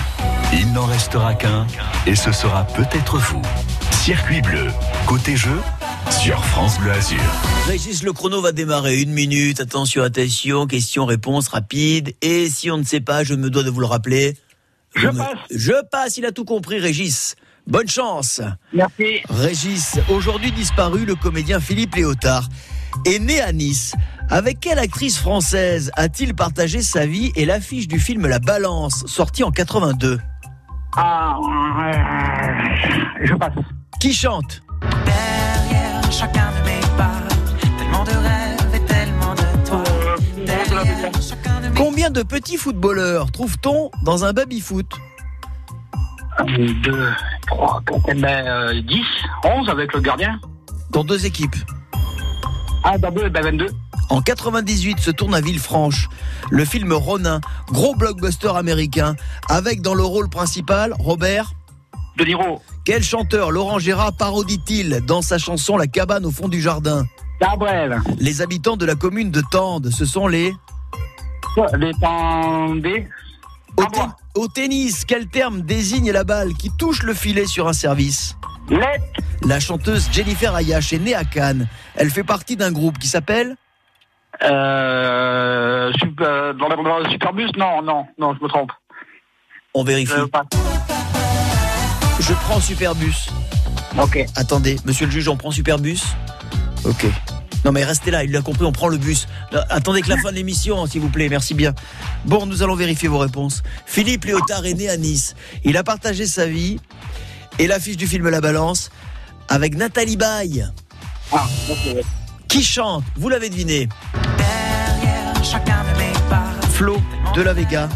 Il 0.53 0.72
n'en 0.72 0.86
restera 0.86 1.34
qu'un, 1.34 1.66
et 2.07 2.14
ce 2.14 2.32
sera 2.32 2.64
peut-être 2.64 3.18
vous. 3.18 3.42
Circuit 3.92 4.40
bleu, 4.40 4.68
côté 5.07 5.36
jeu, 5.36 5.61
sur 6.11 6.42
France 6.44 6.78
Bleu 6.78 6.92
Azur. 6.92 7.18
Régis, 7.66 8.03
le 8.03 8.12
chrono 8.12 8.40
va 8.40 8.53
démarrer. 8.53 9.01
Une 9.01 9.12
minute. 9.12 9.61
Attention, 9.61 10.03
attention. 10.03 10.66
Question, 10.66 11.05
réponse 11.05 11.48
rapide. 11.48 12.14
Et 12.22 12.48
si 12.48 12.70
on 12.70 12.78
ne 12.78 12.84
sait 12.84 13.01
pas, 13.01 13.24
je 13.24 13.34
me 13.34 13.51
dois 13.51 13.62
de 13.62 13.70
vous 13.70 13.80
le 13.80 13.86
rappeler. 13.86 14.36
Je 14.96 15.09
passe. 15.09 15.36
Je 15.51 15.84
passe. 15.90 16.16
Il 16.16 16.26
a 16.26 16.32
tout 16.32 16.44
compris, 16.44 16.78
Régis. 16.78 17.36
Bonne 17.66 17.88
chance. 17.88 18.40
Merci. 18.72 19.20
Régis, 19.28 19.98
aujourd'hui 20.09 20.51
disparu, 20.51 21.05
le 21.05 21.14
comédien 21.14 21.61
Philippe 21.61 21.94
Léotard 21.94 22.48
est 23.05 23.18
né 23.18 23.41
à 23.41 23.53
Nice. 23.53 23.95
Avec 24.28 24.61
quelle 24.61 24.78
actrice 24.78 25.18
française 25.18 25.91
a-t-il 25.97 26.34
partagé 26.34 26.82
sa 26.82 27.07
vie 27.07 27.32
et 27.34 27.45
l'affiche 27.45 27.88
du 27.88 27.99
film 27.99 28.26
La 28.26 28.38
Balance, 28.38 29.05
sorti 29.07 29.43
en 29.43 29.51
82 29.51 30.20
Ah, 30.97 31.36
euh, 31.38 33.24
je 33.24 33.34
passe. 33.34 33.53
Qui 34.01 34.12
chante? 34.14 34.62
Derrière 35.05 36.12
chacun 36.12 36.49
de 36.51 36.70
mes 36.70 36.80
pas, 36.97 37.11
tellement 37.78 38.05
de 38.05 38.11
rêves 38.11 38.74
et 38.74 38.84
tellement 38.86 39.34
de 39.34 39.68
toi. 39.68 39.82
Derrière 40.47 41.12
chacun 41.20 41.61
de 41.61 41.68
mes 41.68 41.74
Combien 41.74 42.11
de 42.11 42.22
petits 42.22 42.57
footballeurs 42.57 43.30
trouve-t-on 43.32 43.91
dans 44.05 44.24
un 44.24 44.32
baby-foot 44.32 44.86
2, 46.47 47.12
3, 47.49 47.82
4, 47.86 48.20
ben, 48.20 48.47
euh, 48.47 48.80
10, 48.82 49.03
11 49.45 49.68
avec 49.68 49.93
le 49.93 50.01
gardien. 50.01 50.41
Dans 50.91 51.05
deux 51.05 51.26
équipes. 51.26 51.57
Ah, 52.85 52.97
d'abord, 52.99 53.24
22. 53.31 53.66
En 54.09 54.22
98 54.22 54.99
se 54.99 55.11
tourne 55.11 55.35
à 55.35 55.41
Villefranche 55.41 56.09
le 56.51 56.64
film 56.64 56.93
Ronin, 56.93 57.41
gros 57.68 57.95
blockbuster 57.95 58.57
américain, 58.57 59.14
avec 59.49 59.83
dans 59.83 59.95
le 59.95 60.03
rôle 60.03 60.28
principal 60.28 60.95
Robert 60.99 61.53
De 62.16 62.24
Niro. 62.24 62.61
Quel 62.85 63.03
chanteur 63.05 63.51
Laurent 63.51 63.78
Gérard 63.78 64.14
parodie-t-il 64.16 65.01
dans 65.07 65.22
sa 65.22 65.39
chanson 65.39 65.76
La 65.76 65.87
cabane 65.87 66.26
au 66.26 66.31
fond 66.31 66.49
du 66.49 66.61
jardin? 66.61 67.05
Les 68.18 68.43
habitants 68.43 68.76
de 68.76 68.85
la 68.87 68.95
commune 68.95 69.31
de 69.31 69.43
Tende, 69.51 69.91
ce 69.91 70.05
sont 70.05 70.26
les... 70.26 70.53
Les 71.78 71.93
tendés. 72.01 73.09
Au, 73.76 73.85
te- 73.85 74.39
au 74.41 74.49
tennis, 74.49 75.05
quel 75.05 75.26
terme 75.28 75.62
désigne 75.62 76.11
la 76.12 76.24
balle 76.24 76.55
qui 76.55 76.70
touche 76.76 77.03
le 77.03 77.14
filet 77.14 77.47
sur 77.47 77.68
un 77.68 77.72
service? 77.72 78.37
La 79.47 79.59
chanteuse 79.59 80.09
Jennifer 80.12 80.55
Ayash 80.55 80.93
est 80.93 80.99
née 80.99 81.14
à 81.14 81.25
Cannes. 81.25 81.66
Elle 81.97 82.11
fait 82.11 82.23
partie 82.25 82.57
d'un 82.57 82.71
groupe 82.73 82.99
qui 82.99 83.09
s'appelle 83.09 83.57
Euh, 84.45 85.93
super, 85.99 86.55
dans 86.55 87.11
Superbus 87.11 87.51
Non, 87.57 87.83
non, 87.83 88.07
non, 88.18 88.35
je 88.39 88.43
me 88.45 88.49
trompe. 88.49 88.71
On 89.75 89.83
vérifie. 89.85 90.12
Euh. 90.12 90.27
Je 92.21 92.33
prends 92.35 92.61
Superbus. 92.61 93.29
Ok. 93.99 94.25
Attendez, 94.37 94.77
monsieur 94.85 95.07
le 95.07 95.12
juge, 95.12 95.29
on 95.29 95.37
prend 95.37 95.51
Superbus 95.51 96.01
Ok. 96.85 97.07
Non 97.64 97.73
mais 97.73 97.85
restez 97.85 98.11
là, 98.11 98.25
il 98.25 98.31
l'a 98.33 98.41
compris, 98.41 98.64
on 98.64 98.73
prend 98.73 98.89
le 98.89 98.97
bus. 98.97 99.27
Euh, 99.53 99.61
Attendez 99.68 100.01
que 100.01 100.09
la 100.09 100.16
fin 100.16 100.31
de 100.31 100.37
l'émission, 100.37 100.87
s'il 100.87 101.03
vous 101.03 101.11
plaît, 101.11 101.29
merci 101.29 101.53
bien. 101.53 101.75
Bon, 102.25 102.47
nous 102.47 102.62
allons 102.62 102.75
vérifier 102.75 103.09
vos 103.09 103.18
réponses. 103.18 103.62
Philippe 103.85 104.25
Léotard 104.25 104.64
est 104.64 104.73
né 104.75 104.89
à 104.89 104.97
Nice. 104.97 105.35
Il 105.64 105.77
a 105.77 105.83
partagé 105.85 106.25
sa 106.27 106.47
vie 106.47 106.81
et 107.59 107.66
l'affiche 107.66 107.96
du 107.96 108.07
film 108.07 108.28
La 108.28 108.40
Balance 108.40 108.90
avec 109.48 109.76
Nathalie 109.76 110.16
Baye. 110.16 110.66
Ah, 111.32 111.46
ok. 111.70 112.03
Qui 112.48 112.62
chante 112.62 113.05
Vous 113.16 113.28
l'avez 113.28 113.48
deviné. 113.48 113.88
derrière 114.36 115.44
chacun 115.44 115.82
de 115.92 115.98
mes 115.98 116.12
pas. 116.28 116.51
Flo 116.72 117.01
de 117.34 117.42
la 117.42 117.53
Vega. 117.53 117.88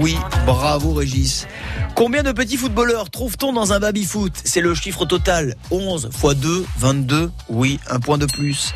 Oui, 0.00 0.16
bravo 0.46 0.94
Régis. 0.94 1.46
Combien 1.94 2.22
de 2.22 2.32
petits 2.32 2.56
footballeurs 2.56 3.10
trouve-t-on 3.10 3.52
dans 3.52 3.72
un 3.72 3.78
baby-foot? 3.80 4.32
C'est 4.44 4.60
le 4.60 4.74
chiffre 4.74 5.04
total. 5.06 5.56
11 5.70 6.10
x 6.12 6.34
2, 6.36 6.66
22. 6.78 7.30
Oui, 7.48 7.78
un 7.90 8.00
point 8.00 8.18
de 8.18 8.26
plus. 8.26 8.72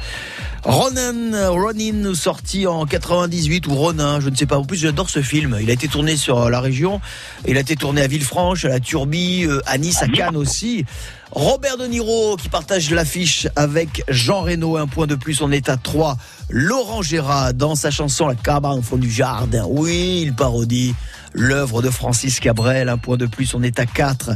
Ronan, 0.66 1.52
Ronin, 1.52 2.12
sorti 2.14 2.66
en 2.66 2.86
98 2.86 3.68
ou 3.68 3.74
Ronin, 3.76 4.18
je 4.18 4.28
ne 4.28 4.34
sais 4.34 4.46
pas. 4.46 4.58
En 4.58 4.64
plus, 4.64 4.76
j'adore 4.76 5.08
ce 5.08 5.22
film. 5.22 5.56
Il 5.62 5.70
a 5.70 5.72
été 5.72 5.86
tourné 5.86 6.16
sur 6.16 6.50
la 6.50 6.60
région. 6.60 7.00
Il 7.46 7.56
a 7.56 7.60
été 7.60 7.76
tourné 7.76 8.02
à 8.02 8.08
Villefranche, 8.08 8.64
à 8.64 8.68
la 8.68 8.80
Turbie, 8.80 9.44
euh, 9.46 9.60
à 9.66 9.78
Nice, 9.78 10.02
à 10.02 10.08
Cannes 10.08 10.36
aussi. 10.36 10.84
Robert 11.30 11.76
De 11.76 11.86
Niro 11.86 12.36
qui 12.36 12.48
partage 12.48 12.90
l'affiche 12.90 13.46
avec 13.54 14.02
Jean 14.08 14.40
Reno, 14.40 14.76
un 14.76 14.88
point 14.88 15.06
de 15.06 15.14
plus, 15.14 15.40
on 15.40 15.52
est 15.52 15.68
à 15.68 15.76
3. 15.76 16.16
Laurent 16.50 17.00
Gérard 17.00 17.54
dans 17.54 17.76
sa 17.76 17.92
chanson 17.92 18.26
La 18.26 18.34
cabane 18.34 18.78
au 18.80 18.82
fond 18.82 18.96
du 18.96 19.10
jardin. 19.10 19.66
Oui, 19.68 20.22
il 20.24 20.34
parodie 20.34 20.96
l'œuvre 21.36 21.82
de 21.82 21.90
Francis 21.90 22.40
Cabrel, 22.40 22.88
un 22.88 22.98
point 22.98 23.16
de 23.16 23.26
plus, 23.26 23.54
on 23.54 23.62
est 23.62 23.78
à 23.78 23.86
4. 23.86 24.30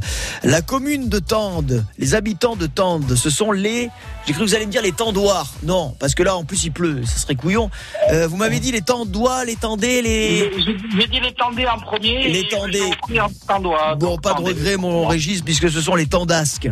La 0.45 0.61
commune 0.61 1.09
de 1.09 1.19
Tende, 1.19 1.85
les 1.99 2.15
habitants 2.15 2.57
de 2.57 2.67
Tende, 2.67 3.15
ce 3.15 3.31
sont 3.31 3.53
les... 3.53 3.89
J'ai 4.27 4.35
cru 4.35 4.45
que 4.45 4.49
vous 4.49 4.55
allez 4.55 4.67
me 4.67 4.71
dire 4.71 4.83
les 4.83 4.93
Tendoirs. 4.93 5.51
Non, 5.63 5.97
parce 5.99 6.15
que 6.15 6.23
là, 6.23 6.37
en 6.37 6.45
plus, 6.45 6.65
il 6.65 6.73
pleut, 6.73 7.03
ça 7.05 7.19
serait 7.19 7.35
couillon. 7.35 7.71
Euh, 8.13 8.29
vous 8.29 8.37
m'avez 8.37 8.61
dit 8.61 8.71
les 8.71 8.83
Tendois, 8.83 9.45
les 9.45 9.57
Tendais, 9.57 10.03
les... 10.03 10.53
J'ai 10.97 11.07
dit 11.07 11.21
les 11.21 11.33
tendés 11.33 11.67
en 11.67 11.79
premier. 11.79 12.29
Les 12.29 12.47
Tendais. 12.49 12.91
en 13.19 13.29
tendois. 13.49 13.95
Bon, 13.97 14.19
pas 14.19 14.35
de 14.35 14.43
regret, 14.43 14.77
mon 14.77 15.07
Régis, 15.07 15.41
puisque 15.43 15.71
ce 15.71 15.81
sont 15.81 15.95
les 15.95 16.07
Tendasques. 16.07 16.71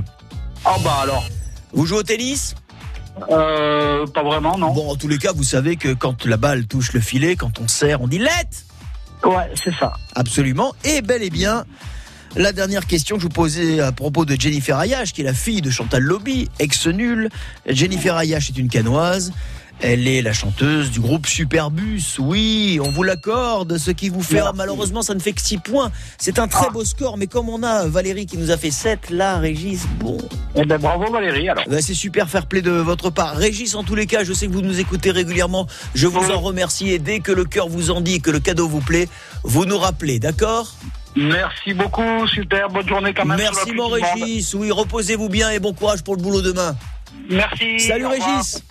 Ah 0.65 0.77
bah 0.85 0.99
alors. 1.03 1.25
Vous 1.73 1.87
jouez 1.87 1.99
au 1.99 2.03
tennis? 2.03 2.55
Euh, 3.31 4.07
pas 4.07 4.23
vraiment, 4.23 4.59
non. 4.59 4.73
Bon, 4.73 4.91
en 4.91 4.97
tous 4.97 5.09
les 5.09 5.19
cas, 5.19 5.33
vous 5.33 5.45
savez 5.45 5.77
que 5.77 5.93
quand 5.93 6.25
la 6.27 6.37
balle 6.37 6.67
touche 6.67 6.93
le 6.93 7.01
filet, 7.01 7.37
quand 7.37 7.61
on 7.61 7.69
serre, 7.69 8.01
on 8.01 8.09
dit 8.09 8.19
let 8.19 8.29
Ouais, 9.25 9.51
c'est 9.55 9.75
ça. 9.75 9.93
Absolument. 10.15 10.75
Et 10.85 11.03
bel 11.03 11.23
et 11.23 11.31
bien, 11.31 11.65
la 12.37 12.53
dernière 12.53 12.87
question 12.87 13.17
que 13.17 13.23
je 13.23 13.27
vous 13.27 13.33
posais 13.33 13.81
à 13.81 13.93
propos 13.93 14.25
de 14.25 14.39
Jennifer 14.39 14.79
Ayash, 14.79 15.13
qui 15.13 15.23
est 15.23 15.25
la 15.25 15.35
fille 15.35 15.63
de 15.63 15.71
Chantal 15.71 16.03
Lobby, 16.03 16.49
ex-nulle. 16.59 17.29
Jennifer 17.67 18.17
Ayash 18.17 18.51
est 18.51 18.59
une 18.59 18.69
canoise. 18.69 19.33
Elle 19.81 20.09
est 20.09 20.23
la 20.23 20.33
chanteuse 20.33 20.91
du 20.91 20.99
groupe 20.99 21.27
Superbus. 21.27 22.03
Oui, 22.19 22.81
on 22.83 22.91
vous 22.91 23.05
l'accorde. 23.05 23.79
Ce 23.79 23.93
qui 23.93 24.09
vous 24.09 24.23
fait, 24.23 24.35
Merci. 24.35 24.53
malheureusement, 24.57 25.03
ça 25.03 25.15
ne 25.15 25.21
fait 25.21 25.33
que 25.33 25.41
6 25.41 25.59
points. 25.59 25.93
C'est 26.19 26.41
un 26.41 26.49
très 26.49 26.69
beau 26.71 26.85
score, 26.85 27.17
mais 27.17 27.29
comme 27.29 27.49
on 27.49 27.63
a 27.63 27.87
Valérie 27.87 28.27
qui 28.27 28.39
nous 28.39 28.51
a 28.51 28.57
fait 28.57 28.73
7, 28.73 29.11
là, 29.11 29.39
Régis, 29.39 29.87
bon. 30.01 30.19
Eh 30.57 30.65
ben 30.65 30.79
bravo 30.79 31.13
Valérie 31.13 31.49
alors. 31.49 31.65
Ben, 31.69 31.81
c'est 31.81 31.95
super 31.95 32.29
fair 32.29 32.47
play 32.47 32.61
de 32.61 32.73
votre 32.73 33.11
part. 33.11 33.37
Régis, 33.37 33.77
en 33.77 33.85
tous 33.85 33.95
les 33.95 34.07
cas, 34.07 34.25
je 34.25 34.33
sais 34.33 34.49
que 34.49 34.53
vous 34.53 34.63
nous 34.63 34.81
écoutez 34.81 35.13
régulièrement. 35.13 35.69
Je 35.95 36.09
vous 36.09 36.33
en 36.33 36.41
remercie. 36.41 36.91
Et 36.91 36.99
dès 36.99 37.21
que 37.21 37.31
le 37.31 37.45
cœur 37.45 37.69
vous 37.69 37.91
en 37.93 38.01
dit 38.01 38.15
et 38.15 38.21
que 38.21 38.31
le 38.31 38.41
cadeau 38.41 38.67
vous 38.67 38.81
plaît, 38.81 39.09
vous 39.45 39.65
nous 39.65 39.79
rappelez, 39.79 40.19
d'accord? 40.19 40.75
Merci 41.15 41.73
beaucoup, 41.75 42.27
super, 42.27 42.69
bonne 42.69 42.89
journée 42.89 43.15
quand 43.15 43.25
même. 43.25 43.39
Merci 43.39 43.73
mon 43.73 43.89
Monde. 43.91 44.01
Régis. 44.17 44.55
Oui, 44.55 44.73
reposez-vous 44.73 45.29
bien 45.29 45.51
et 45.51 45.61
bon 45.61 45.73
courage 45.73 46.03
pour 46.03 46.17
le 46.17 46.23
boulot 46.23 46.43
demain. 46.43 46.77
Merci. 47.31 47.79
Salut. 47.81 48.07
Régis. 48.07 48.63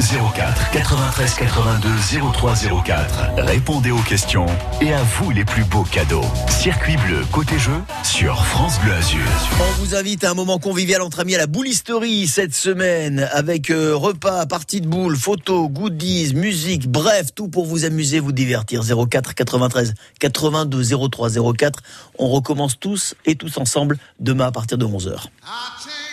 04 0.00 0.70
93 0.70 1.34
82 1.34 1.88
03 2.32 2.54
04. 2.84 3.30
Répondez 3.38 3.90
aux 3.90 3.98
questions 3.98 4.46
et 4.80 4.92
à 4.92 5.02
vous 5.02 5.32
les 5.32 5.44
plus 5.44 5.64
beaux 5.64 5.82
cadeaux. 5.82 6.24
Circuit 6.48 6.96
bleu 6.96 7.24
côté 7.32 7.58
jeu 7.58 7.72
sur 8.04 8.44
France 8.44 8.78
Bleu 8.80 8.92
Azur. 8.92 9.18
On 9.58 9.82
vous 9.82 9.96
invite 9.96 10.22
à 10.22 10.30
un 10.30 10.34
moment 10.34 10.60
convivial 10.60 11.02
entre 11.02 11.18
amis 11.20 11.34
à 11.34 11.38
la 11.38 11.48
boulisterie 11.48 12.28
cette 12.28 12.54
semaine 12.54 13.28
avec 13.32 13.70
euh, 13.70 13.96
repas, 13.96 14.46
partie 14.46 14.80
de 14.80 14.86
boules, 14.86 15.16
photos, 15.16 15.68
goodies, 15.68 16.32
musique, 16.34 16.88
bref, 16.88 17.34
tout 17.34 17.48
pour 17.48 17.66
vous 17.66 17.84
amuser, 17.84 18.20
vous 18.20 18.32
divertir. 18.32 18.82
04 18.84 19.34
93 19.34 19.94
82 20.20 21.08
03 21.10 21.30
04. 21.56 21.82
On 22.20 22.28
recommence 22.28 22.78
tous 22.78 23.16
et 23.26 23.34
tous 23.34 23.58
ensemble 23.58 23.98
demain 24.20 24.46
à 24.46 24.52
partir 24.52 24.78
de 24.78 24.86
11h. 24.86 25.24
I 25.44 26.07